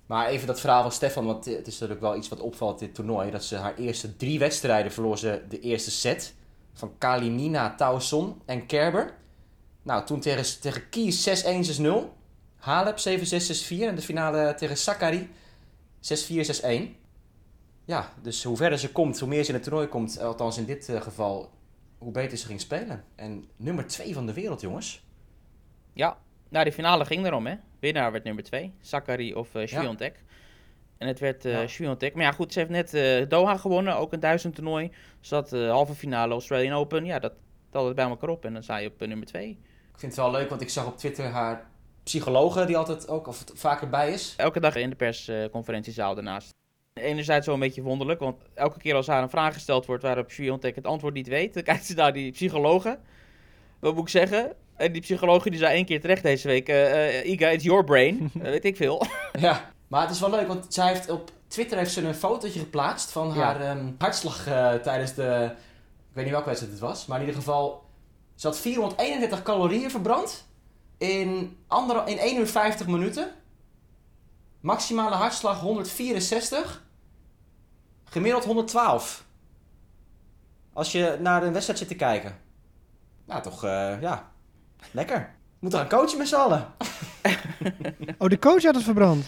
Maar 0.06 0.28
even 0.28 0.46
dat 0.46 0.60
verhaal 0.60 0.82
van 0.82 0.92
Stefan, 0.92 1.26
want 1.26 1.44
het 1.44 1.66
is 1.66 1.72
natuurlijk 1.72 2.00
wel 2.00 2.16
iets 2.16 2.28
wat 2.28 2.40
opvalt 2.40 2.78
dit 2.78 2.94
toernooi. 2.94 3.30
Dat 3.30 3.44
ze 3.44 3.56
haar 3.56 3.74
eerste 3.74 4.16
drie 4.16 4.38
wedstrijden 4.38 4.92
verloor 4.92 5.20
de 5.48 5.60
eerste 5.60 5.90
set. 5.90 6.34
Van 6.72 6.92
Kalinina, 6.98 7.74
Tauson 7.74 8.40
en 8.44 8.66
Kerber. 8.66 9.14
Nou, 9.82 10.06
toen 10.06 10.20
tegen, 10.20 10.60
tegen 10.60 10.88
Kies 10.88 11.44
6-1, 11.44 11.80
6-0. 11.80 12.19
Halep 12.60 12.96
7-6, 12.98 12.98
6-4. 12.98 13.80
En 13.80 13.94
de 13.94 14.02
finale 14.02 14.54
tegen 14.54 14.76
Sakari 14.76 15.30
6-4, 16.00 16.10
6-1. 16.62 16.98
Ja, 17.84 18.12
dus 18.22 18.44
hoe 18.44 18.56
verder 18.56 18.78
ze 18.78 18.92
komt, 18.92 19.18
hoe 19.18 19.28
meer 19.28 19.42
ze 19.42 19.48
in 19.48 19.54
het 19.54 19.62
toernooi 19.62 19.86
komt, 19.86 20.20
althans 20.20 20.58
in 20.58 20.64
dit 20.64 20.88
eh, 20.88 21.00
geval, 21.00 21.50
hoe 21.98 22.12
beter 22.12 22.38
ze 22.38 22.46
ging 22.46 22.60
spelen. 22.60 23.04
En 23.14 23.44
nummer 23.56 23.86
2 23.86 24.14
van 24.14 24.26
de 24.26 24.32
wereld, 24.32 24.60
jongens. 24.60 25.04
Ja, 25.92 26.18
nou, 26.48 26.64
de 26.64 26.72
finale 26.72 27.04
ging 27.04 27.26
erom, 27.26 27.46
hè. 27.46 27.54
Winnaar 27.78 28.12
werd 28.12 28.24
nummer 28.24 28.44
2, 28.44 28.72
Sakari 28.80 29.34
of 29.34 29.48
Swiatek. 29.64 30.24
En 30.98 31.08
het 31.08 31.18
werd 31.20 31.42
Ja. 31.42 31.66
Swiatek. 31.66 32.14
Maar 32.14 32.24
ja, 32.24 32.32
goed, 32.32 32.52
ze 32.52 32.58
heeft 32.58 32.92
net 32.92 33.30
Doha 33.30 33.56
gewonnen, 33.56 33.96
ook 33.96 34.12
een 34.12 34.20
duizend 34.20 34.54
toernooi. 34.54 34.90
Ze 35.20 35.34
had 35.34 35.52
eh, 35.52 35.70
halve 35.70 35.94
finale 35.94 36.32
Australian 36.32 36.76
Open. 36.78 37.04
Ja, 37.04 37.18
dat 37.18 37.32
telde 37.70 37.86
het 37.86 37.96
bij 37.96 38.04
elkaar 38.08 38.28
op 38.28 38.44
en 38.44 38.52
dan 38.52 38.62
sta 38.62 38.76
je 38.76 38.88
op 38.88 39.06
nummer 39.06 39.26
2. 39.26 39.48
Ik 39.48 39.98
vind 39.98 40.12
het 40.12 40.20
wel 40.20 40.30
leuk, 40.30 40.48
want 40.48 40.60
ik 40.60 40.68
zag 40.70 40.86
op 40.86 40.98
Twitter 40.98 41.24
haar 41.26 41.69
psychologe, 42.02 42.64
die 42.64 42.76
altijd 42.76 43.08
ook 43.08 43.26
of 43.26 43.44
vaker 43.54 43.88
bij 43.88 44.12
is. 44.12 44.34
Elke 44.36 44.60
dag 44.60 44.74
in 44.74 44.90
de 44.90 44.96
persconferentiezaal 44.96 46.14
daarnaast. 46.14 46.54
Enerzijds 46.94 47.46
wel 47.46 47.54
een 47.54 47.60
beetje 47.60 47.82
wonderlijk, 47.82 48.20
want 48.20 48.36
elke 48.54 48.78
keer 48.78 48.94
als 48.94 49.06
haar 49.06 49.22
een 49.22 49.30
vraag 49.30 49.54
gesteld 49.54 49.86
wordt 49.86 50.02
waarop 50.02 50.30
Swiatek 50.30 50.74
het 50.74 50.86
antwoord 50.86 51.14
niet 51.14 51.28
weet, 51.28 51.54
dan 51.54 51.62
kijkt 51.70 51.86
ze 51.86 51.94
naar 51.94 52.12
die 52.12 52.32
psychologe. 52.32 52.98
Wat 53.80 53.94
moet 53.94 54.02
ik 54.02 54.08
zeggen? 54.08 54.52
En 54.76 54.92
die 54.92 55.00
psychologe 55.00 55.50
die 55.50 55.58
zei 55.58 55.74
één 55.74 55.84
keer 55.84 56.00
terecht 56.00 56.22
deze 56.22 56.48
week, 56.48 56.68
eh 56.68 57.18
eh, 57.18 57.30
Iga, 57.30 57.48
it's 57.48 57.64
your 57.64 57.84
brain. 57.84 58.30
Eh, 58.34 58.40
weet 58.42 58.64
ik 58.64 58.76
veel. 58.76 59.02
Ja, 59.40 59.72
maar 59.88 60.00
het 60.02 60.10
is 60.10 60.20
wel 60.20 60.30
leuk, 60.30 60.46
want 60.46 60.66
zij 60.68 60.88
heeft 60.88 61.10
op 61.10 61.30
Twitter 61.48 61.78
heeft 61.78 61.92
ze 61.92 62.02
een 62.06 62.14
fotootje 62.14 62.60
geplaatst 62.60 63.10
van 63.12 63.28
Ja. 63.34 63.34
haar 63.34 63.60
ehm, 63.60 63.86
hartslag 63.98 64.42
tijdens 64.82 65.14
de 65.14 65.50
Ik 66.08 66.16
weet 66.16 66.24
niet 66.24 66.32
welke 66.32 66.48
wedstrijd 66.48 66.72
het 66.74 66.82
was, 66.82 67.06
maar 67.06 67.20
in 67.20 67.26
ieder 67.26 67.40
geval... 67.40 67.82
Ze 68.34 68.46
had 68.46 68.58
431 68.58 69.42
calorieën 69.42 69.90
verbrand 69.90 70.46
in, 71.00 71.56
andere, 71.66 72.10
in 72.10 72.18
1 72.18 72.38
uur 72.38 72.46
50 72.46 72.86
minuten. 72.86 73.30
Maximale 74.60 75.14
hartslag 75.14 75.60
164. 75.60 76.82
Gemiddeld 78.04 78.44
112. 78.44 79.24
Als 80.72 80.92
je 80.92 81.16
naar 81.20 81.42
een 81.42 81.52
wedstrijd 81.52 81.78
zit 81.78 81.88
te 81.88 81.94
kijken. 81.94 82.36
Nou, 83.24 83.42
toch, 83.42 83.64
eh, 83.64 84.00
ja, 84.00 84.30
lekker. 84.90 85.34
Moet 85.58 85.74
gaan 85.74 85.88
coachen 85.88 86.18
met 86.18 86.28
z'n 86.28 86.34
allen. 86.34 86.66
Oh, 88.18 88.28
de 88.28 88.38
coach 88.38 88.62
had 88.62 88.74
het 88.74 88.84
verbrand. 88.84 89.24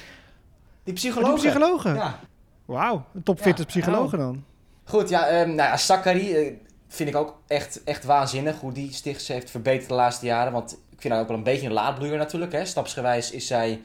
Die 0.84 0.92
Oh, 0.94 1.00
psychologen. 1.00 1.34
die 1.34 1.44
psychologen. 1.50 1.94
Ja. 1.94 2.18
Wauw, 2.64 3.04
een 3.14 3.22
topfitte 3.22 3.62
Ja. 3.62 3.68
psychologen 3.68 4.18
dan. 4.18 4.44
Goed, 4.84 5.08
ja, 5.08 5.26
ehm 5.26 5.46
nou 5.48 5.68
ja, 5.68 5.76
Sakari 5.76 6.34
eh, 6.36 6.54
vind 6.88 7.08
ik 7.08 7.16
ook 7.16 7.40
echt, 7.46 7.84
echt 7.84 8.04
waanzinnig 8.04 8.60
hoe 8.60 8.72
die 8.72 8.92
zich 8.92 9.26
heeft 9.26 9.50
verbeterd 9.50 9.88
de 9.88 9.94
laatste 9.94 10.26
jaren. 10.26 10.52
Want 10.52 10.78
vind 11.02 11.12
haar 11.12 11.22
ook 11.22 11.28
wel 11.28 11.36
een 11.36 11.42
beetje 11.42 11.66
een 11.66 11.72
laadbloeier 11.72 12.18
natuurlijk. 12.18 12.52
Hè. 12.52 12.64
Stapsgewijs 12.64 13.30
is 13.30 13.46
zij 13.46 13.80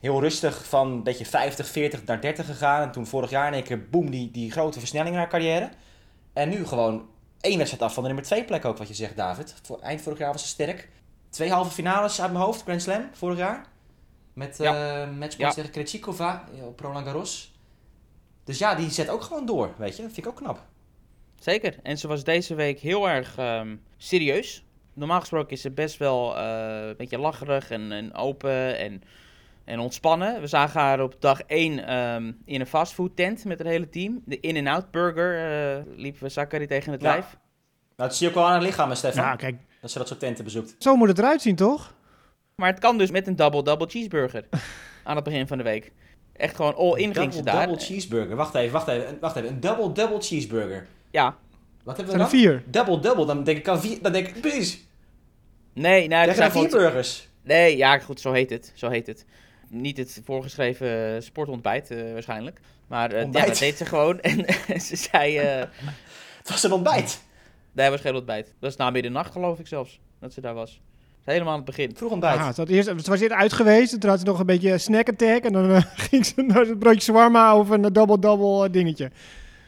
heel 0.00 0.20
rustig 0.20 0.64
van 0.64 0.90
een 0.90 1.02
beetje 1.02 1.26
50, 1.26 1.66
40 1.68 2.04
naar 2.04 2.20
30 2.20 2.46
gegaan. 2.46 2.82
En 2.82 2.90
toen 2.92 3.06
vorig 3.06 3.30
jaar 3.30 3.46
in 3.46 3.52
één 3.54 3.62
keer, 3.62 3.88
boem, 3.88 4.10
die, 4.10 4.30
die 4.30 4.50
grote 4.50 4.78
versnelling 4.78 5.12
in 5.14 5.18
haar 5.20 5.28
carrière. 5.28 5.68
En 6.32 6.48
nu 6.48 6.66
gewoon 6.66 7.08
één 7.40 7.56
wedstrijd 7.56 7.82
af 7.84 7.92
van 7.94 8.02
de 8.02 8.08
nummer 8.08 8.26
2 8.26 8.44
plek 8.44 8.64
ook, 8.64 8.76
wat 8.78 8.88
je 8.88 8.94
zegt, 8.94 9.16
David. 9.16 9.54
Voor, 9.62 9.78
eind 9.80 10.00
vorig 10.02 10.18
jaar 10.18 10.32
was 10.32 10.42
ze 10.42 10.48
sterk. 10.48 10.88
Twee 11.30 11.50
halve 11.50 11.70
finales 11.70 12.20
uit 12.20 12.32
mijn 12.32 12.44
hoofd, 12.44 12.62
Grand 12.62 12.82
Slam, 12.82 13.08
vorig 13.12 13.38
jaar. 13.38 13.66
Met 14.32 14.56
Ja. 14.58 14.74
eh 15.02 15.08
matchpoints 15.10 15.36
Ja. 15.36 15.50
tegen 15.52 15.70
Krejcikova 15.70 16.44
eh, 16.58 16.66
op 16.66 16.80
Roland 16.80 17.06
Garros. 17.06 17.52
Dus 18.44 18.58
ja, 18.58 18.74
die 18.74 18.90
zet 18.90 19.08
ook 19.08 19.22
gewoon 19.22 19.46
door, 19.46 19.74
weet 19.78 19.96
je. 19.96 20.02
Dat 20.02 20.12
vind 20.12 20.26
ik 20.26 20.32
ook 20.32 20.38
knap. 20.38 20.62
Zeker. 21.40 21.76
En 21.82 21.98
ze 21.98 22.08
was 22.08 22.24
deze 22.24 22.54
week 22.54 22.78
heel 22.80 23.08
erg 23.08 23.36
ehm, 23.36 23.76
serieus. 23.96 24.64
Normaal 25.00 25.20
gesproken 25.20 25.50
is 25.50 25.60
ze 25.60 25.70
best 25.70 25.96
wel 25.98 26.36
eh, 26.38 26.86
een 26.88 26.96
beetje 26.96 27.18
lacherig 27.18 27.70
en, 27.70 27.92
en 27.92 28.14
open 28.14 28.78
en, 28.78 29.02
en 29.64 29.78
ontspannen. 29.78 30.40
We 30.40 30.46
zagen 30.46 30.80
haar 30.80 31.00
op 31.02 31.14
dag 31.18 31.40
1 31.42 31.86
ehm, 31.86 32.32
in 32.44 32.60
een 32.60 32.66
fastfood 32.66 33.16
tent 33.16 33.44
met 33.44 33.58
het 33.58 33.66
hele 33.68 33.88
team. 33.88 34.22
De 34.24 34.40
In-N-Out 34.40 34.90
Burger 34.90 35.34
eh 35.78 35.82
liepen 35.96 36.22
we 36.22 36.28
Zachary 36.28 36.66
tegen 36.66 36.92
het 36.92 37.02
Ja. 37.02 37.08
lijf. 37.10 37.24
Nou, 37.96 38.08
dat 38.08 38.16
zie 38.16 38.26
je 38.26 38.32
ook 38.32 38.38
wel 38.38 38.46
aan 38.48 38.52
haar 38.56 38.62
lichaam, 38.62 38.94
Stefan. 38.94 39.24
Ja, 39.24 39.36
kijk, 39.36 39.56
Dat 39.80 39.90
ze 39.90 39.98
dat 39.98 40.08
soort 40.08 40.20
tenten 40.20 40.44
bezoekt. 40.44 40.74
zo 40.78 40.96
moet 40.96 41.08
het 41.08 41.18
eruit 41.18 41.42
zien, 41.42 41.56
toch? 41.56 41.94
Maar 42.54 42.68
het 42.70 42.78
kan 42.78 42.98
dus 42.98 43.10
met 43.10 43.26
een 43.26 43.36
double-double 43.36 43.86
cheeseburger 43.88 44.44
aan 45.04 45.14
het 45.14 45.24
begin 45.24 45.46
van 45.46 45.58
de 45.58 45.64
week. 45.64 45.92
Echt 46.32 46.56
gewoon 46.56 46.74
all-in 46.74 47.14
ging 47.14 47.34
ze 47.34 47.42
daar. 47.42 47.66
double 47.66 47.84
cheeseburger. 47.84 48.36
Wacht 48.36 48.54
even, 48.54 48.72
wacht 48.72 48.88
even. 48.88 49.18
Wacht 49.20 49.36
even. 49.36 49.48
Een 49.48 49.60
double, 49.60 49.92
double 49.92 50.20
cheeseburger. 50.20 50.86
Ja. 51.10 51.36
Wat 51.84 51.96
hebben 51.96 52.14
we 52.14 52.20
Zijn 52.20 52.30
dan? 52.32 52.50
er 52.50 52.60
vier. 52.62 52.70
Double, 52.70 53.00
double. 53.00 53.26
Dan 53.26 53.44
denk 53.44 53.58
ik 53.58 53.68
aan 53.68 53.80
vier. 53.80 53.98
Dan 54.02 54.12
denk 54.12 54.26
ik, 54.26 54.40
precies. 54.40 54.86
Nee, 55.72 56.08
nou, 56.08 56.22
Er 56.22 56.28
er 56.28 56.34
zijn 56.34 56.50
zijn 56.50 56.62
vier 56.62 56.70
gewoon... 56.70 56.84
burgers. 56.84 57.28
Nee, 57.42 57.76
ja, 57.76 57.98
goed, 57.98 58.20
zo 58.20 58.32
heet 58.32 58.50
het. 58.50 58.72
Zo 58.74 58.88
heet 58.88 59.06
het. 59.06 59.24
Niet 59.68 59.96
het 59.96 60.20
voorgeschreven 60.24 61.14
eh, 61.14 61.20
sportontbijt 61.20 61.90
eh, 61.90 62.12
waarschijnlijk. 62.12 62.60
Maar 62.86 63.12
eh, 63.12 63.26
ja, 63.32 63.46
dat 63.46 63.58
deed 63.58 63.76
ze 63.76 63.84
gewoon. 63.84 64.20
En 64.20 64.80
ze 64.80 64.96
zei... 64.96 65.36
eh 65.36 65.58
Het 66.38 66.50
was 66.50 66.62
een 66.62 66.72
ontbijt. 66.72 67.20
nee, 67.72 67.90
was 67.90 68.00
geen 68.00 68.14
ontbijt. 68.14 68.44
Dat 68.46 68.54
was 68.60 68.76
na 68.76 68.90
middernacht 68.90 69.32
geloof 69.32 69.58
ik 69.58 69.66
zelfs. 69.66 70.00
Dat 70.20 70.32
ze 70.32 70.40
daar 70.40 70.54
was. 70.54 70.80
Helemaal 71.24 71.50
aan 71.50 71.56
het 71.56 71.64
begin. 71.64 71.96
Vroeg 71.96 72.10
ontbijt. 72.10 72.38
Ah, 72.38 72.48
ze, 72.54 72.60
had 72.60 72.68
eerst, 72.68 72.88
ze 72.88 73.10
was 73.10 73.20
eerst 73.20 73.34
uit 73.34 73.52
geweest, 73.52 74.00
toen 74.00 74.10
had 74.10 74.18
ze 74.18 74.24
nog 74.24 74.38
een 74.38 74.46
beetje 74.46 74.78
snack 74.78 75.08
attack. 75.08 75.44
En 75.44 75.52
dan 75.52 75.82
ging 76.08 76.26
ze 76.26 76.42
naar 76.42 76.66
het 76.66 76.78
broodje 76.78 77.00
shawarma 77.00 77.56
of 77.56 77.70
een 77.70 77.82
double-double 77.82 78.70
dingetje. 78.70 79.10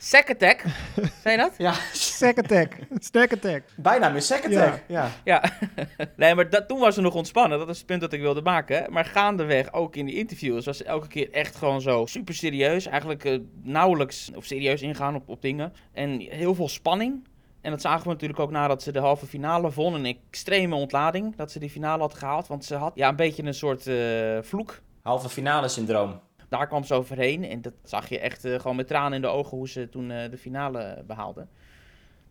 Sack 0.04 0.30
attack. 0.30 0.64
Zei 1.22 1.36
je 1.36 1.42
dat? 1.42 1.54
Ja, 1.58 1.72
Snack 1.92 2.38
attack. 2.38 2.76
snack 2.98 3.32
attack. 3.32 3.62
bijna 3.76 4.08
meer 4.08 4.22
Ja. 4.50 4.64
attack. 4.64 4.82
Ja. 4.88 5.10
Ja. 5.24 5.42
nee, 6.16 6.34
maar 6.34 6.50
dat, 6.50 6.68
toen 6.68 6.78
was 6.78 6.94
ze 6.94 7.00
nog 7.00 7.14
ontspannen. 7.14 7.58
Dat 7.58 7.68
is 7.68 7.76
het 7.76 7.86
punt 7.86 8.00
dat 8.00 8.12
ik 8.12 8.20
wilde 8.20 8.42
maken. 8.42 8.92
Maar 8.92 9.04
gaandeweg, 9.04 9.72
ook 9.72 9.96
in 9.96 10.06
die 10.06 10.14
interviews, 10.14 10.64
was 10.64 10.76
ze 10.76 10.84
elke 10.84 11.08
keer 11.08 11.30
echt 11.32 11.56
gewoon 11.56 11.80
zo 11.80 12.06
super 12.06 12.34
serieus. 12.34 12.86
Eigenlijk 12.86 13.24
eh, 13.24 13.38
nauwelijks 13.62 14.30
of 14.34 14.44
serieus 14.44 14.82
ingaan 14.82 15.14
op, 15.14 15.28
op 15.28 15.42
dingen. 15.42 15.72
En 15.92 16.20
heel 16.20 16.54
veel 16.54 16.68
spanning. 16.68 17.28
En 17.60 17.70
dat 17.70 17.80
zagen 17.80 18.02
we 18.02 18.08
natuurlijk 18.08 18.40
ook 18.40 18.50
nadat 18.50 18.82
ze 18.82 18.92
de 18.92 18.98
halve 18.98 19.26
finale 19.26 19.70
won. 19.70 19.94
Een 19.94 20.06
extreme 20.30 20.74
ontlading 20.74 21.36
dat 21.36 21.50
ze 21.52 21.58
die 21.58 21.70
finale 21.70 22.00
had 22.02 22.14
gehaald. 22.14 22.46
Want 22.46 22.64
ze 22.64 22.74
had 22.74 22.92
ja, 22.94 23.08
een 23.08 23.16
beetje 23.16 23.42
een 23.42 23.54
soort 23.54 23.86
eh, 23.86 24.38
vloek. 24.42 24.80
Halve 25.02 25.28
finale 25.28 25.68
syndroom. 25.68 26.20
Daar 26.52 26.66
kwam 26.66 26.84
ze 26.84 26.94
overheen. 26.94 27.44
En 27.44 27.62
dat 27.62 27.72
zag 27.84 28.08
je 28.08 28.18
echt 28.18 28.44
eh, 28.44 28.60
gewoon 28.60 28.76
met 28.76 28.86
tranen 28.86 29.12
in 29.12 29.20
de 29.20 29.26
ogen 29.26 29.56
hoe 29.56 29.68
ze 29.68 29.88
toen 29.88 30.10
eh, 30.10 30.30
de 30.30 30.38
finale 30.38 31.02
behaalde. 31.06 31.46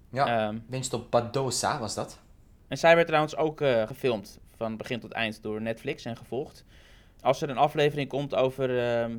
Ja. 0.09 0.47
Ehm, 0.47 0.57
Winst 0.67 0.93
op 0.93 1.11
Badosa 1.11 1.79
was 1.79 1.95
dat. 1.95 2.19
en 2.67 2.77
zij 2.77 2.95
werd 2.95 3.07
trouwens 3.07 3.35
ook 3.35 3.61
eh, 3.61 3.87
gefilmd 3.87 4.39
van 4.55 4.77
begin 4.77 4.99
tot 4.99 5.11
eind 5.11 5.43
door 5.43 5.61
Netflix 5.61 6.05
en 6.05 6.17
gevolgd. 6.17 6.65
Als 7.21 7.41
er 7.41 7.49
een 7.49 7.57
aflevering 7.57 8.09
komt 8.09 8.35
over 8.35 8.79
ehm, 8.79 9.17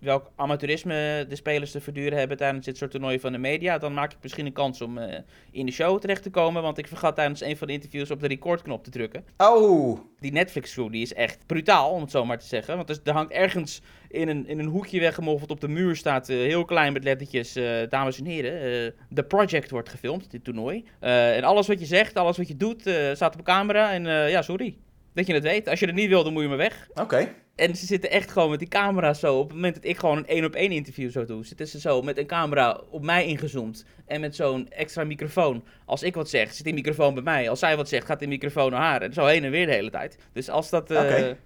welk 0.00 0.30
amateurisme 0.36 1.26
de 1.28 1.36
spelers 1.36 1.70
te 1.70 1.80
verduren 1.80 2.18
hebben 2.18 2.36
tijdens 2.36 2.64
dit 2.66 2.76
soort 2.76 2.90
toernooien 2.90 3.20
van 3.20 3.32
de 3.32 3.38
media, 3.38 3.78
dan 3.78 3.94
maak 3.94 4.12
ik 4.12 4.18
misschien 4.22 4.46
een 4.46 4.52
kans 4.52 4.80
om 4.80 4.98
eh, 4.98 5.18
in 5.50 5.66
de 5.66 5.72
show 5.72 6.00
terecht 6.00 6.22
te 6.22 6.30
komen. 6.30 6.62
Want 6.62 6.78
ik 6.78 6.88
vergat 6.88 7.14
tijdens 7.14 7.40
een 7.40 7.56
van 7.56 7.66
de 7.66 7.72
interviews 7.72 8.10
op 8.10 8.20
de 8.20 8.26
recordknop 8.26 8.84
te 8.84 8.90
drukken. 8.90 9.24
Oh. 9.36 9.98
Die 10.18 10.32
Netflix-crew 10.32 10.92
die 10.92 11.02
is 11.02 11.14
echt 11.14 11.46
brutaal, 11.46 11.90
om 11.90 12.00
het 12.00 12.10
zo 12.10 12.24
maar 12.24 12.38
te 12.38 12.46
zeggen. 12.46 12.76
Want 12.76 12.90
er, 12.90 12.98
er 13.04 13.12
hangt 13.12 13.32
ergens 13.32 13.82
in 14.08 14.28
een, 14.28 14.46
in 14.46 14.58
een 14.58 14.66
hoekje 14.66 15.00
weggemoffeld 15.00 15.50
op 15.50 15.60
de 15.60 15.68
muur 15.68 15.96
staat 15.96 16.28
eh, 16.28 16.36
heel 16.36 16.64
klein 16.64 16.92
met 16.92 17.04
lettertjes, 17.04 17.56
eh, 17.56 17.88
dames 17.88 18.18
en 18.18 18.24
heren, 18.24 18.94
The 19.14 19.22
Project 19.22 19.70
wordt 19.70 19.88
gefilmd, 19.88 20.30
dit 20.30 20.44
toernooi. 20.44 20.84
En 21.00 21.44
alles 21.44 21.66
wat 21.66 21.80
je 21.80 21.86
zegt, 21.86 22.16
alles 22.16 22.36
wat 22.36 22.48
je 22.48 22.56
doet, 22.56 22.80
staat 23.12 23.34
op 23.34 23.44
camera. 23.44 23.92
En 23.92 24.04
ja, 24.30 24.42
sorry. 24.42 24.76
Dat 25.14 25.26
je 25.26 25.34
het 25.34 25.42
weet. 25.42 25.68
Als 25.68 25.80
je 25.80 25.86
het 25.86 25.94
niet 25.94 26.08
wil, 26.08 26.24
dan 26.24 26.32
moet 26.32 26.42
je 26.42 26.48
maar 26.48 26.56
weg. 26.56 26.88
Oké. 26.94 27.28
En 27.60 27.76
ze 27.76 27.86
zitten 27.86 28.10
echt 28.10 28.30
gewoon 28.30 28.50
met 28.50 28.58
die 28.58 28.68
camera 28.68 29.14
zo. 29.14 29.38
Op 29.38 29.46
het 29.46 29.54
moment 29.54 29.74
dat 29.74 29.84
ik 29.84 29.98
gewoon 29.98 30.16
een 30.16 30.26
één 30.26 30.44
op 30.44 30.54
één 30.54 30.70
interview 30.72 31.10
zou 31.10 31.26
doen, 31.26 31.44
zitten 31.44 31.66
ze 31.66 31.80
zo 31.80 32.02
met 32.02 32.18
een 32.18 32.26
camera 32.26 32.80
op 32.90 33.02
mij 33.02 33.26
ingezoomd. 33.26 33.84
En 34.06 34.20
met 34.20 34.36
zo'n 34.36 34.68
extra 34.70 35.04
microfoon. 35.04 35.64
Als 35.84 36.02
ik 36.02 36.14
wat 36.14 36.28
zeg, 36.28 36.52
zit 36.52 36.64
die 36.64 36.74
microfoon 36.74 37.14
bij 37.14 37.22
mij. 37.22 37.50
Als 37.50 37.58
zij 37.58 37.76
wat 37.76 37.88
zegt, 37.88 38.06
gaat 38.06 38.18
die 38.18 38.28
microfoon 38.28 38.70
naar 38.70 38.80
haar. 38.80 39.02
En 39.02 39.12
zo 39.12 39.26
heen 39.26 39.44
en 39.44 39.50
weer 39.50 39.66
de 39.66 39.72
hele 39.72 39.90
tijd. 39.90 40.18
Dus 40.32 40.48
als 40.48 40.70
dat. 40.70 40.90
eh, 40.90 40.98
Oké. 41.00 41.36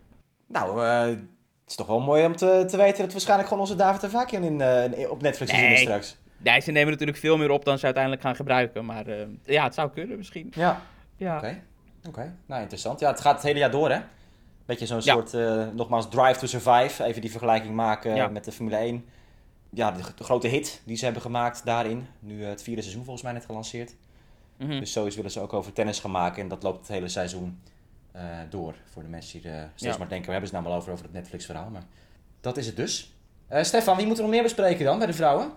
Nou, 0.48 0.84
eh, 0.84 1.00
het 1.06 1.18
is 1.68 1.74
toch 1.74 1.86
wel 1.86 2.00
mooi 2.00 2.24
om 2.24 2.36
te, 2.36 2.64
te 2.68 2.76
weten 2.76 3.02
dat 3.02 3.12
waarschijnlijk 3.12 3.48
gewoon 3.48 3.62
onze 3.62 3.76
David 3.76 4.04
Avakian 4.04 4.42
in, 4.42 4.60
eh, 4.60 5.10
op 5.10 5.22
Netflix 5.22 5.52
is 5.52 5.58
Nee. 5.58 5.76
straks. 5.76 6.16
Nee, 6.36 6.60
ze 6.60 6.70
nemen 6.70 6.90
natuurlijk 6.90 7.18
veel 7.18 7.36
meer 7.36 7.50
op 7.50 7.64
dan 7.64 7.78
ze 7.78 7.84
uiteindelijk 7.84 8.22
gaan 8.22 8.36
gebruiken. 8.36 8.84
Maar 8.84 9.04
ja, 9.44 9.64
het 9.64 9.74
zou 9.74 9.90
kunnen 9.90 10.16
misschien. 10.16 10.52
Ja. 10.56 10.82
Ja. 11.16 11.36
Oké. 11.36 11.60
Oké. 12.08 12.34
Nou, 12.46 12.60
interessant. 12.60 13.00
Ja, 13.00 13.10
het 13.10 13.20
gaat 13.20 13.34
het 13.34 13.42
hele 13.42 13.58
jaar 13.58 13.70
door, 13.70 13.90
hè? 13.90 13.98
Beetje 14.64 14.86
zo'n 14.86 15.00
Ja. 15.02 15.12
soort, 15.12 15.34
eh, 15.34 15.66
nogmaals, 15.74 16.08
drive 16.10 16.38
to 16.38 16.46
survive. 16.46 17.04
Even 17.04 17.20
die 17.20 17.30
vergelijking 17.30 17.74
maken 17.74 18.14
Ja. 18.14 18.28
met 18.28 18.44
de 18.44 18.52
Formule 18.52 18.76
1. 18.76 19.04
Ja, 19.70 19.90
de, 19.92 20.02
de 20.16 20.24
grote 20.24 20.48
hit 20.48 20.82
die 20.84 20.96
ze 20.96 21.04
hebben 21.04 21.22
gemaakt 21.22 21.64
daarin. 21.64 22.06
Nu 22.20 22.42
eh, 22.42 22.48
het 22.48 22.62
vierde 22.62 22.80
seizoen 22.82 23.04
volgens 23.04 23.24
mij 23.24 23.32
net 23.34 23.44
gelanceerd. 23.44 23.94
Mhm. 24.56 24.78
Dus 24.78 24.92
zoiets 24.92 25.16
willen 25.16 25.30
ze 25.30 25.40
ook 25.40 25.52
over 25.52 25.72
tennis 25.72 26.00
gaan 26.00 26.10
maken. 26.10 26.42
En 26.42 26.48
dat 26.48 26.62
loopt 26.62 26.78
het 26.78 26.88
hele 26.88 27.08
seizoen 27.08 27.60
eh, 28.12 28.22
door. 28.50 28.74
Voor 28.92 29.02
de 29.02 29.08
mensen 29.08 29.40
die 29.40 29.50
er 29.50 29.70
steeds 29.74 29.92
Ja. 29.92 29.98
maar 29.98 30.08
denken, 30.08 30.26
we 30.26 30.32
hebben 30.32 30.48
ze 30.50 30.54
nou 30.56 30.66
maar 30.68 30.76
over, 30.76 30.92
over 30.92 31.04
het 31.04 31.12
Netflix 31.14 31.44
verhaal. 31.46 31.70
Maar 31.70 31.82
dat 32.40 32.56
is 32.56 32.66
het 32.66 32.76
dus. 32.76 33.14
Eh, 33.48 33.62
Stefan, 33.62 33.96
wie 33.96 34.06
moeten 34.06 34.24
we 34.24 34.30
nog 34.30 34.40
meer 34.40 34.48
bespreken 34.48 34.84
dan 34.84 34.98
bij 34.98 35.06
de 35.06 35.12
vrouwen? 35.12 35.52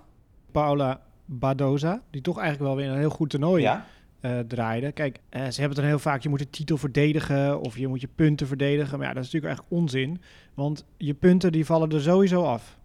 Paula 0.52 1.02
Badoza, 1.26 2.02
die 2.10 2.22
toch 2.22 2.38
eigenlijk 2.40 2.68
wel 2.68 2.76
weer 2.84 2.92
een 2.94 3.00
heel 3.00 3.10
goed 3.10 3.30
toernooi 3.30 3.62
Ja. 3.62 3.86
Eh, 4.28 4.40
draaide. 4.40 4.92
Kijk, 4.92 5.20
eh, 5.30 5.40
ze 5.40 5.60
hebben 5.60 5.64
het 5.64 5.76
dan 5.76 5.86
heel 5.86 6.00
vaak, 6.00 6.22
je 6.22 6.30
moet 6.30 6.40
de 6.40 6.50
titel 6.50 6.78
verdedigen 6.78 7.62
of 7.62 7.78
je 7.78 7.88
moet 7.88 8.02
je 8.02 8.10
punten 8.16 8.48
verdedigen. 8.48 8.98
Maar 8.98 9.08
ja, 9.08 9.14
dat 9.14 9.24
is 9.24 9.32
natuurlijk 9.32 9.54
eigenlijk 9.54 9.82
onzin, 9.82 10.22
want 10.54 10.86
je 10.98 11.14
punten 11.14 11.52
die 11.52 11.66
vallen 11.66 11.90
er 11.92 12.02
sowieso 12.02 12.44
af. 12.44 12.78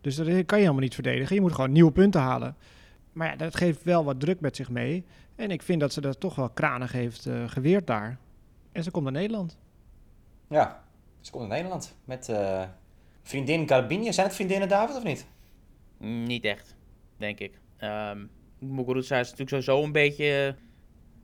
Dus 0.00 0.16
dat 0.16 0.26
kan 0.26 0.58
je 0.58 0.64
helemaal 0.64 0.82
niet 0.82 0.94
verdedigen. 0.94 1.34
Je 1.34 1.40
moet 1.40 1.52
gewoon 1.52 1.72
nieuwe 1.72 1.92
punten 1.92 2.20
halen. 2.20 2.56
Maar 3.12 3.28
ja, 3.28 3.36
dat 3.36 3.56
geeft 3.56 3.82
wel 3.82 4.04
wat 4.04 4.20
druk 4.20 4.40
met 4.40 4.56
zich 4.56 4.70
mee. 4.70 5.04
En 5.36 5.50
ik 5.50 5.62
vind 5.62 5.80
dat 5.80 5.92
ze 5.92 6.00
dat 6.00 6.20
toch 6.20 6.34
wel 6.34 6.50
kranig 6.50 6.92
heeft 6.92 7.26
eh, 7.26 7.48
geweerd 7.48 7.86
daar. 7.86 8.18
En 8.72 8.82
ze 8.82 8.90
komt 8.90 9.04
naar 9.04 9.12
Nederland. 9.12 9.58
Ja, 10.48 10.84
ze 11.20 11.30
komt 11.30 11.44
in 11.44 11.50
Nederland. 11.50 11.96
Met 12.04 12.28
eh, 12.28 12.62
vriendin 13.22 13.68
Garbine. 13.68 14.12
Zijn 14.12 14.26
het 14.26 14.36
vriendinnen, 14.36 14.68
David, 14.68 14.96
of 14.96 15.04
niet? 15.04 15.26
Mm, 15.98 16.22
Niet 16.22 16.44
echt, 16.44 16.76
denk 17.16 17.38
ik. 17.38 17.60
Ehm 17.76 18.18
Muguruza 18.60 19.18
is 19.18 19.30
natuurlijk 19.30 19.64
sowieso 19.64 19.84
een 19.84 19.92
beetje 19.92 20.54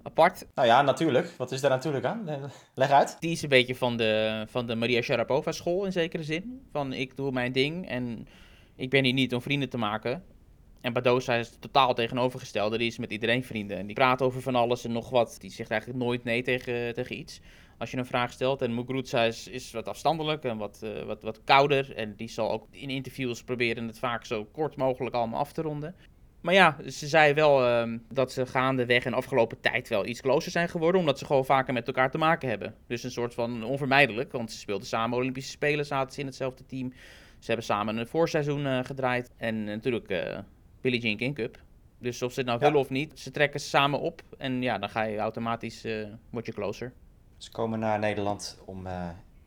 apart. 0.07 0.47
Nou 0.55 0.69
ja, 0.69 0.83
natuurlijk. 0.83 1.35
Wat 1.37 1.53
is 1.53 1.61
daar 1.61 1.71
natuurlijk 1.71 2.05
aan? 2.05 2.29
Leg 2.75 2.91
uit. 2.91 3.17
Die 3.21 3.31
is 3.31 3.43
een 3.43 3.49
beetje 3.49 3.77
van 3.77 3.97
de, 3.97 4.45
van 4.49 4.67
de 4.67 4.75
Maria 4.75 5.03
Sharapova 5.03 5.53
school 5.53 5.85
in 5.85 5.93
zekere 5.93 6.23
zin. 6.23 6.67
Van 6.73 6.93
ik 6.93 7.17
doe 7.17 7.33
mijn 7.33 7.53
ding 7.53 7.89
en 7.89 8.29
ik 8.77 8.91
ben 8.91 9.05
hier 9.05 9.13
niet 9.13 9.35
om 9.35 9.43
vrienden 9.43 9.69
te 9.69 9.79
maken. 9.79 10.25
En 10.81 10.93
Badosa 10.93 11.35
is 11.35 11.57
totaal 11.59 11.95
tegenovergestelde. 11.95 12.79
Die 12.79 12.87
is 12.87 12.99
met 12.99 13.11
iedereen 13.11 13.45
vrienden. 13.45 13.79
En 13.79 13.87
die 13.87 13.95
praat 13.95 14.23
over 14.23 14.43
van 14.43 14.55
alles 14.55 14.85
en 14.85 14.93
nog 14.93 15.11
wat. 15.11 15.37
Die 15.39 15.51
zegt 15.51 15.71
eigenlijk 15.71 16.03
nooit 16.03 16.25
nee 16.25 16.43
tegen, 16.43 16.95
tegen 16.95 17.19
iets. 17.19 17.41
Als 17.79 17.91
je 17.91 17.97
een 17.97 18.07
vraag 18.07 18.33
stelt. 18.33 18.63
En 18.63 18.75
Muguruza 18.75 19.23
is, 19.23 19.49
is 19.49 19.73
wat 19.73 19.89
afstandelijk 19.89 20.45
en 20.45 20.57
wat, 20.57 20.81
eh, 20.83 21.03
wat, 21.03 21.23
wat 21.23 21.41
kouder. 21.45 21.97
En 21.97 22.17
die 22.17 22.29
zal 22.29 22.51
ook 22.51 22.67
in 22.71 22.91
interviews 22.91 23.43
proberen 23.43 23.87
het 23.87 23.99
vaak 23.99 24.25
zo 24.25 24.45
kort 24.45 24.77
mogelijk 24.77 25.15
allemaal 25.15 25.41
af 25.41 25.53
te 25.53 25.63
ronden. 25.63 25.95
Maar 26.41 26.55
ja, 26.55 26.77
ze 26.89 27.07
zei 27.07 27.35
wel 27.35 27.65
ehm, 27.67 27.99
dat 28.13 28.33
ze 28.33 28.47
gaandeweg 28.47 29.05
en 29.05 29.15
afgelopen 29.15 29.61
tijd 29.61 29.89
wel 29.89 30.07
iets 30.07 30.21
closer 30.21 30.51
zijn 30.51 30.69
geworden. 30.69 31.01
Omdat 31.01 31.19
ze 31.19 31.25
gewoon 31.27 31.45
vaker 31.45 31.73
met 31.75 31.87
elkaar 31.87 32.11
te 32.11 32.19
maken 32.19 32.49
hebben. 32.49 32.75
Dus 32.87 33.03
een 33.03 33.11
soort 33.11 33.35
van 33.35 33.65
onvermijdelijk. 33.65 34.33
Want 34.33 34.51
ze 34.53 34.59
speelden 34.59 34.87
samen 34.87 35.19
Olympische 35.19 35.51
Spelen, 35.51 35.87
zaten 35.87 36.13
ze 36.15 36.21
in 36.21 36.27
hetzelfde 36.27 36.67
team. 36.67 36.93
Ze 37.39 37.47
hebben 37.47 37.65
samen 37.65 37.97
een 37.97 38.07
voorseizoen 38.07 38.67
eh, 38.67 38.79
gedraaid. 38.85 39.31
En 39.37 39.65
natuurlijk 39.65 40.09
eh 40.11 40.39
Billie 40.81 41.01
Jean 41.01 41.17
King 41.17 41.35
Cup. 41.35 41.59
Dus 41.99 42.23
of 42.23 42.33
ze 42.33 42.39
het 42.39 42.49
nou 42.49 42.61
Ja. 42.61 42.67
willen 42.67 42.81
of 42.81 42.91
niet, 42.91 43.19
ze 43.19 43.31
trekken 43.31 43.61
samen 43.61 44.01
op. 44.01 44.23
En 44.39 44.63
ja, 44.63 44.79
dan 44.79 44.89
ga 44.89 45.03
je 45.03 45.19
automatisch, 45.19 45.85
eh 45.85 46.07
word 46.31 46.47
je 46.47 46.53
closer. 46.53 46.93
Ze 47.37 47.51
komen 47.51 47.79
naar 47.79 47.99
Nederland 47.99 48.63
om 48.65 48.87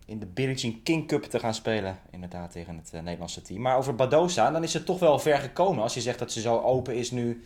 in 0.10 0.20
de 0.20 0.26
Billie 0.26 0.82
King 0.84 1.08
Cup 1.08 1.24
te 1.24 1.40
gaan 1.40 1.54
spelen. 1.54 2.00
Inderdaad, 2.12 2.52
tegen 2.52 2.78
het 2.78 2.90
eh, 2.94 3.02
Nederlandse 3.02 3.42
team. 3.42 3.62
Maar 3.62 3.78
over 3.78 3.96
Badosa, 3.96 4.52
dan 4.52 4.64
is 4.64 4.74
het 4.74 4.86
toch 4.86 5.00
wel 5.00 5.20
ver 5.20 5.38
gekomen. 5.38 5.84
Als 5.84 5.94
je 5.94 6.02
zegt 6.02 6.20
dat 6.20 6.32
ze 6.32 6.42
zo 6.42 6.60
open 6.60 6.96
is 6.96 7.12
nu. 7.12 7.44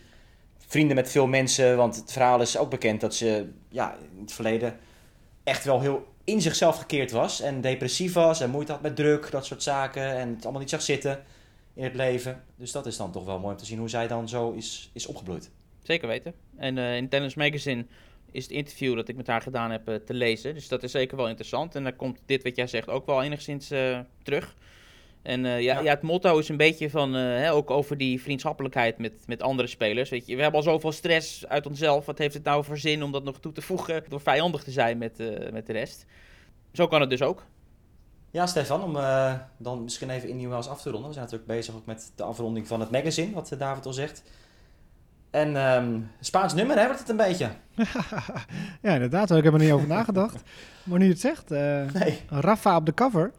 Vrienden 0.57 0.95
met 0.95 1.09
veel 1.09 1.27
mensen. 1.27 1.77
Want 1.77 1.95
het 1.95 2.11
verhaal 2.11 2.41
is 2.41 2.57
ook 2.57 2.69
bekend 2.69 3.01
dat 3.01 3.15
ze 3.15 3.49
ja, 3.69 3.95
in 4.15 4.21
het 4.21 4.33
verleden 4.33 4.79
echt 5.43 5.63
wel 5.63 5.81
heel 5.81 6.07
in 6.23 6.41
zichzelf 6.41 6.77
gekeerd 6.77 7.11
was. 7.11 7.41
En 7.41 7.61
depressief 7.61 8.13
was 8.13 8.41
en 8.41 8.49
moeite 8.49 8.71
had 8.71 8.81
met 8.81 8.95
druk, 8.95 9.31
dat 9.31 9.45
soort 9.45 9.63
zaken. 9.63 10.15
En 10.15 10.29
het 10.29 10.43
allemaal 10.43 10.61
niet 10.61 10.69
zag 10.69 10.81
zitten 10.81 11.23
in 11.73 11.83
het 11.83 11.95
leven. 11.95 12.43
Dus 12.55 12.71
dat 12.71 12.85
is 12.85 12.97
dan 12.97 13.11
toch 13.11 13.25
wel 13.25 13.39
mooi 13.39 13.51
om 13.51 13.59
te 13.59 13.65
zien 13.65 13.79
hoe 13.79 13.89
zij 13.89 14.07
dan 14.07 14.29
zo 14.29 14.51
is, 14.51 14.89
is 14.93 15.05
opgebloeid. 15.05 15.51
Zeker 15.81 16.07
weten. 16.07 16.33
En 16.57 16.77
eh, 16.77 16.95
in 16.95 17.09
Tennis 17.09 17.35
Magazine 17.35 17.85
is 18.33 18.43
het 18.43 18.51
interview 18.51 18.95
dat 18.95 19.07
ik 19.07 19.15
met 19.15 19.27
haar 19.27 19.41
gedaan 19.41 19.71
heb 19.71 19.87
eh, 19.87 19.95
te 19.95 20.13
lezen. 20.13 20.53
Dus 20.53 20.67
dat 20.67 20.83
is 20.83 20.91
zeker 20.91 21.17
wel 21.17 21.27
interessant. 21.27 21.75
En 21.75 21.83
daar 21.83 21.95
komt 21.95 22.19
dit 22.25 22.43
wat 22.43 22.55
jij 22.55 22.67
zegt 22.67 22.89
ook 22.89 23.05
wel 23.05 23.23
enigszins 23.23 23.71
eh, 23.71 23.99
terug. 24.23 24.55
En 25.21 25.45
eh, 25.45 25.61
ja, 25.61 25.73
Ja. 25.73 25.79
ja. 25.79 25.89
het 25.89 26.01
motto 26.01 26.37
is 26.37 26.49
een 26.49 26.57
beetje 26.57 26.89
van, 26.89 27.13
hè, 27.13 27.53
ook 27.53 27.71
over 27.71 27.97
die 27.97 28.21
vriendschappelijkheid 28.21 28.97
met, 28.97 29.13
met 29.27 29.41
andere 29.41 29.67
spelers. 29.67 30.09
Weet 30.09 30.27
je, 30.27 30.35
we 30.35 30.41
hebben 30.41 30.59
al 30.59 30.65
zoveel 30.65 30.91
stress 30.91 31.47
uit 31.47 31.65
onszelf. 31.65 32.05
Wat 32.05 32.17
heeft 32.17 32.33
het 32.33 32.43
nou 32.43 32.63
voor 32.63 32.77
zin 32.77 33.03
om 33.03 33.11
dat 33.11 33.23
nog 33.23 33.39
toe 33.39 33.51
te 33.51 33.61
voegen 33.61 34.03
door 34.09 34.21
vijandig 34.21 34.63
te 34.63 34.71
zijn 34.71 34.97
met, 34.97 35.17
met 35.51 35.67
de 35.67 35.73
rest? 35.73 36.05
Zo 36.71 36.87
kan 36.87 37.01
het 37.01 37.09
dus 37.09 37.21
ook. 37.21 37.45
Ja, 38.31 38.45
Stefan, 38.47 38.83
om 38.83 38.97
dan 39.57 39.83
misschien 39.83 40.09
even 40.09 40.29
in 40.29 40.37
Nieuwels 40.37 40.67
af 40.67 40.81
te 40.81 40.89
ronden. 40.89 41.07
We 41.07 41.13
zijn 41.13 41.25
natuurlijk 41.25 41.51
bezig 41.51 41.75
ook 41.75 41.85
met 41.85 42.11
de 42.15 42.23
afronding 42.23 42.67
van 42.67 42.79
het 42.79 42.91
magazine, 42.91 43.33
wat 43.33 43.55
David 43.57 43.85
al 43.85 43.93
zegt. 43.93 44.23
En 45.33 45.55
ehm, 45.57 45.99
Spaans 46.19 46.53
nummer, 46.53 46.77
hè, 46.77 46.85
wordt 46.85 46.99
het 46.99 47.09
een 47.09 47.17
beetje? 47.17 47.49
ja, 48.81 48.93
inderdaad. 48.93 49.27
Daar 49.27 49.37
heb 49.37 49.45
ik 49.45 49.51
helemaal 49.51 49.59
niet 49.65 49.71
over 49.71 49.87
nagedacht. 49.87 50.41
Maar 50.83 50.99
nu 50.99 51.05
je 51.05 51.11
het 51.11 51.19
zegt, 51.19 51.51
eh, 51.51 51.59
Nee. 51.93 52.21
Rafa 52.29 52.75
op 52.75 52.85
de 52.85 52.93
cover. 52.93 53.31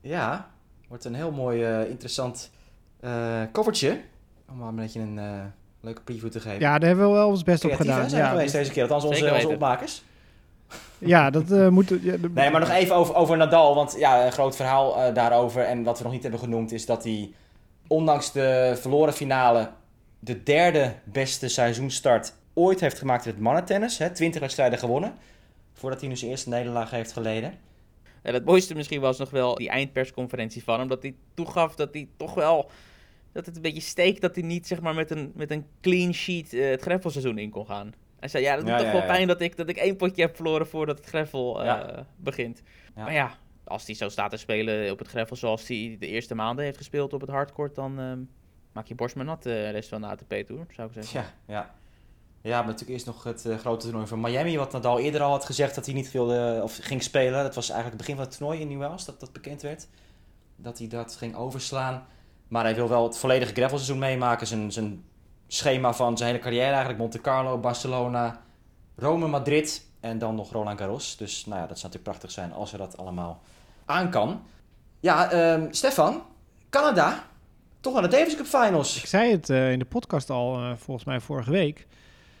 Ja, 0.00 0.48
wordt 0.88 1.04
een 1.04 1.14
heel 1.14 1.30
mooi, 1.30 1.64
eh, 1.64 1.88
interessant 1.90 2.50
eh 3.00 3.40
covertje. 3.52 4.00
Om 4.50 4.56
maar 4.56 4.68
een 4.68 4.76
beetje 4.76 5.00
een 5.00 5.18
eh, 5.18 5.24
leuke 5.80 6.00
preview 6.02 6.28
te 6.30 6.40
geven. 6.40 6.60
Ja, 6.60 6.78
daar 6.78 6.88
hebben 6.88 7.06
we 7.08 7.12
wel 7.12 7.28
ons 7.28 7.42
best 7.42 7.64
op 7.64 7.70
hè, 7.70 7.76
gedaan. 7.76 8.10
zijn 8.10 8.22
Ja, 8.22 8.28
geweest 8.30 8.52
deze 8.52 8.70
keer, 8.72 8.82
althans 8.82 9.04
onze, 9.04 9.34
onze 9.34 9.48
opmakers. 9.48 10.02
ja, 10.98 11.30
dat 11.30 11.50
eh, 11.50 11.68
moet... 11.68 11.88
Ja, 11.88 12.16
de- 12.16 12.30
Nee, 12.34 12.50
maar 12.50 12.60
nog 12.60 12.70
even 12.70 12.94
over, 12.96 13.14
over 13.14 13.36
Nadal. 13.36 13.74
Want 13.74 13.94
ja, 13.98 14.24
een 14.26 14.32
groot 14.32 14.56
verhaal 14.56 14.96
eh, 15.02 15.14
daarover. 15.14 15.62
En 15.62 15.82
wat 15.82 15.98
we 15.98 16.04
nog 16.04 16.12
niet 16.12 16.22
hebben 16.22 16.40
genoemd 16.40 16.72
is 16.72 16.86
dat 16.86 17.04
hij, 17.04 17.32
ondanks 17.86 18.32
de 18.32 18.76
verloren 18.80 19.12
finale, 19.12 19.68
de 20.18 20.42
derde 20.42 20.94
beste 21.04 21.48
seizoenstart 21.48 22.34
ooit 22.54 22.80
heeft 22.80 22.98
gemaakt 22.98 23.24
in 23.24 23.30
het 23.30 23.40
mannentennis. 23.40 23.98
Hè, 23.98 24.10
20 24.10 24.40
wedstrijden 24.40 24.78
gewonnen. 24.78 25.14
Voordat 25.72 26.00
hij 26.00 26.08
nu 26.08 26.16
zijn 26.16 26.30
eerste 26.30 26.48
nederlaag 26.48 26.90
heeft 26.90 27.12
geleden. 27.12 27.54
En 28.22 28.34
het 28.34 28.44
mooiste 28.44 28.74
misschien 28.74 29.00
was 29.00 29.18
nog 29.18 29.30
wel 29.30 29.54
die 29.54 29.68
eindpersconferentie 29.68 30.64
van 30.64 30.78
hem. 30.78 30.88
Dat 30.88 31.02
hij 31.02 31.14
toegaf 31.34 31.74
dat 31.74 31.94
hij 31.94 32.08
toch 32.16 32.34
wel... 32.34 32.70
Dat 33.32 33.46
het 33.46 33.56
een 33.56 33.62
beetje 33.62 33.80
steekt 33.80 34.20
dat 34.20 34.34
hij 34.34 34.44
niet 34.44 34.66
zeg 34.66 34.80
maar, 34.80 34.94
met, 34.94 35.10
een, 35.10 35.32
met 35.34 35.50
een 35.50 35.66
clean 35.80 36.14
sheet 36.14 36.52
eh, 36.52 36.70
het 36.70 36.80
greffelseizoen 36.80 37.38
in 37.38 37.50
kon 37.50 37.66
gaan. 37.66 37.92
Hij 38.20 38.28
zei, 38.28 38.44
ja, 38.44 38.56
dat 38.56 38.60
doet 38.60 38.68
Ja, 38.68 38.76
toch 38.76 38.86
ja, 38.86 38.92
wel 38.92 39.00
ja. 39.00 39.06
pijn 39.06 39.26
dat 39.26 39.40
ik, 39.40 39.56
dat 39.56 39.68
ik 39.68 39.76
één 39.76 39.96
potje 39.96 40.22
heb 40.22 40.36
verloren 40.36 40.66
voordat 40.66 40.98
het 40.98 41.06
greffel 41.06 41.60
eh, 41.60 41.66
Ja. 41.66 42.06
begint. 42.16 42.62
Ja. 42.96 43.02
Maar 43.02 43.12
ja, 43.12 43.38
als 43.64 43.86
hij 43.86 43.94
zo 43.94 44.08
staat 44.08 44.30
te 44.30 44.36
spelen 44.36 44.90
op 44.90 44.98
het 44.98 45.08
greffel 45.08 45.36
zoals 45.36 45.68
hij 45.68 45.96
de 45.98 46.06
eerste 46.06 46.34
maanden 46.34 46.64
heeft 46.64 46.76
gespeeld 46.76 47.12
op 47.12 47.20
het 47.20 47.30
hardcourt... 47.30 47.74
dan 47.74 47.98
ehm, 48.00 48.20
maak 48.76 48.86
je 48.86 48.94
borst 48.94 49.16
maar 49.16 49.24
nat 49.24 49.42
de 49.42 49.68
rest 49.68 49.88
van 49.88 50.00
de 50.00 50.06
ATP-tour, 50.06 50.66
zou 50.70 50.88
ik 50.88 50.94
zeggen. 50.94 51.20
Ja, 51.20 51.54
ja. 51.54 51.74
Ja, 52.40 52.56
maar 52.56 52.66
natuurlijk 52.66 52.90
eerst 52.90 53.06
nog 53.06 53.24
het 53.24 53.44
eh, 53.46 53.58
grote 53.58 53.84
toernooi 53.84 54.06
van 54.06 54.20
Miami. 54.20 54.56
Wat 54.56 54.72
Nadal 54.72 54.98
eerder 54.98 55.22
al 55.22 55.30
had 55.30 55.44
gezegd 55.44 55.74
dat 55.74 55.86
hij 55.86 55.94
niet 55.94 56.12
wilde 56.12 56.60
of 56.62 56.78
ging 56.82 57.02
spelen. 57.02 57.42
Dat 57.42 57.54
was 57.54 57.70
eigenlijk 57.70 57.98
het 57.98 58.06
begin 58.06 58.14
van 58.14 58.24
het 58.24 58.36
toernooi 58.36 58.60
in 58.60 58.68
Newells 58.68 59.04
dat 59.04 59.20
dat 59.20 59.32
bekend 59.32 59.62
werd. 59.62 59.86
Dat 60.56 60.78
hij 60.78 60.88
dat 60.88 61.16
ging 61.16 61.36
overslaan. 61.36 62.06
Maar 62.48 62.64
hij 62.64 62.74
wil 62.74 62.88
wel 62.88 63.04
het 63.04 63.18
volledige 63.18 63.52
gravelseizoen 63.52 63.98
meemaken. 63.98 64.46
Zijn, 64.46 64.72
zijn 64.72 65.04
schema 65.46 65.92
van 65.92 66.16
zijn 66.16 66.30
hele 66.30 66.42
carrière 66.42 66.70
eigenlijk. 66.70 66.98
Monte 66.98 67.20
Carlo, 67.20 67.58
Barcelona, 67.58 68.40
Rome, 68.96 69.26
Madrid 69.26 69.86
en 70.00 70.18
dan 70.18 70.34
nog 70.34 70.52
Roland 70.52 70.78
Garros. 70.78 71.16
Dus 71.16 71.46
nou 71.46 71.60
ja, 71.60 71.66
dat 71.66 71.78
zou 71.78 71.92
natuurlijk 71.92 72.18
prachtig 72.18 72.30
zijn 72.30 72.52
als 72.52 72.72
er 72.72 72.78
dat 72.78 72.96
allemaal 72.96 73.40
aan 73.84 74.10
kan. 74.10 74.42
Ja, 75.00 75.30
ehm, 75.30 75.66
Stefan, 75.70 76.22
Canada. 76.70 77.24
Toch 77.80 77.96
aan 77.96 78.02
de 78.02 78.08
Davis 78.08 78.36
Cup 78.36 78.46
Finals. 78.46 78.96
Ik 78.96 79.06
zei 79.06 79.30
het 79.30 79.50
eh, 79.50 79.72
in 79.72 79.78
de 79.78 79.84
podcast 79.84 80.30
al, 80.30 80.56
eh, 80.56 80.72
volgens 80.76 81.06
mij 81.06 81.20
vorige 81.20 81.50
week. 81.50 81.86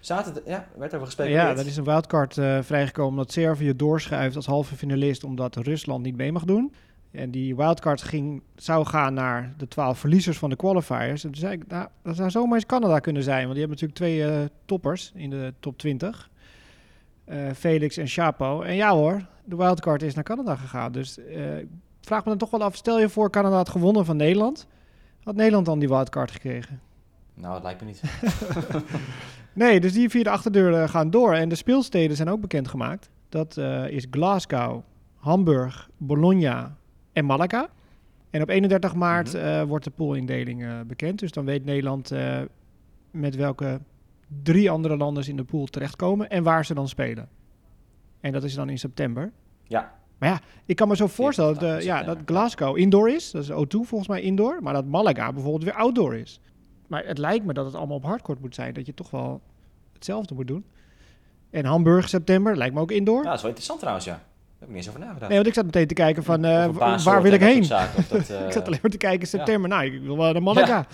Zaten, 0.00 0.42
ja, 0.44 0.66
werd 0.76 0.94
over 0.94 1.06
gespeculeerd. 1.06 1.42
Ja, 1.42 1.62
er 1.62 1.66
is 1.66 1.76
een 1.76 1.84
wildcard 1.84 2.38
eh, 2.38 2.58
vrijgekomen 2.62 3.16
dat 3.16 3.32
Servië 3.32 3.76
doorschuift 3.76 4.36
als 4.36 4.46
halve 4.46 4.76
finalist 4.76 5.24
omdat 5.24 5.56
Rusland 5.56 6.02
niet 6.02 6.16
mee 6.16 6.32
mag 6.32 6.44
doen. 6.44 6.74
En 7.10 7.30
die 7.30 7.56
wildcard 7.56 8.02
ging, 8.02 8.42
zou 8.56 8.86
gaan 8.86 9.14
naar 9.14 9.54
de 9.56 9.68
twaalf 9.68 9.98
verliezers 9.98 10.38
van 10.38 10.50
de 10.50 10.56
qualifiers. 10.56 11.24
En 11.24 11.30
toen 11.30 11.40
zei 11.40 11.52
ik, 11.52 11.66
nou, 11.66 11.88
dat 12.02 12.16
zou 12.16 12.30
zomaar 12.30 12.54
eens 12.54 12.66
Canada 12.66 12.98
kunnen 12.98 13.22
zijn. 13.22 13.42
Want 13.42 13.54
die 13.54 13.66
hebben 13.66 13.78
natuurlijk 13.88 14.28
twee 14.28 14.48
toppers 14.64 15.12
in 15.14 15.30
de 15.30 15.54
top 15.60 15.78
20. 15.78 16.30
Eh, 17.24 17.50
Felix 17.54 17.96
en 17.96 18.06
Chapo. 18.06 18.62
En 18.62 18.74
ja 18.74 18.92
hoor, 18.92 19.26
de 19.44 19.56
wildcard 19.56 20.02
is 20.02 20.14
naar 20.14 20.24
Canada 20.24 20.56
gegaan. 20.56 20.92
Dus 20.92 21.18
vraag 22.00 22.24
me 22.24 22.28
dan 22.28 22.38
toch 22.38 22.50
wel 22.50 22.62
af, 22.62 22.76
stel 22.76 23.00
je 23.00 23.08
voor 23.08 23.30
Canada 23.30 23.56
had 23.56 23.68
gewonnen 23.68 24.04
van 24.04 24.16
Nederland. 24.16 24.66
Had 25.26 25.34
Nederland 25.36 25.66
dan 25.66 25.78
die 25.78 25.88
wildcard 25.88 26.30
gekregen? 26.30 26.80
Nou, 27.34 27.54
het 27.54 27.62
lijkt 27.62 27.80
me 27.80 27.86
niet. 27.86 28.02
Nee, 29.52 29.80
dus 29.80 29.92
die 29.92 30.08
via 30.08 30.22
de 30.22 30.30
achterdeur 30.30 30.74
eh, 30.82 30.88
gaan 30.88 31.10
door. 31.10 31.34
En 31.34 31.48
de 31.48 31.54
speelsteden 31.54 32.16
zijn 32.16 32.28
ook 32.28 32.40
bekendgemaakt. 32.40 33.10
Dat 33.28 33.56
eh, 33.56 33.88
is 33.88 34.06
Glasgow, 34.10 34.82
Hamburg, 35.16 35.88
Bologna 35.96 36.76
en 37.12 37.24
Malaga. 37.24 37.68
En 38.30 38.42
op 38.42 38.48
31 38.48 38.94
maart 38.94 39.32
Mhm. 39.32 39.42
eh, 39.44 39.62
wordt 39.62 39.84
de 39.84 39.90
poolindeling 39.90 40.86
bekend. 40.86 41.18
Dus 41.18 41.32
dan 41.32 41.44
weet 41.44 41.64
Nederland 41.64 42.12
met 43.10 43.34
welke 43.36 43.80
drie 44.42 44.70
andere 44.70 44.96
landen 44.96 45.28
in 45.28 45.36
de 45.36 45.44
pool 45.44 45.66
terechtkomen 45.66 46.30
en 46.30 46.42
waar 46.42 46.64
ze 46.64 46.74
dan 46.74 46.88
spelen. 46.88 47.28
En 48.20 48.32
dat 48.32 48.44
is 48.44 48.54
dan 48.54 48.68
in 48.68 48.78
september. 48.78 49.32
Ja. 49.64 49.92
Maar 50.18 50.28
ja, 50.28 50.40
ik 50.64 50.76
kan 50.76 50.88
me 50.88 50.96
zo 50.96 51.06
voorstellen 51.06 51.54
dat, 51.54 51.62
14 51.62 51.78
eh, 51.78 51.84
ja, 51.84 52.02
dat. 52.02 52.18
Glasgow 52.24 52.76
indoor 52.76 53.10
is. 53.10 53.30
Dat 53.30 53.42
is 53.42 53.50
O2 53.50 53.66
volgens 53.68 54.08
mij 54.08 54.20
indoor. 54.20 54.58
Maar 54.62 54.74
dat 54.74 54.84
Malaga 54.84 55.32
bijvoorbeeld 55.32 55.64
weer 55.64 55.72
outdoor 55.72 56.14
is. 56.14 56.40
Maar 56.86 57.06
het 57.06 57.18
lijkt 57.18 57.44
me 57.44 57.52
dat 57.52 57.64
het 57.64 57.74
allemaal 57.74 57.96
op 57.96 58.04
hardcourt 58.04 58.40
moet 58.40 58.54
zijn. 58.54 58.74
Dat 58.74 58.86
je 58.86 58.94
toch 58.94 59.10
wel 59.10 59.40
hetzelfde 59.92 60.34
moet 60.34 60.46
doen. 60.46 60.64
En 61.50 61.64
Hamburg 61.64 62.08
september 62.08 62.56
lijkt 62.56 62.74
me 62.74 62.80
ook 62.80 62.90
indoor. 62.90 63.22
Ja, 63.22 63.24
dat 63.24 63.34
is 63.34 63.40
wel 63.40 63.50
interessant 63.50 63.78
trouwens, 63.78 64.06
ja. 64.06 64.12
Daar 64.12 64.22
heb 64.58 64.68
ik 64.68 64.74
niet 64.74 64.76
eens 64.76 64.88
over 64.88 65.00
nagedacht. 65.00 65.28
Nee, 65.28 65.36
want 65.36 65.46
ik 65.48 65.54
zat 65.54 65.64
meteen 65.64 65.86
te 65.86 65.94
kijken 65.94 66.22
van 66.22 66.44
eh, 66.44 66.68
waar 67.04 67.22
wil 67.22 67.32
ik 67.32 67.40
heen? 67.40 67.64
zaken, 67.64 67.98
of 67.98 68.08
dat, 68.08 68.28
eh, 68.30 68.46
ik 68.46 68.52
zat 68.52 68.66
alleen 68.66 68.78
maar 68.82 68.90
te 68.90 68.96
kijken 68.96 69.28
september. 69.28 69.68
Nou, 69.68 69.84
ik 69.84 70.02
wil 70.02 70.16
wel 70.16 70.32
naar 70.32 70.42
Malaga. 70.42 70.86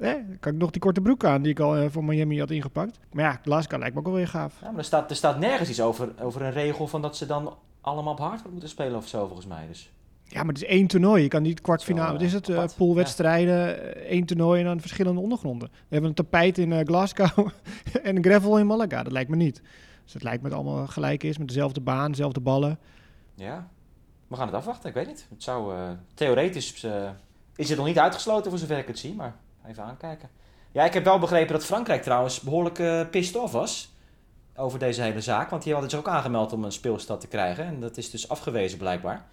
Hè, 0.00 0.12
dan 0.12 0.36
kan 0.40 0.52
ik 0.52 0.58
nog 0.58 0.70
die 0.70 0.80
korte 0.80 1.00
broek 1.00 1.24
aan 1.24 1.42
die 1.42 1.50
ik 1.50 1.60
al 1.60 1.90
voor 1.90 2.04
Miami 2.04 2.38
had 2.38 2.50
ingepakt. 2.50 2.98
Maar 3.12 3.24
ja, 3.24 3.38
Glasgow 3.42 3.78
lijkt 3.78 3.94
me 3.94 4.00
ook 4.00 4.06
wel 4.06 4.16
weer 4.16 4.28
gaaf. 4.28 4.54
Ja, 4.60 4.70
maar 4.70 4.78
er 4.78 4.84
staat, 4.84 5.10
er 5.10 5.16
staat 5.16 5.38
nergens 5.38 5.68
iets 5.68 5.80
over, 5.80 6.08
over 6.20 6.42
een 6.42 6.52
regel 6.52 6.86
van 6.86 7.02
dat 7.02 7.16
ze 7.16 7.26
dan 7.26 7.54
allemaal 7.82 8.12
op 8.12 8.18
hardcourt 8.18 8.50
moeten 8.52 8.68
spelen 8.68 8.96
of 8.96 9.08
zo, 9.08 9.26
volgens 9.26 9.46
mij. 9.46 9.66
Dus. 9.66 9.90
Ja, 10.24 10.38
maar 10.42 10.54
het 10.54 10.62
is 10.62 10.68
één 10.68 10.86
toernooi. 10.86 11.22
Je 11.22 11.28
kan 11.28 11.42
niet 11.42 11.60
kwartfinale. 11.60 12.06
Zo, 12.06 12.12
Wat 12.12 12.22
is 12.22 12.32
het? 12.32 12.50
apart. 12.50 12.76
poolwedstrijden, 12.76 13.94
eh, 13.94 14.10
één 14.10 14.24
toernooi 14.24 14.60
en 14.60 14.66
dan 14.66 14.80
verschillende 14.80 15.20
ondergronden. 15.20 15.68
We 15.72 15.78
hebben 15.88 16.08
een 16.08 16.16
tapijt 16.16 16.58
in 16.58 16.72
eh, 16.72 16.86
Glasgow 16.86 17.48
en 18.02 18.16
een 18.16 18.24
gravel 18.24 18.58
in 18.58 18.66
Malaga. 18.66 19.02
Dat 19.02 19.12
lijkt 19.12 19.30
me 19.30 19.36
niet. 19.36 19.62
Dus 20.04 20.12
het 20.12 20.22
lijkt 20.22 20.42
me 20.42 20.48
dat 20.48 20.58
het 20.58 20.66
allemaal 20.68 20.86
gelijk 20.86 21.22
is 21.22 21.38
met 21.38 21.48
dezelfde 21.48 21.80
baan, 21.80 22.10
dezelfde 22.10 22.40
ballen. 22.40 22.78
Ja, 23.34 23.68
we 24.28 24.36
gaan 24.36 24.46
het 24.46 24.56
afwachten, 24.56 24.88
ik 24.88 24.94
weet 24.94 25.06
niet. 25.06 25.26
Het 25.30 25.42
zou, 25.42 25.74
theoretisch 26.14 26.86
is 27.56 27.68
het 27.68 27.78
nog 27.78 27.86
niet 27.86 27.98
uitgesloten 27.98 28.50
voor 28.50 28.60
zover 28.60 28.78
ik 28.78 28.86
het 28.86 28.98
zie, 28.98 29.14
maar 29.14 29.36
even 29.66 29.82
aankijken. 29.84 30.28
Ja, 30.72 30.84
ik 30.84 30.94
heb 30.94 31.04
wel 31.04 31.18
begrepen 31.18 31.52
dat 31.52 31.64
Frankrijk 31.64 32.02
trouwens 32.02 32.40
behoorlijk 32.40 32.78
eh 32.78 33.00
pissed 33.10 33.36
off 33.36 33.52
was 33.52 33.91
over 34.56 34.78
deze 34.78 35.02
hele 35.02 35.20
zaak. 35.20 35.50
Want 35.50 35.62
die 35.62 35.72
hadden 35.72 35.90
zich 35.90 35.98
ook 35.98 36.08
aangemeld 36.08 36.52
om 36.52 36.64
een 36.64 36.72
speelstad 36.72 37.20
te 37.20 37.28
krijgen 37.28 37.64
en 37.64 37.80
dat 37.80 37.96
is 37.96 38.10
dus 38.10 38.28
afgewezen 38.28 38.78
blijkbaar. 38.78 39.24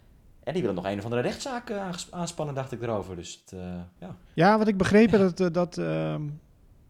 En 0.43 0.53
die 0.53 0.61
willen 0.61 0.83
nog 0.83 0.91
een 0.91 0.97
of 0.97 1.03
andere 1.03 1.21
rechtszaak 1.21 1.69
eh, 1.69 1.89
aanspannen, 2.09 2.55
dacht 2.55 2.71
ik 2.71 2.81
erover. 2.81 3.15
Dus 3.15 3.41
het, 3.43 3.59
eh, 3.59 3.67
ja. 3.99 4.15
Ja, 4.33 4.57
wat 4.57 4.67
ik 4.67 4.77
begrepen 4.77 5.19
dat, 5.19 5.39
eh, 5.39 5.47
dat 5.51 5.77
ehm, 5.77 6.21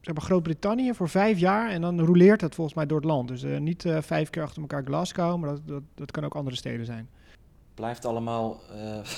zeg 0.01 0.13
maar 0.15 0.23
Groot-Brittannië 0.23 0.93
voor 0.93 1.09
vijf 1.09 1.39
jaar 1.39 1.69
en 1.69 1.81
dan 1.81 1.99
roleert 1.99 2.41
het 2.41 2.55
volgens 2.55 2.75
mij 2.75 2.85
door 2.85 2.97
het 2.97 3.07
land. 3.07 3.27
Dus 3.27 3.43
niet 3.59 3.85
vijf 3.99 4.29
keer 4.29 4.43
achter 4.43 4.61
elkaar 4.61 4.83
Glasgow, 4.83 5.37
maar 5.37 5.49
dat, 5.49 5.67
dat, 5.67 5.83
dat 5.95 6.11
kan 6.11 6.25
ook 6.25 6.35
andere 6.35 6.55
steden 6.55 6.85
zijn. 6.85 7.09
blijft 7.73 8.05
allemaal 8.05 8.61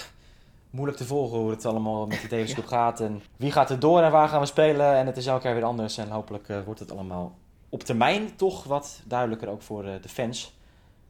moeilijk 0.70 0.97
te 0.97 1.05
volgen 1.05 1.38
hoe 1.38 1.49
het 1.49 1.66
allemaal 1.66 2.07
met 2.07 2.22
de 2.22 2.28
Davis 2.36 2.53
Cup 2.53 2.66
gaat. 2.66 2.99
En 2.99 3.22
wie 3.38 3.51
gaat 3.51 3.70
er 3.70 3.80
door 3.80 4.01
en 4.01 4.12
waar 4.12 4.28
gaan 4.28 4.39
we 4.39 4.45
spelen. 4.45 4.95
En 4.95 5.05
het 5.05 5.18
is 5.18 5.26
elke 5.26 5.41
keer 5.41 5.53
weer 5.53 5.64
anders. 5.64 5.97
En 5.97 6.09
hopelijk 6.09 6.47
wordt 6.66 6.80
het 6.80 6.91
allemaal 6.91 7.38
op 7.72 7.84
termijn 7.84 8.36
toch 8.36 8.63
wat 8.63 9.01
duidelijker 9.05 9.47
ook 9.49 9.61
voor 9.61 9.86
eh, 9.86 9.93
de 10.01 10.09
fans. 10.09 10.53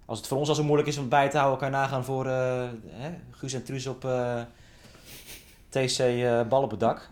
Als 0.06 0.18
het 0.20 0.28
voor 0.28 0.38
ons 0.38 0.50
al 0.50 0.56
zo 0.56 0.64
moeilijk 0.64 0.88
is 0.88 0.96
om 0.96 1.02
het 1.02 1.10
bij 1.10 1.30
te 1.30 1.38
houden, 1.38 1.60
kan 1.60 1.68
je 1.70 1.74
nagaan 1.76 2.06
voor 2.06 2.26
eh, 2.26 2.64
hè, 2.88 3.10
Guus 3.32 3.54
en 3.54 3.64
Truus 3.64 3.88
op 3.88 4.06
eh, 4.06 4.42
TC 5.70 6.00
eh 6.00 6.42
Bal 6.48 6.62
op 6.64 6.72
het 6.72 6.80
dak. 6.80 7.10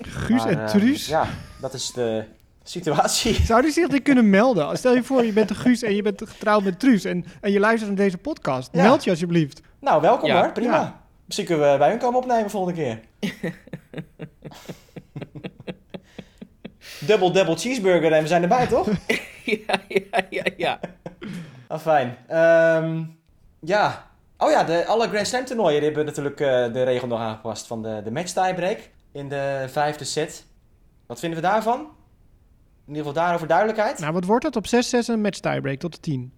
Guus 0.00 0.44
Maar, 0.44 0.48
en 0.58 0.66
Truus. 0.66 1.06
ja, 1.06 1.26
dat 1.60 1.74
is 1.74 1.92
de 1.92 2.24
situatie. 2.62 3.34
Zou 3.46 3.62
die 3.62 3.70
zich 3.70 3.88
dit 3.88 4.02
kunnen 4.02 4.30
melden? 4.30 4.78
Stel 4.78 4.94
je 4.94 5.02
voor, 5.02 5.24
je 5.24 5.32
bent 5.32 5.50
een 5.50 5.56
Guus 5.56 5.82
en 5.82 5.94
je 5.94 6.02
bent 6.02 6.22
getrouwd 6.28 6.62
met 6.62 6.80
Truus 6.80 7.04
en, 7.04 7.24
en 7.40 7.52
je 7.52 7.60
luistert 7.60 7.88
naar 7.90 8.04
deze 8.04 8.18
podcast. 8.18 8.68
Ja. 8.72 8.82
Meld 8.82 9.04
je 9.04 9.10
alsjeblieft. 9.10 9.60
Nou, 9.80 10.00
welkom 10.00 10.28
Ja. 10.28 10.40
hoor, 10.42 10.52
prima. 10.52 10.74
Ja. 10.76 11.00
Misschien 11.24 11.46
kunnen 11.46 11.72
we 11.72 11.78
bij 11.78 11.90
hun 11.90 11.98
komen 11.98 12.20
opnemen 12.20 12.50
volgende 12.50 12.80
keer. 12.80 13.00
double 17.00 17.30
double 17.30 17.56
cheeseburger 17.56 18.12
en 18.12 18.22
we 18.22 18.28
zijn 18.28 18.42
erbij, 18.42 18.66
toch? 18.66 18.86
ja, 19.44 19.80
ja, 19.88 20.20
ja, 20.30 20.44
ja. 20.56 20.80
Ah, 21.68 21.78
fijn. 21.78 22.16
Ehm, 22.28 23.02
ja. 23.60 24.10
Oh 24.38 24.50
ja, 24.50 24.64
de, 24.64 24.86
alle 24.86 25.08
Grand 25.08 25.26
Slam 25.26 25.44
toernooien 25.44 25.76
die 25.76 25.84
hebben 25.86 26.04
natuurlijk 26.04 26.40
eh, 26.40 26.72
de 26.72 26.82
regel 26.82 27.08
nog 27.08 27.20
aangepast 27.20 27.66
van 27.66 27.82
de, 27.82 28.00
de 28.04 28.10
match 28.10 28.32
tiebreak 28.32 28.90
in 29.12 29.28
de 29.28 29.64
vijfde 29.68 30.04
set. 30.04 30.46
Wat 31.06 31.18
vinden 31.18 31.40
we 31.40 31.46
daarvan? 31.46 31.78
In 31.80 32.92
ieder 32.94 32.96
geval 32.96 33.12
daarover 33.22 33.46
duidelijkheid. 33.46 33.98
Nou, 33.98 34.12
wat 34.12 34.24
wordt 34.24 34.44
het? 34.44 34.56
Op 34.56 34.66
6-6 34.66 34.68
een 35.06 35.20
match 35.20 35.38
tiebreak 35.40 35.78
tot 35.78 35.92
de 35.94 36.00
10. 36.00 36.32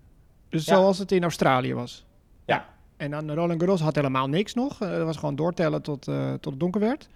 Dus 0.49 0.65
Ja. 0.65 0.75
zoals 0.75 0.99
het 0.99 1.13
in 1.13 1.23
Australië 1.23 1.75
was. 1.75 2.07
Ja. 2.47 2.67
En 2.97 3.11
dan 3.11 3.31
Roland 3.33 3.61
Garros 3.61 3.81
had 3.81 3.95
helemaal 3.95 4.29
niks 4.29 4.55
nog. 4.55 4.81
Eh, 4.83 4.91
Het 4.91 5.03
was 5.03 5.17
gewoon 5.17 5.37
doortellen 5.37 5.83
tot, 5.83 6.09
eh, 6.09 6.33
tot 6.33 6.51
het 6.53 6.61
donker 6.61 6.81
werd. 6.81 7.09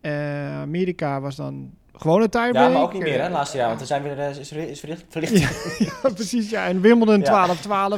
Eh, 0.00 0.60
Amerika 0.60 1.20
was 1.20 1.36
dan 1.36 1.74
gewoon 1.98 2.22
een 2.22 2.28
tiebreak. 2.28 2.54
ja, 2.54 2.68
maar 2.68 2.82
ook 2.82 2.92
niet 2.92 3.02
meer 3.02 3.20
hè, 3.20 3.26
Eh, 3.26 3.30
laatste 3.32 3.56
jaar, 3.56 3.66
want 3.66 3.78
dan 3.78 3.86
zijn 3.88 4.02
we 4.02 4.08
er, 4.08 4.38
is, 4.40 4.48
verlicht- 4.48 4.70
is 4.70 4.80
verlicht. 5.08 5.78
Ja, 6.02 6.10
precies, 6.14 6.50
ja. 6.50 6.66
En 6.66 6.80
Wimbledon 6.80 7.20
Ja. 7.20 7.46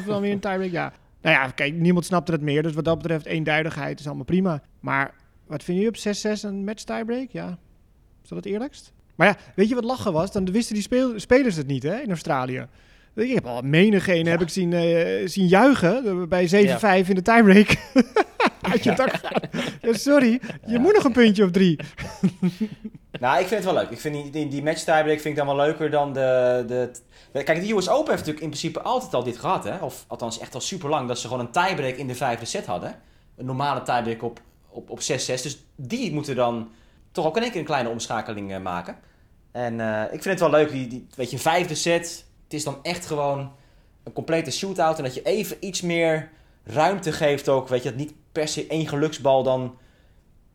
12-12, 0.02 0.04
dan 0.06 0.20
weer 0.20 0.32
een 0.32 0.40
tiebreak, 0.40 0.70
ja. 0.70 0.92
Nou 1.22 1.36
ja, 1.36 1.48
kijk, 1.48 1.74
niemand 1.74 2.04
snapte 2.04 2.32
het 2.32 2.40
meer. 2.40 2.62
Dus 2.62 2.72
wat 2.72 2.84
dat 2.84 2.96
betreft, 2.98 3.26
eenduidigheid 3.26 4.00
is 4.00 4.06
allemaal 4.06 4.24
prima. 4.24 4.62
Maar 4.80 5.14
wat 5.46 5.62
vind 5.64 5.80
je 5.80 5.88
op 5.88 5.96
6-6 5.96 6.42
een 6.44 6.64
match 6.64 6.82
tiebreak? 6.84 7.30
Ja, 7.30 7.58
is 8.22 8.28
dat 8.28 8.38
het 8.38 8.46
eerlijkst? 8.46 8.92
Maar 9.14 9.26
ja, 9.28 9.36
weet 9.54 9.68
je 9.68 9.74
wat 9.74 9.84
lachen 9.84 10.12
was? 10.12 10.32
Dan 10.32 10.52
wisten 10.52 10.74
die 10.74 10.82
spelers 11.16 11.56
het 11.56 11.66
niet, 11.66 11.82
hè, 11.82 11.98
in 12.00 12.08
Australië. 12.08 12.66
Ik 13.14 13.34
heb 13.34 13.46
al 13.46 13.60
menigene 13.62 14.30
heb 14.30 14.40
ik 14.40 14.48
zien, 14.48 14.72
eh, 14.72 15.28
zien 15.28 15.46
juichen 15.46 16.06
eh, 16.06 16.22
bij 16.28 16.48
7-5 16.48 17.08
in 17.08 17.14
de 17.14 17.22
tiebreak. 17.22 17.76
Uit 18.72 18.84
je 18.84 18.94
dak. 18.94 19.20
Ja, 19.82 19.92
sorry, 19.92 20.40
je 20.66 20.78
moet 20.78 20.94
nog 20.94 21.04
een 21.04 21.12
puntje 21.12 21.44
of 21.44 21.50
drie. 21.50 21.78
Nou, 23.20 23.40
ik 23.40 23.46
vind 23.46 23.64
het 23.64 23.72
wel 23.72 23.82
leuk. 23.82 23.90
Ik 23.90 24.00
vind 24.00 24.14
die, 24.14 24.30
die, 24.30 24.48
die 24.48 24.62
match 24.62 24.78
tiebreak 24.78 25.20
vind 25.20 25.24
ik 25.24 25.36
dan 25.36 25.46
wel 25.46 25.56
leuker 25.56 25.90
dan 25.90 26.12
de, 26.12 26.64
de... 26.68 26.90
Kijk, 27.42 27.66
de 27.66 27.74
US 27.74 27.88
Open 27.88 28.10
heeft 28.10 28.26
natuurlijk 28.26 28.40
in 28.40 28.48
principe 28.48 28.80
altijd 28.80 29.14
al 29.14 29.22
dit 29.22 29.38
gehad, 29.38 29.64
hè. 29.64 29.76
Of 29.76 30.04
althans 30.08 30.38
echt 30.38 30.54
al 30.54 30.60
super 30.60 30.88
lang, 30.88 31.08
dat 31.08 31.18
ze 31.18 31.28
gewoon 31.28 31.46
een 31.46 31.50
tiebreak 31.50 31.96
in 31.96 32.06
de 32.06 32.14
vijfde 32.14 32.44
set 32.44 32.66
hadden. 32.66 32.94
Een 33.36 33.44
normale 33.44 33.82
tiebreak 33.82 34.22
op, 34.22 34.40
op, 34.68 34.90
op 34.90 35.00
6-6. 35.00 35.02
Dus 35.02 35.64
die 35.76 36.12
moeten 36.12 36.36
dan 36.36 36.70
toch 37.12 37.26
ook 37.26 37.36
in 37.36 37.42
één 37.42 37.50
keer 37.50 37.60
een 37.60 37.66
kleine 37.66 37.88
omschakeling 37.88 38.52
eh, 38.52 38.60
maken. 38.60 38.96
En 39.52 39.80
ik 40.04 40.22
vind 40.22 40.24
het 40.24 40.40
wel 40.40 40.50
leuk, 40.50 40.70
die, 40.70 40.86
die, 40.86 41.06
weet 41.16 41.30
je, 41.30 41.38
vijfde 41.38 41.74
set. 41.74 42.24
Het 42.50 42.58
is 42.58 42.64
dan 42.64 42.78
echt 42.82 43.06
gewoon 43.06 43.52
een 44.02 44.12
complete 44.12 44.50
shootout. 44.50 44.98
En 44.98 45.04
dat 45.04 45.14
je 45.14 45.22
even 45.22 45.56
iets 45.60 45.80
meer 45.80 46.30
ruimte 46.64 47.12
geeft 47.12 47.48
ook. 47.48 47.68
Weet 47.68 47.82
je, 47.82 47.88
dat 47.88 47.98
niet 47.98 48.12
per 48.32 48.48
se 48.48 48.66
één 48.66 48.88
geluksbal 48.88 49.42
dan 49.42 49.78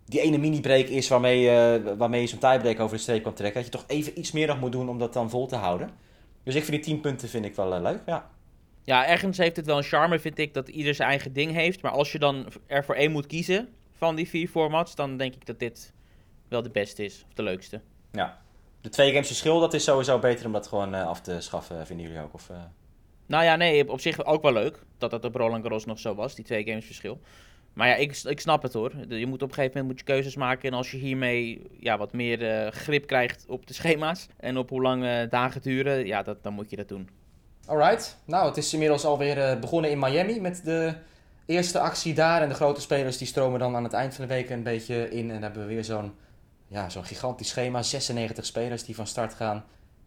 die 0.06 0.22
ene 0.22 0.38
mini-break 0.38 0.88
is 0.88 1.08
waarmee, 1.08 1.50
eh, 1.50 1.98
waarmee 1.98 2.22
je 2.22 2.28
zo'n 2.28 2.40
tiebreak 2.40 2.80
over 2.80 2.96
de 2.96 3.02
streep 3.02 3.24
kan 3.24 3.34
trekken. 3.34 3.64
Dat 3.64 3.72
je 3.72 3.78
toch 3.78 3.88
even 3.88 4.20
iets 4.20 4.32
meer 4.32 4.48
nog 4.48 4.60
moet 4.60 4.72
doen 4.72 4.90
om 4.90 4.98
dat 4.98 5.14
dan 5.14 5.30
vol 5.30 5.48
te 5.48 5.56
houden. 5.56 5.90
Dus 6.44 6.56
ik 6.56 6.64
vind 6.64 6.76
die 6.76 6.94
10 6.94 7.02
punten 7.02 7.30
vind 7.30 7.46
ik 7.46 7.56
wel 7.56 7.76
eh, 7.76 7.82
leuk, 7.82 8.02
ja. 8.06 8.30
Ja, 8.84 9.08
ergens 9.08 9.38
heeft 9.38 9.56
het 9.56 9.66
wel 9.66 9.78
een 9.78 9.84
charme, 9.84 10.20
vind 10.20 10.38
ik, 10.38 10.54
dat 10.54 10.68
ieder 10.68 10.96
zijn 10.96 11.10
eigen 11.10 11.34
ding 11.34 11.52
heeft. 11.52 11.82
Maar 11.82 11.92
als 11.92 12.12
je 12.12 12.20
dan 12.20 12.46
er 12.68 12.86
voor 12.86 12.96
één 12.96 13.12
moet 13.12 13.28
kiezen 13.28 13.70
van 13.98 14.16
die 14.16 14.30
vier 14.30 14.48
formats, 14.48 14.96
dan 14.96 15.18
denk 15.18 15.36
ik 15.36 15.46
dat 15.46 15.60
dit 15.60 15.94
wel 16.48 16.62
de 16.62 16.70
beste 16.70 17.04
is, 17.04 17.24
of 17.28 17.34
de 17.34 17.44
leukste. 17.44 17.82
ja. 18.12 18.44
De 18.86 18.92
twee 18.92 19.12
games 19.12 19.28
verschil, 19.28 19.60
dat 19.60 19.74
is 19.74 19.84
sowieso 19.84 20.20
beter 20.20 20.46
om 20.46 20.52
dat 20.52 20.68
gewoon 20.68 20.96
eh, 20.96 21.08
af 21.08 21.22
te 21.22 21.42
schaffen, 21.42 21.86
vinden 21.86 22.06
jullie 22.06 22.22
ook? 22.22 22.34
Of, 22.34 22.50
eh? 22.50 22.56
Nou 23.26 23.44
ja, 23.44 23.56
nee, 23.56 23.92
op 23.92 24.00
zich 24.00 24.26
ook 24.26 24.42
wel 24.42 24.54
leuk 24.54 24.80
dat 24.98 25.12
dat 25.12 25.26
op 25.26 25.36
Roland 25.36 25.62
Garros 25.62 25.86
nog 25.86 26.00
zo 26.00 26.16
was, 26.16 26.36
die 26.36 26.46
twee 26.46 26.64
games 26.64 26.86
verschil. 26.86 27.20
Maar 27.74 27.88
ja, 27.88 27.96
ik, 27.96 28.22
ik 28.24 28.40
snap 28.40 28.62
het 28.62 28.74
hoor. 28.74 28.92
Je 29.08 29.26
moet 29.26 29.42
op 29.42 29.50
een 29.50 29.56
gegeven 29.56 29.78
moment 29.78 29.88
moet 29.88 30.00
je 30.00 30.14
keuzes 30.14 30.36
maken. 30.36 30.70
En 30.70 30.78
als 30.78 30.92
je 30.92 30.98
hiermee 30.98 31.62
ja, 31.80 31.98
wat 31.98 32.14
meer 32.14 32.50
eh, 32.50 32.72
grip 32.72 33.08
krijgt 33.08 33.46
op 33.48 33.68
de 33.68 33.74
schema's 33.74 34.28
en 34.38 34.58
op 34.58 34.70
hoe 34.70 34.82
lang 34.82 35.06
eh, 35.06 35.30
dagen 35.30 35.62
duren, 35.62 36.06
ja, 36.06 36.24
dat, 36.24 36.44
dan 36.44 36.54
moet 36.54 36.70
je 36.70 36.76
dat 36.76 36.88
doen. 36.88 37.10
Alright, 37.66 38.18
nou 38.26 38.48
het 38.48 38.58
is 38.58 38.74
inmiddels 38.74 39.06
alweer 39.06 39.38
eh, 39.38 39.60
begonnen 39.60 39.92
in 39.92 40.00
Miami 40.00 40.42
met 40.42 40.62
de 40.64 40.94
eerste 41.46 41.80
actie 41.80 42.14
daar. 42.14 42.42
En 42.42 42.50
de 42.50 42.56
grote 42.56 42.82
spelers 42.82 43.18
die 43.18 43.28
stromen 43.28 43.60
dan 43.60 43.76
aan 43.76 43.84
het 43.84 43.94
eind 43.94 44.16
van 44.16 44.28
de 44.28 44.34
week 44.34 44.50
een 44.50 44.64
beetje 44.64 45.10
in. 45.10 45.28
En 45.28 45.34
dan 45.34 45.42
hebben 45.42 45.62
we 45.62 45.74
weer 45.74 45.84
zo'n 45.84 46.14
ja, 46.68 46.90
zo'n 46.90 47.06
gigantisch 47.06 47.50
schema. 47.50 47.82
96 47.82 48.46
spelers 48.46 48.84
die 48.84 48.96
van 48.96 49.08
start 49.08 49.34
gaan. 49.34 49.64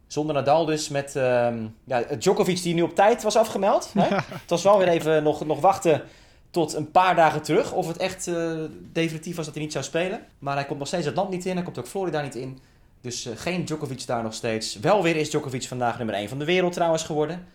Zonder 0.07 0.35
Nadal 0.35 0.65
dus 0.65 0.89
met 0.89 1.17
ehm, 1.17 1.67
ja, 1.85 2.03
Djokovic 2.19 2.63
die 2.63 2.75
nu 2.75 2.83
op 2.83 2.95
tijd 2.95 3.23
was 3.23 3.37
afgemeld. 3.37 3.91
Hè? 3.99 4.17
Het 4.17 4.51
was 4.51 4.63
wel 4.63 4.79
weer 4.79 4.89
even 4.89 5.23
nog, 5.23 5.47
nog 5.47 5.61
wachten 5.61 6.03
tot 6.51 6.75
een 6.75 6.91
paar 6.91 7.15
dagen 7.15 7.43
terug. 7.43 7.73
Of 7.73 7.87
het 7.87 7.97
echt 7.97 8.27
eh, 8.27 8.53
definitief 8.93 9.37
was 9.37 9.45
dat 9.45 9.55
hij 9.55 9.63
niet 9.63 9.73
zou 9.73 9.85
spelen. 9.85 10.21
Maar 10.39 10.55
hij 10.55 10.65
komt 10.65 10.79
nog 10.79 10.89
steeds 10.89 11.07
het 11.07 11.17
land 11.17 11.31
niet 11.31 11.47
in. 11.47 11.55
Hij 11.55 11.65
komt 11.65 11.79
ook 11.79 11.87
Florida 11.87 12.21
niet 12.21 12.35
in. 12.35 12.59
Dus 13.01 13.27
eh, 13.27 13.37
geen 13.37 13.65
Djokovic 13.65 14.07
daar 14.07 14.23
nog 14.23 14.35
steeds. 14.35 14.79
Wel 14.79 15.03
weer 15.03 15.17
is 15.17 15.31
Djokovic 15.31 15.63
vandaag 15.63 15.97
nummer 15.97 16.15
1 16.15 16.29
van 16.29 16.39
de 16.39 16.45
wereld 16.45 16.73
trouwens 16.73 17.03
geworden. 17.03 17.47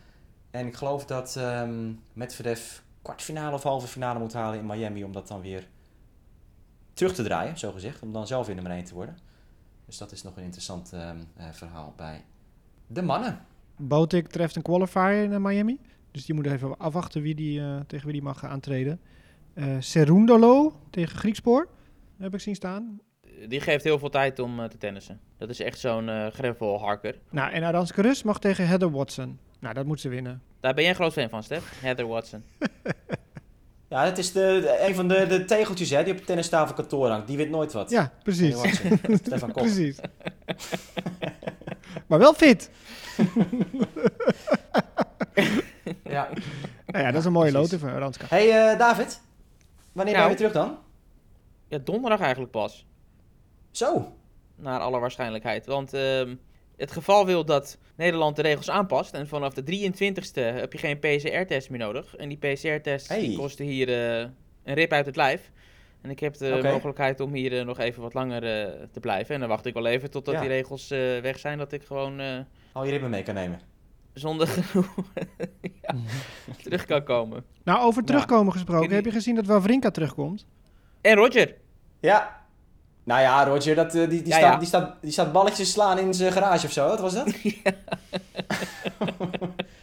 En 0.51 0.67
ik 0.67 0.75
geloof 0.75 1.05
dat 1.05 1.35
ehm 1.35 1.91
Medvedev 2.13 2.61
kwartfinale 3.01 3.55
of 3.55 3.63
halve 3.63 3.87
finale 3.87 4.19
moet 4.19 4.33
halen 4.33 4.59
in 4.59 4.65
Miami. 4.65 5.03
Om 5.03 5.11
dat 5.11 5.27
dan 5.27 5.41
weer 5.41 5.67
terug 6.93 7.13
te 7.13 7.23
draaien, 7.23 7.57
zo 7.57 7.71
gezegd. 7.71 8.01
Om 8.01 8.13
dan 8.13 8.27
zelf 8.27 8.45
weer 8.45 8.55
nummer 8.55 8.73
1 8.73 8.83
te 8.83 8.93
worden. 8.93 9.17
Dus 9.85 9.97
dat 9.97 10.11
is 10.11 10.23
nog 10.23 10.37
een 10.37 10.43
interessant 10.43 10.93
ehm, 10.93 11.17
eh, 11.35 11.45
verhaal 11.51 11.93
bij 11.97 12.23
de 12.87 13.01
mannen. 13.01 13.45
Botik 13.77 14.27
treft 14.27 14.55
een 14.55 14.61
qualifier 14.61 15.23
in 15.23 15.33
eh, 15.33 15.39
Miami. 15.39 15.79
Dus 16.11 16.25
die 16.25 16.35
moet 16.35 16.45
even 16.45 16.77
afwachten 16.77 17.21
wie 17.21 17.35
die, 17.35 17.59
eh, 17.59 17.79
tegen 17.87 18.05
wie 18.05 18.13
die 18.13 18.23
mag 18.23 18.45
aantreden. 18.45 18.99
Eh 19.53 19.75
Serundolo 19.79 20.79
tegen 20.89 21.17
Griekspoor. 21.17 21.67
Heb 22.17 22.33
ik 22.33 22.39
zien 22.39 22.55
staan. 22.55 22.99
Die 23.47 23.61
geeft 23.61 23.83
heel 23.83 23.99
veel 23.99 24.09
tijd 24.09 24.39
om 24.39 24.59
eh, 24.59 24.65
te 24.65 24.77
tennissen. 24.77 25.19
Dat 25.37 25.49
is 25.49 25.59
echt 25.59 25.79
zo'n 25.79 26.09
eh 26.09 26.27
gravel 26.27 26.79
harker. 26.79 27.19
Nou, 27.29 27.51
en 27.51 27.63
Aranska 27.63 28.01
Rus 28.01 28.23
mag 28.23 28.39
tegen 28.39 28.67
Heather 28.67 28.91
Watson. 28.91 29.39
Nou, 29.59 29.73
dat 29.73 29.85
moet 29.85 29.99
ze 29.99 30.09
winnen. 30.09 30.41
Daar 30.59 30.73
ben 30.73 30.83
jij 30.83 30.91
een 30.91 30.97
groot 30.97 31.13
fan 31.13 31.29
van, 31.29 31.43
Stef. 31.43 31.81
Heather 31.81 32.07
Watson. 32.07 32.43
Ja, 33.93 34.03
het 34.05 34.17
is 34.17 34.31
de, 34.31 34.59
de- 34.61 34.85
een 34.87 34.95
van 34.95 35.07
de, 35.07 35.27
de 35.27 35.45
tegeltjes 35.45 35.89
hè, 35.89 36.03
die 36.03 36.13
op 36.13 36.19
de 36.19 36.25
tennistafel 36.25 36.75
kantoor 36.75 37.09
hangt. 37.09 37.27
Die 37.27 37.37
weet 37.37 37.49
nooit 37.49 37.73
wat. 37.73 37.89
Ja, 37.89 38.11
precies. 38.23 38.55
Stefan 39.23 39.51
Kok. 39.51 39.63
precies. 39.63 39.99
maar 42.07 42.19
wel 42.19 42.33
fit. 42.33 42.69
Ja. 46.03 46.29
Nou 46.85 47.03
ja, 47.05 47.11
dat 47.11 47.19
is 47.19 47.25
een 47.25 47.31
mooie 47.31 47.51
precies. 47.51 47.71
loting 47.71 47.81
voor 47.81 47.99
Aranska. 47.99 48.25
Hey 48.29 48.71
eh, 48.71 48.79
David, 48.79 49.21
wanneer 49.91 50.13
ben 50.13 50.23
Nou. 50.23 50.33
je 50.33 50.37
weer 50.39 50.49
terug 50.49 50.51
dan? 50.51 50.77
Ja, 51.67 51.77
donderdag 51.83 52.19
eigenlijk 52.19 52.51
pas. 52.51 52.85
Zo. 53.71 54.13
Naar 54.55 54.79
alle 54.79 54.99
waarschijnlijkheid. 54.99 55.65
Want 55.65 55.93
ehm, 55.93 56.35
het 56.77 56.91
geval 56.91 57.25
wil 57.25 57.45
dat 57.45 57.77
Nederland 57.95 58.35
de 58.35 58.41
regels 58.41 58.69
aanpast. 58.69 59.13
En 59.13 59.27
vanaf 59.27 59.53
de 59.53 59.63
23ste 59.63 60.41
heb 60.41 60.71
je 60.73 60.79
geen 60.79 60.99
PCR-test 60.99 61.69
meer 61.69 61.79
nodig. 61.79 62.15
En 62.15 62.29
die 62.29 62.37
PCR-test 62.37 63.09
die 63.09 63.17
Hey. 63.27 63.35
kostte 63.37 63.63
hier 63.63 63.89
eh, 64.19 64.27
een 64.63 64.73
rip 64.73 64.91
uit 64.91 65.05
het 65.05 65.15
lijf. 65.15 65.51
En 66.01 66.09
ik 66.09 66.19
heb 66.19 66.37
de 66.37 66.59
mogelijkheid 66.63 67.19
om 67.19 67.33
hier 67.33 67.59
eh, 67.59 67.65
nog 67.65 67.79
even 67.79 68.01
wat 68.01 68.13
langer 68.13 68.43
eh, 68.43 68.71
te 68.91 68.99
blijven. 68.99 69.33
En 69.33 69.39
dan 69.39 69.49
wacht 69.49 69.65
ik 69.65 69.73
wel 69.73 69.85
even 69.85 70.09
totdat 70.11 70.33
Ja. 70.33 70.39
die 70.39 70.49
regels 70.49 70.91
eh, 70.91 70.99
weg 71.19 71.39
zijn. 71.39 71.57
Dat 71.57 71.71
ik 71.71 71.83
gewoon 71.83 72.19
eh, 72.19 72.39
Al 72.71 72.85
je 72.85 72.91
ribben 72.91 73.09
mee 73.09 73.23
kan 73.23 73.33
nemen. 73.35 73.59
zonder 74.13 74.47
gedoe 74.47 74.85
ja, 75.81 75.95
terug 76.63 76.85
kan 76.85 77.03
komen. 77.03 77.43
Nou, 77.63 77.81
over 77.81 78.03
terugkomen 78.03 78.53
gesproken. 78.53 78.95
Heb 78.95 79.05
je 79.05 79.11
gezien 79.11 79.35
dat 79.35 79.45
Wawrinka 79.45 79.91
terugkomt? 79.91 80.45
En 81.01 81.15
Roger. 81.15 81.55
Ja. 81.99 82.42
Nou 83.03 83.21
ja, 83.21 83.45
Roger, 83.45 83.75
dat, 83.75 83.95
eh, 83.95 84.09
die, 84.09 84.17
die, 84.21 84.27
Ja, 84.27 84.37
staat, 84.37 84.53
ja. 84.53 84.57
Die, 84.57 84.67
staat, 84.67 84.95
die 85.01 85.11
staat 85.11 85.31
balletjes 85.31 85.71
slaan 85.71 85.99
in 85.99 86.13
zijn 86.13 86.31
garage 86.31 86.65
of 86.65 86.71
zo. 86.71 86.87
Wat 86.87 86.99
was 86.99 87.13
dat? 87.13 87.33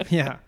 ja. 0.08 0.40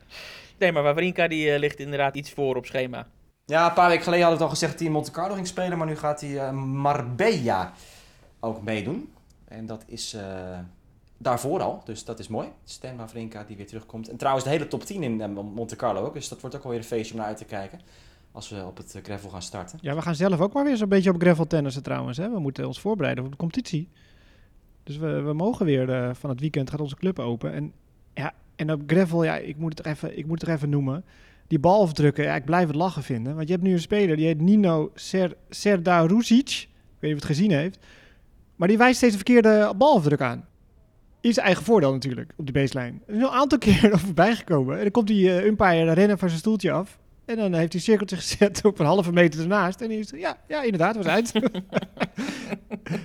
Nee, 0.62 0.72
maar 0.72 0.82
Wawrinka 0.82 1.28
die 1.28 1.52
eh, 1.52 1.58
ligt 1.58 1.78
inderdaad 1.78 2.14
iets 2.14 2.30
voor 2.30 2.56
op 2.56 2.66
schema. 2.66 3.06
Ja, 3.44 3.66
een 3.66 3.72
paar 3.72 3.88
weken 3.88 4.04
geleden 4.04 4.24
hadden 4.24 4.38
we 4.38 4.44
het 4.44 4.44
al 4.44 4.48
gezegd 4.48 4.70
dat 4.70 4.80
hij 4.80 4.88
in 4.88 4.94
Monte 4.94 5.10
Carlo 5.10 5.34
ging 5.34 5.46
spelen. 5.46 5.78
Maar 5.78 5.86
nu 5.86 5.96
gaat 5.96 6.20
hij 6.20 6.38
eh, 6.38 6.52
Marbella 6.52 7.72
ook 8.40 8.62
meedoen. 8.62 9.12
En 9.44 9.66
dat 9.66 9.84
is 9.86 10.14
eh, 10.14 10.58
daarvoor 11.18 11.62
al. 11.62 11.82
Dus 11.84 12.04
dat 12.04 12.18
is 12.18 12.28
mooi. 12.28 12.48
Stan 12.64 12.96
Wawrinka 12.96 13.44
die 13.44 13.56
weer 13.56 13.66
terugkomt. 13.66 14.08
En 14.08 14.16
trouwens 14.16 14.44
de 14.44 14.50
hele 14.50 14.68
top 14.68 14.84
10 14.84 15.02
in 15.02 15.32
Monte 15.32 15.76
Carlo 15.76 16.04
ook. 16.04 16.14
Dus 16.14 16.28
dat 16.28 16.40
wordt 16.40 16.56
ook 16.56 16.62
alweer 16.62 16.78
een 16.78 16.84
feestje 16.84 17.12
om 17.12 17.18
naar 17.18 17.28
uit 17.28 17.36
te 17.36 17.44
kijken. 17.44 17.80
Als 18.32 18.48
we 18.48 18.64
op 18.64 18.76
het 18.76 18.94
eh, 18.94 19.02
gravel 19.02 19.30
gaan 19.30 19.42
starten. 19.42 19.78
Ja, 19.82 19.94
we 19.94 20.02
gaan 20.02 20.14
zelf 20.14 20.40
ook 20.40 20.52
maar 20.52 20.64
weer 20.64 20.76
zo'n 20.76 20.88
beetje 20.88 21.10
op 21.10 21.20
gravel 21.20 21.46
tennissen 21.46 21.82
trouwens. 21.82 22.16
Hè? 22.16 22.30
We 22.30 22.38
moeten 22.38 22.66
ons 22.66 22.80
voorbereiden 22.80 23.24
op 23.24 23.30
de 23.30 23.36
competitie. 23.36 23.88
Dus 24.82 24.96
we, 24.96 25.20
we 25.20 25.32
mogen 25.32 25.66
weer 25.66 25.90
eh, 25.90 26.14
van 26.14 26.30
het 26.30 26.40
weekend 26.40 26.70
gaat 26.70 26.80
onze 26.80 26.96
club 26.96 27.18
open. 27.18 27.52
En, 27.52 27.72
ja, 28.14 28.34
en 28.56 28.72
op 28.72 28.82
gravel, 28.86 29.24
ja, 29.24 29.36
ik 29.36 29.56
moet 29.56 29.78
het 29.78 29.86
er 29.86 29.92
even, 29.92 30.18
ik 30.18 30.26
moet 30.26 30.40
het 30.40 30.48
er 30.48 30.54
even 30.54 30.70
noemen. 30.70 31.04
Die 31.46 31.58
balafdrukken, 31.58 32.24
ja, 32.24 32.34
ik 32.34 32.44
blijf 32.44 32.66
het 32.66 32.76
lachen 32.76 33.02
vinden. 33.02 33.34
Want 33.34 33.46
je 33.46 33.52
hebt 33.52 33.66
nu 33.66 33.72
een 33.72 33.80
speler, 33.80 34.16
die 34.16 34.26
heet 34.26 34.40
Nino 34.40 34.90
Ser, 34.94 35.36
Serdarusic. 35.50 36.48
Ik 36.48 36.68
weet 36.98 37.10
niet 37.10 37.22
of 37.22 37.28
het 37.28 37.36
gezien 37.36 37.50
heeft. 37.50 37.78
Maar 38.56 38.68
die 38.68 38.78
wijst 38.78 38.96
steeds 38.96 39.12
de 39.12 39.18
verkeerde 39.24 39.74
balafdruk 39.76 40.20
aan. 40.20 40.46
In 41.20 41.34
eigen 41.34 41.64
voordeel 41.64 41.92
natuurlijk, 41.92 42.32
op 42.36 42.46
de 42.46 42.52
baseline. 42.52 42.98
Er 43.06 43.14
is 43.14 43.22
een 43.22 43.28
aantal 43.28 43.58
keer 43.68 43.98
voorbij 43.98 44.36
gekomen. 44.36 44.76
En 44.76 44.82
dan 44.82 44.90
komt 44.90 45.06
die 45.06 45.24
uh, 45.24 45.44
umpire 45.44 45.92
rennen 45.92 46.18
van 46.18 46.28
zijn 46.28 46.40
stoeltje 46.40 46.72
af. 46.72 46.98
En 47.24 47.36
dan 47.36 47.52
heeft 47.52 47.72
hij 47.72 47.80
een 47.80 47.80
cirkeltje 47.80 48.16
gezet 48.16 48.64
op 48.64 48.78
een 48.78 48.86
halve 48.86 49.12
meter 49.12 49.40
ernaast. 49.40 49.80
En 49.80 49.88
die 49.88 49.98
is, 49.98 50.10
ja, 50.14 50.36
ja, 50.48 50.62
inderdaad, 50.62 50.96
was 50.96 51.06
uit. 51.06 51.32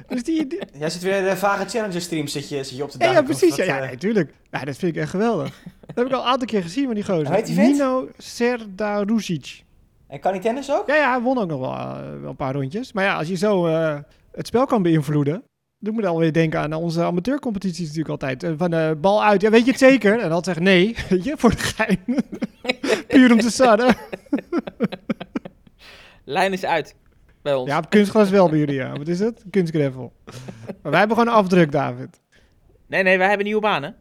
dus 0.08 0.24
die, 0.24 0.48
die... 0.48 0.60
Jij 0.78 0.90
zit 0.90 1.02
weer 1.02 1.24
de 1.24 1.38
vage 1.38 1.66
challenger 1.70 2.02
stream 2.02 2.28
zit 2.28 2.50
je, 2.50 2.64
zit 2.64 2.78
je 2.78 2.84
op 2.84 2.90
te 2.90 2.98
Ja, 3.00 3.06
duiken. 3.06 3.34
ja, 3.34 3.38
precies. 3.38 3.58
wat, 3.58 3.66
Ja, 3.66 3.76
ja, 3.76 3.82
eh, 3.84 3.90
natuurlijk. 3.90 4.34
Ja, 4.52 4.64
dat 4.64 4.78
vind 4.78 4.96
ik 4.96 5.02
echt 5.02 5.10
geweldig. 5.10 5.64
dat 5.86 5.96
heb 5.96 6.06
ik 6.06 6.12
al 6.12 6.22
een 6.22 6.28
aantal 6.28 6.48
keer 6.48 6.62
gezien 6.62 6.88
met 6.88 6.96
die 6.96 7.06
gozer. 7.06 7.28
Hoe 7.28 7.36
heet? 7.36 7.56
Nino 7.56 8.10
Serdarusic. 8.18 9.64
En 10.08 10.20
kan 10.20 10.32
hij 10.32 10.42
tennis 10.42 10.72
ook? 10.72 10.88
Ja, 10.88 10.96
ja, 10.96 11.12
hij 11.12 11.22
won 11.22 11.38
ook 11.38 11.48
nog 11.48 11.60
wel, 11.60 11.74
eh, 11.74 12.20
wel 12.22 12.30
een 12.30 12.36
paar 12.36 12.54
rondjes. 12.54 12.94
Maar 12.94 13.04
ja, 13.04 13.16
als 13.18 13.28
je 13.28 13.36
zo 13.36 13.68
eh, 13.68 13.98
het 14.32 14.48
spel 14.48 14.66
kan 14.66 14.82
beïnvloeden... 14.82 15.44
Dan 15.80 15.94
moet 15.94 16.04
je 16.04 16.10
alweer 16.10 16.34
denken 16.34 16.60
aan 16.60 16.74
onze 16.74 17.04
amateurcompetities 17.04 17.88
natuurlijk 17.88 18.10
altijd. 18.10 18.44
Eh, 18.44 18.52
Van 18.58 18.70
de 18.70 18.98
bal 19.02 19.24
uit, 19.24 19.42
ja, 19.42 19.50
weet 19.50 19.66
je 19.66 19.72
het 19.72 19.80
zeker? 19.80 20.20
En 20.20 20.30
dan 20.30 20.44
zeggen 20.44 20.64
nee, 20.64 20.96
weet 21.10 21.24
je, 21.24 21.34
voor 21.38 21.50
de 21.50 21.58
gein. 21.58 22.00
Puur 23.08 23.32
om 23.32 23.40
te 23.40 23.52
sadden. 23.52 23.96
Lijn 26.26 26.54
is 26.54 26.66
uit 26.66 26.96
bij 27.42 27.56
ons. 27.56 27.70
Ja, 27.70 27.78
op 27.78 27.90
kunstgras 27.90 28.30
wel 28.30 28.50
bij 28.50 28.58
jullie, 28.60 28.76
ja. 28.76 28.98
Wat 28.98 29.08
is 29.08 29.20
het? 29.20 29.44
Kunstgravel. 29.50 30.14
Maar 30.82 30.92
wij 30.92 31.00
hebben 31.00 31.18
gewoon 31.18 31.34
een 31.34 31.40
afdruk, 31.40 31.72
David. 31.72 32.20
Nee, 32.88 33.04
nee, 33.04 33.18
wij 33.18 33.28
hebben 33.28 33.46
nieuwe 33.46 33.62
banen. 33.62 33.96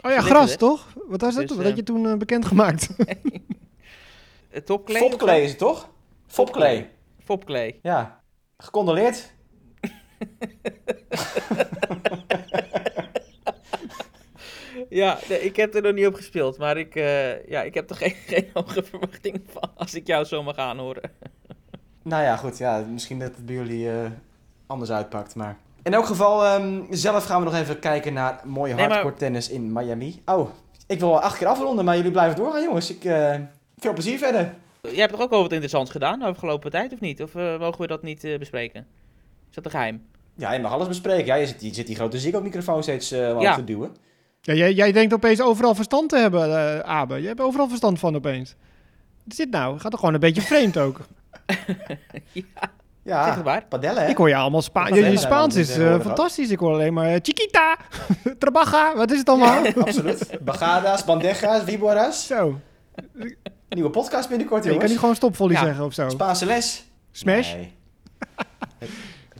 Oh 0.00 0.10
ja, 0.10 0.20
gras, 0.20 0.56
toch? 0.56 0.92
Wat 1.08 1.20
was 1.20 1.34
dat? 1.34 1.48
Dus, 1.48 1.56
Wat 1.56 1.64
eh, 1.64 1.70
had 1.70 1.76
je 1.76 1.82
toen 1.82 2.06
eh, 2.08 2.16
bekendgemaakt? 2.16 2.88
Het 4.48 4.66
topklee. 4.66 4.98
Fopklee 4.98 5.42
is 5.42 5.48
het 5.48 5.58
toch? 5.58 5.90
Fopklee. 6.26 6.86
Fopklee. 7.24 7.78
Ja. 7.82 8.20
Gecondoleerd. 8.56 9.32
Ja, 14.88 15.18
nee, 15.28 15.40
ik 15.40 15.56
heb 15.56 15.74
er 15.74 15.82
nog 15.82 15.92
niet 15.94 16.06
op 16.06 16.14
gespeeld, 16.14 16.58
maar 16.58 16.76
ik, 16.76 16.94
eh, 16.94 17.48
ja, 17.48 17.62
ik 17.62 17.74
heb 17.74 17.90
er 17.90 17.96
geen, 17.96 18.14
geen 18.34 18.48
hoge 18.52 18.82
verwachtingen 18.82 19.42
van 19.52 19.70
als 19.74 19.94
ik 19.94 20.06
jou 20.06 20.24
zo 20.24 20.42
mag 20.42 20.56
aanhoren. 20.56 21.10
Nou 22.02 22.22
ja, 22.22 22.36
goed. 22.36 22.58
Ja, 22.58 22.84
misschien 22.92 23.18
dat 23.18 23.34
het 23.36 23.46
bij 23.46 23.54
jullie 23.54 23.90
eh, 23.90 24.10
anders 24.66 24.90
uitpakt. 24.90 25.34
Maar 25.34 25.56
in 25.82 25.94
elk 25.94 26.06
geval, 26.06 26.44
ehm, 26.44 26.82
zelf 26.90 27.24
gaan 27.24 27.38
we 27.38 27.50
nog 27.50 27.54
even 27.60 27.78
kijken 27.78 28.12
naar 28.12 28.40
mooie 28.44 28.74
Nee, 28.74 28.82
maar- 28.86 28.92
hardcore 28.92 29.18
tennis 29.18 29.48
in 29.48 29.72
Miami. 29.72 30.22
Oh, 30.24 30.50
ik 30.86 31.00
wil 31.00 31.12
al 31.12 31.20
acht 31.20 31.38
keer 31.38 31.46
afronden, 31.46 31.84
maar 31.84 31.96
jullie 31.96 32.10
blijven 32.10 32.36
doorgaan, 32.36 32.62
jongens. 32.62 32.90
Ik, 32.90 33.04
eh, 33.04 33.34
veel 33.78 33.92
plezier 33.92 34.18
verder. 34.18 34.54
Jij 34.82 34.94
hebt 34.94 35.12
toch 35.12 35.20
ook 35.22 35.30
wel 35.30 35.42
wat 35.42 35.52
interessants 35.52 35.90
gedaan 35.90 36.18
de 36.18 36.24
afgelopen 36.24 36.70
tijd, 36.70 36.92
of 36.92 37.00
niet? 37.00 37.22
Of 37.22 37.34
mogen 37.34 37.80
we 37.80 37.86
dat 37.86 38.02
niet 38.02 38.20
bespreken? 38.38 38.86
Is 39.48 39.54
dat 39.54 39.64
een 39.64 39.70
geheim? 39.70 40.06
Ja, 40.40 40.52
je 40.52 40.60
mag 40.60 40.72
alles 40.72 40.88
bespreken. 40.88 41.26
Ja, 41.26 41.34
je 41.34 41.46
zit, 41.46 41.60
je 41.60 41.74
zit 41.74 41.86
die 41.86 41.96
grote 41.96 42.18
Ziggo-microfoon 42.18 42.82
steeds 42.82 43.10
eh 43.12 43.28
omhoog 43.28 43.42
Ja. 43.42 43.54
te 43.54 43.64
duwen. 43.64 43.96
ja, 44.40 44.54
jij, 44.54 44.72
jij 44.72 44.92
denkt 44.92 45.14
opeens 45.14 45.40
overal 45.40 45.74
verstand 45.74 46.08
te 46.08 46.16
hebben, 46.18 46.44
eh 46.56 46.78
Abe. 46.78 47.20
Je 47.20 47.26
hebt 47.26 47.40
overal 47.40 47.68
verstand 47.68 47.98
van 47.98 48.14
opeens. 48.16 48.54
Wat 49.24 49.32
is 49.32 49.36
dit 49.36 49.50
nou? 49.50 49.78
Gaat 49.78 49.90
toch 49.90 50.00
gewoon 50.00 50.14
een 50.14 50.20
beetje 50.20 50.42
vreemd 50.42 50.76
ook? 50.78 51.00
Ja, 53.02 53.24
Zeg 53.24 53.34
het 53.34 53.44
maar. 53.44 53.64
padellen, 53.68 54.02
hè? 54.02 54.08
Ik 54.08 54.16
hoor 54.16 54.28
je 54.28 54.34
allemaal 54.36 54.62
Spaans. 54.62 54.88
Je, 54.96 55.10
je 55.10 55.16
Spaans 55.18 55.56
is 55.56 55.76
eh, 55.78 55.94
ook? 55.94 56.02
fantastisch. 56.02 56.50
Ik 56.50 56.58
hoor 56.58 56.72
alleen 56.72 56.92
maar 56.92 57.18
Chiquita, 57.22 57.76
Trabaja, 58.38 58.96
wat 58.96 59.10
is 59.10 59.18
het 59.18 59.28
allemaal? 59.28 59.64
Absoluut. 59.66 60.28
Bagada's, 60.44 61.04
bandejas, 61.04 61.62
viboras. 61.64 62.26
Zo. 62.26 62.58
Nieuwe 63.68 63.90
podcast 63.90 64.28
binnenkort, 64.28 64.62
je 64.64 64.68
jongens. 64.68 64.84
kan 64.84 64.90
niet 64.92 65.00
gewoon 65.00 65.14
stopvolley 65.14 65.54
Ja. 65.56 65.62
zeggen 65.64 65.84
of 65.84 65.94
zo. 65.94 66.08
Spaanse 66.08 66.46
les. 66.46 66.84
Smash? 67.12 67.54
Nee. 67.54 67.72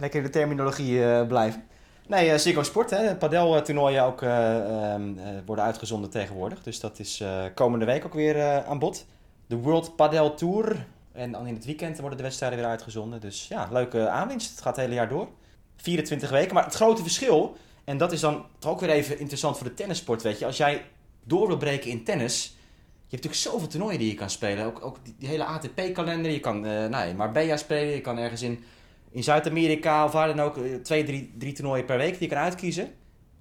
Lekker 0.00 0.22
de 0.22 0.30
terminologie 0.30 1.04
eh, 1.04 1.26
blijven. 1.26 1.64
Nee, 2.06 2.30
eh 2.30 2.38
Ziggo 2.38 2.62
Sport. 2.62 3.18
Padel-toernooien 3.18 4.04
ook 4.04 4.22
eh, 4.22 4.92
ehm, 4.92 5.18
eh, 5.18 5.26
worden 5.46 5.64
uitgezonden 5.64 6.10
tegenwoordig. 6.10 6.62
Dus 6.62 6.80
dat 6.80 6.98
is 6.98 7.24
komende 7.54 7.84
week 7.84 8.04
ook 8.04 8.14
weer 8.14 8.64
aan 8.64 8.78
bod. 8.78 9.06
De 9.46 9.56
World 9.56 9.96
Padel 9.96 10.34
Tour. 10.34 10.86
En 11.12 11.32
dan 11.32 11.46
in 11.46 11.54
het 11.54 11.64
weekend 11.64 11.98
worden 11.98 12.16
de 12.16 12.24
wedstrijden 12.24 12.58
weer 12.58 12.68
uitgezonden. 12.68 13.20
Dus 13.20 13.48
ja, 13.48 13.68
leuke 13.72 14.08
aanwinst. 14.08 14.50
Het 14.50 14.60
gaat 14.60 14.76
het 14.76 14.84
hele 14.84 14.96
jaar 14.96 15.08
door. 15.08 15.28
24 15.76 16.30
weken. 16.30 16.54
Maar 16.54 16.64
het 16.64 16.74
grote 16.74 17.02
verschil, 17.02 17.56
en 17.84 17.98
dat 17.98 18.12
is 18.12 18.20
dan 18.20 18.44
toch 18.58 18.70
ook 18.70 18.80
weer 18.80 18.90
even 18.90 19.18
interessant 19.18 19.56
voor 19.58 19.66
de 19.66 19.74
tennissport, 19.74 20.22
weet 20.22 20.38
je. 20.38 20.46
Als 20.46 20.56
jij 20.56 20.84
door 21.24 21.46
wil 21.46 21.56
breken 21.56 21.90
in 21.90 22.04
tennis, 22.04 22.44
je 22.44 23.16
hebt 23.16 23.24
natuurlijk 23.24 23.34
zoveel 23.34 23.68
toernooien 23.68 23.98
die 23.98 24.08
je 24.08 24.14
kan 24.14 24.30
spelen. 24.30 24.64
Ook, 24.64 24.84
ook 24.84 24.96
die, 25.18 25.28
hele 25.28 25.44
ATP-kalender. 25.44 26.30
Je 26.30 26.40
kan 26.40 26.66
eh 26.66 26.86
nou, 26.86 27.08
in 27.48 27.58
spelen. 27.58 27.94
Je 27.94 28.00
kan 28.00 28.18
ergens 28.18 28.42
in, 28.42 28.64
in 29.10 29.22
Zuid-Amerika 29.22 30.04
of 30.04 30.12
waar 30.12 30.26
dan 30.26 30.40
ook 30.40 30.56
eh, 30.56 30.74
twee, 30.74 31.04
drie, 31.04 31.34
drie 31.38 31.52
toernooien 31.52 31.84
per 31.84 31.96
week 31.96 32.12
die 32.12 32.28
je 32.28 32.34
kan 32.34 32.44
uitkiezen. 32.44 32.92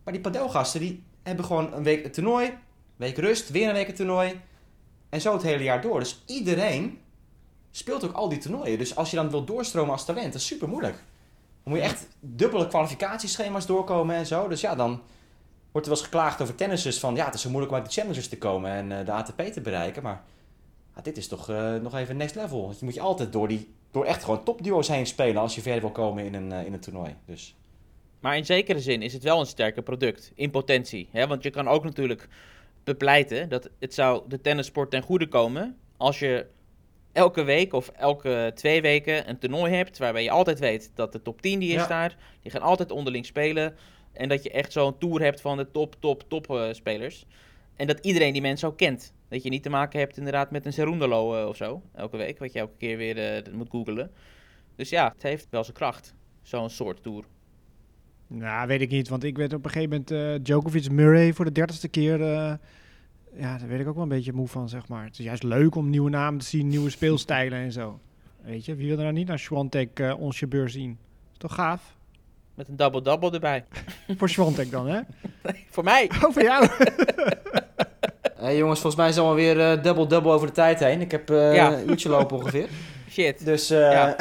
Maar 0.04 0.14
die 0.14 0.22
padelgasten 0.22 0.80
die 0.80 1.04
hebben 1.24 1.46
gewoon 1.46 1.74
een 1.74 1.84
week 1.84 2.06
een 2.06 2.12
toernooi, 2.12 2.46
een 2.46 2.56
week 2.96 3.18
rust, 3.18 3.50
weer 3.50 3.68
een 3.68 3.74
week 3.74 3.88
een 3.88 3.96
toernooi. 3.96 4.42
En 5.10 5.22
zo 5.22 5.34
het 5.34 5.42
hele 5.42 5.64
jaar 5.64 5.82
door. 5.82 6.00
Dus 6.00 6.24
iedereen 6.26 7.00
speelt 7.72 8.06
ook 8.06 8.14
al 8.14 8.30
die 8.30 8.38
toernooien. 8.38 8.78
Dus 8.78 8.96
als 8.96 9.10
je 9.10 9.16
dan 9.16 9.30
wil 9.30 9.44
doorstromen 9.44 9.92
als 9.92 10.06
talent, 10.06 10.26
dat 10.26 10.42
is 10.42 10.48
super 10.48 10.68
moeilijk. 10.68 10.96
Dan 11.64 11.74
moet 11.74 11.78
je 11.78 11.84
echt 11.84 12.08
dubbele 12.20 12.68
kwalificatieschema's 12.68 13.66
doorkomen 13.66 14.16
en 14.16 14.26
zo. 14.26 14.48
Dus 14.48 14.62
ja, 14.62 14.76
dan 14.76 15.02
wordt 15.72 15.88
er 15.88 15.94
wel 15.94 16.02
eens 16.02 16.12
geklaagd 16.12 16.42
over 16.42 16.56
tennissers 16.56 17.00
van 17.00 17.16
ja, 17.16 17.26
het 17.26 17.34
is 17.34 17.42
zo 17.42 17.50
moeilijk 17.50 17.72
om 17.72 17.80
uit 17.80 17.88
de 17.88 17.94
challengers 17.94 18.28
te 18.28 18.38
komen 18.38 18.72
en 18.72 19.00
eh, 19.00 19.06
de 19.06 19.12
ATP 19.12 19.42
te 19.42 19.62
bereiken. 19.62 20.04
Maar 20.04 20.24
dit 21.02 21.18
is 21.18 21.28
toch 21.28 21.50
eh, 21.50 21.76
nog 21.76 21.96
even 21.96 22.18
next 22.18 22.36
level. 22.36 22.62
Want 22.62 22.80
je 22.80 22.86
moet 22.86 22.94
je 22.94 23.02
altijd 23.02 23.34
door, 23.34 23.48
die, 23.48 23.74
door 23.92 24.06
echt 24.06 24.24
gewoon 24.24 24.44
topduo's 24.44 24.88
heen 24.88 25.06
spelen 25.06 25.42
als 25.42 25.56
je 25.56 25.62
verder 25.62 25.82
wil 25.82 25.92
komen 25.92 26.26
in 26.26 26.34
een, 26.34 26.52
eh, 26.52 26.66
in 26.66 26.74
een 26.74 26.80
toernooi. 26.80 27.16
Dus 27.26 27.56
Maar 28.20 28.38
in 28.38 28.46
zekere 28.46 28.80
zin 28.80 29.02
is 29.02 29.14
het 29.14 29.24
wel 29.24 29.40
een 29.40 29.46
sterker 29.46 29.84
product, 29.84 30.32
in 30.36 30.52
potentie. 30.52 31.10
Hè? 31.12 31.28
Want 31.28 31.44
je 31.44 31.50
kan 31.50 31.68
ook 31.68 31.84
natuurlijk 31.84 32.28
bepleiten 32.84 33.50
dat 33.50 33.70
het 33.80 33.94
zou 33.94 34.24
de 34.28 34.42
tennissport 34.42 34.92
ten 34.92 35.02
goede 35.02 35.28
komen 35.28 35.78
als 35.98 36.20
je 36.20 36.46
elke 37.12 37.44
week 37.44 37.74
of 37.74 37.88
elke 37.88 38.52
twee 38.56 38.82
weken 38.82 39.30
een 39.30 39.40
toernooi 39.40 39.74
hebt 39.74 39.98
waarbij 39.98 40.24
je 40.24 40.32
altijd 40.32 40.60
weet 40.60 40.92
dat 40.96 41.12
de 41.12 41.22
top 41.22 41.42
10 41.42 41.60
die 41.60 41.70
is 41.70 41.76
Ja. 41.82 41.88
daar, 41.88 42.18
die 42.42 42.52
gaan 42.52 42.62
altijd 42.62 42.92
onderling 42.92 43.26
spelen 43.26 43.76
en 44.14 44.30
dat 44.30 44.44
je 44.44 44.52
echt 44.52 44.72
zo'n 44.72 44.98
tour 44.98 45.22
hebt 45.22 45.42
van 45.42 45.58
de 45.58 45.72
top, 45.72 45.96
top, 46.00 46.24
top 46.28 46.50
eh, 46.50 46.68
spelers. 46.72 47.26
En 47.76 47.88
dat 47.88 48.00
iedereen 48.02 48.34
die 48.34 48.42
mensen 48.42 48.68
ook 48.68 48.78
kent. 48.78 49.14
Dat 49.30 49.44
je 49.44 49.50
niet 49.50 49.64
te 49.64 49.70
maken 49.70 50.00
hebt 50.00 50.18
inderdaad 50.18 50.52
met 50.52 50.66
een 50.66 50.74
Serundalo 50.74 51.36
eh, 51.36 51.48
of 51.48 51.56
zo, 51.56 51.82
elke 51.96 52.18
week, 52.18 52.40
wat 52.40 52.54
je 52.54 52.60
elke 52.60 52.78
keer 52.78 52.98
weer 52.98 53.18
eh, 53.18 53.54
moet 53.54 53.70
googelen. 53.70 54.12
Dus 54.76 54.90
ja, 54.90 55.12
het 55.14 55.24
heeft 55.24 55.48
wel 55.50 55.64
zijn 55.64 55.76
kracht, 55.76 56.14
zo'n 56.42 56.70
soort 56.70 57.04
tour. 57.04 57.24
Nou, 58.28 58.68
weet 58.68 58.82
ik 58.82 58.90
niet. 58.90 59.10
Want 59.10 59.24
ik 59.24 59.38
werd 59.38 59.54
op 59.54 59.66
een 59.66 59.72
gegeven 59.72 59.90
moment 59.90 60.12
eh, 60.12 60.44
Djokovic 60.44 60.92
Murray 60.92 61.34
voor 61.34 61.46
de 61.46 61.52
dertigste 61.52 61.88
keer. 61.88 62.20
ja, 62.20 63.58
daar 63.58 63.68
werd 63.68 63.82
ik 63.82 63.88
ook 63.88 63.94
wel 63.94 64.04
een 64.04 64.10
beetje 64.10 64.34
moe 64.34 64.48
van, 64.48 64.70
zeg 64.70 64.88
maar. 64.88 65.04
Het 65.04 65.20
is 65.20 65.26
juist 65.26 65.44
leuk 65.44 65.76
om 65.76 65.90
nieuwe 65.90 66.10
namen 66.10 66.40
te 66.40 66.46
zien, 66.46 66.68
nieuwe 66.68 66.90
speelstijlen 66.90 67.60
en 67.60 67.72
zo. 67.72 68.00
Weet 68.42 68.66
je, 68.66 68.76
wie 68.76 68.88
wil 68.88 68.98
er 68.98 69.04
nou 69.04 69.16
niet 69.16 69.28
naar 69.28 69.40
Swantek 69.40 70.00
uh, 70.00 70.20
ons 70.20 70.48
beur 70.48 70.70
zien? 70.70 70.98
Is 71.32 71.38
toch 71.38 71.54
gaaf? 71.54 71.98
Met 72.56 72.68
een 72.68 72.76
double-double 72.76 73.32
erbij. 73.32 73.66
voor 74.18 74.30
Swantek 74.30 74.72
dan, 74.72 74.88
hè? 74.88 75.02
voor 75.74 75.84
mij. 75.84 76.10
Oh, 76.24 76.34
voor 76.34 76.44
jou. 76.44 76.68
Hey 78.40 78.58
jongens, 78.58 78.80
volgens 78.80 79.02
mij 79.02 79.10
is 79.10 79.16
het 79.16 79.26
alweer 79.26 79.60
eh 79.72 79.84
double-double 79.84 80.32
over 80.32 80.48
de 80.48 80.54
tijd 80.54 80.80
heen. 80.80 81.02
Ik 81.02 81.12
heb 81.12 81.30
Ja. 81.30 81.72
een 81.74 81.90
uurtje 81.90 82.10
lopen 82.10 82.38
ongeveer. 82.38 82.68
Shit. 83.12 83.46
Dus 83.46 83.70
eh, 83.70 83.92
Ja. 83.92 84.16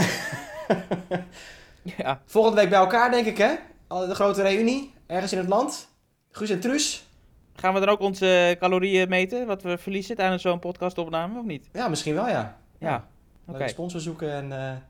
ja. 1.97 2.21
volgende 2.27 2.61
week 2.61 2.71
bij 2.71 2.79
elkaar, 2.79 3.11
denk 3.11 3.27
ik, 3.27 3.39
hè? 3.39 3.55
De 3.89 4.15
grote 4.15 4.43
reunie, 4.43 4.95
ergens 5.07 5.33
in 5.33 5.39
het 5.39 5.49
land. 5.49 5.89
Guus 6.31 6.51
en 6.51 6.61
Truus. 6.61 7.07
Gaan 7.55 7.75
we 7.75 7.81
dan 7.81 7.89
ook 7.89 8.01
onze 8.01 8.57
calorieën 8.61 9.09
meten, 9.09 9.47
wat 9.47 9.63
we 9.63 9.79
verliezen 9.79 10.17
tijdens 10.17 10.43
zo'n 10.43 10.59
podcastopname, 10.59 11.39
of 11.39 11.45
niet? 11.45 11.69
Ja, 11.73 11.89
misschien 11.89 12.15
wel, 12.15 12.29
ja. 12.29 12.57
Ja, 12.79 13.07
oké. 13.47 13.57
Leuke 13.59 13.73
sponsor 13.73 14.01
zoeken 14.01 14.33
en 14.33 14.49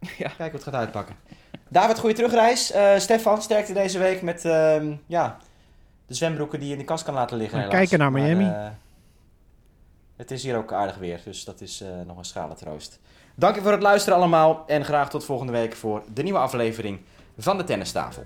Ja. 0.00 0.28
kijken 0.28 0.36
hoe 0.44 0.50
het 0.52 0.62
gaat 0.62 0.74
uitpakken. 0.74 1.14
David, 1.68 1.98
goede 1.98 2.14
terugreis. 2.14 2.72
Stefan, 2.96 3.42
sterkte 3.42 3.72
deze 3.72 3.98
week 3.98 4.22
met 4.22 4.44
ehm, 4.44 4.92
ja, 5.06 5.36
de 6.06 6.14
zwembroeken 6.14 6.58
die 6.58 6.68
je 6.68 6.74
in 6.74 6.80
de 6.80 6.86
kast 6.86 7.04
kan 7.04 7.14
laten 7.14 7.36
liggen. 7.36 7.58
Helaas. 7.58 7.74
kijken 7.74 7.98
naar 7.98 8.12
Miami. 8.12 8.44
eh, 8.44 8.68
het 10.16 10.30
is 10.30 10.42
hier 10.42 10.56
ook 10.56 10.72
aardig 10.72 10.96
weer, 10.96 11.20
dus 11.24 11.44
dat 11.44 11.60
is 11.60 11.80
eh, 11.80 11.88
nog 12.06 12.16
een 12.18 12.24
schrale 12.24 12.54
troost. 12.54 13.00
Dank 13.34 13.54
je 13.54 13.60
voor 13.60 13.72
het 13.72 13.82
luisteren 13.82 14.18
allemaal 14.18 14.64
en 14.66 14.84
graag 14.84 15.10
tot 15.10 15.24
volgende 15.24 15.52
week 15.52 15.74
voor 15.74 16.02
de 16.14 16.22
nieuwe 16.22 16.38
aflevering 16.38 17.00
van 17.38 17.56
de 17.56 17.64
Tennistafel. 17.64 18.22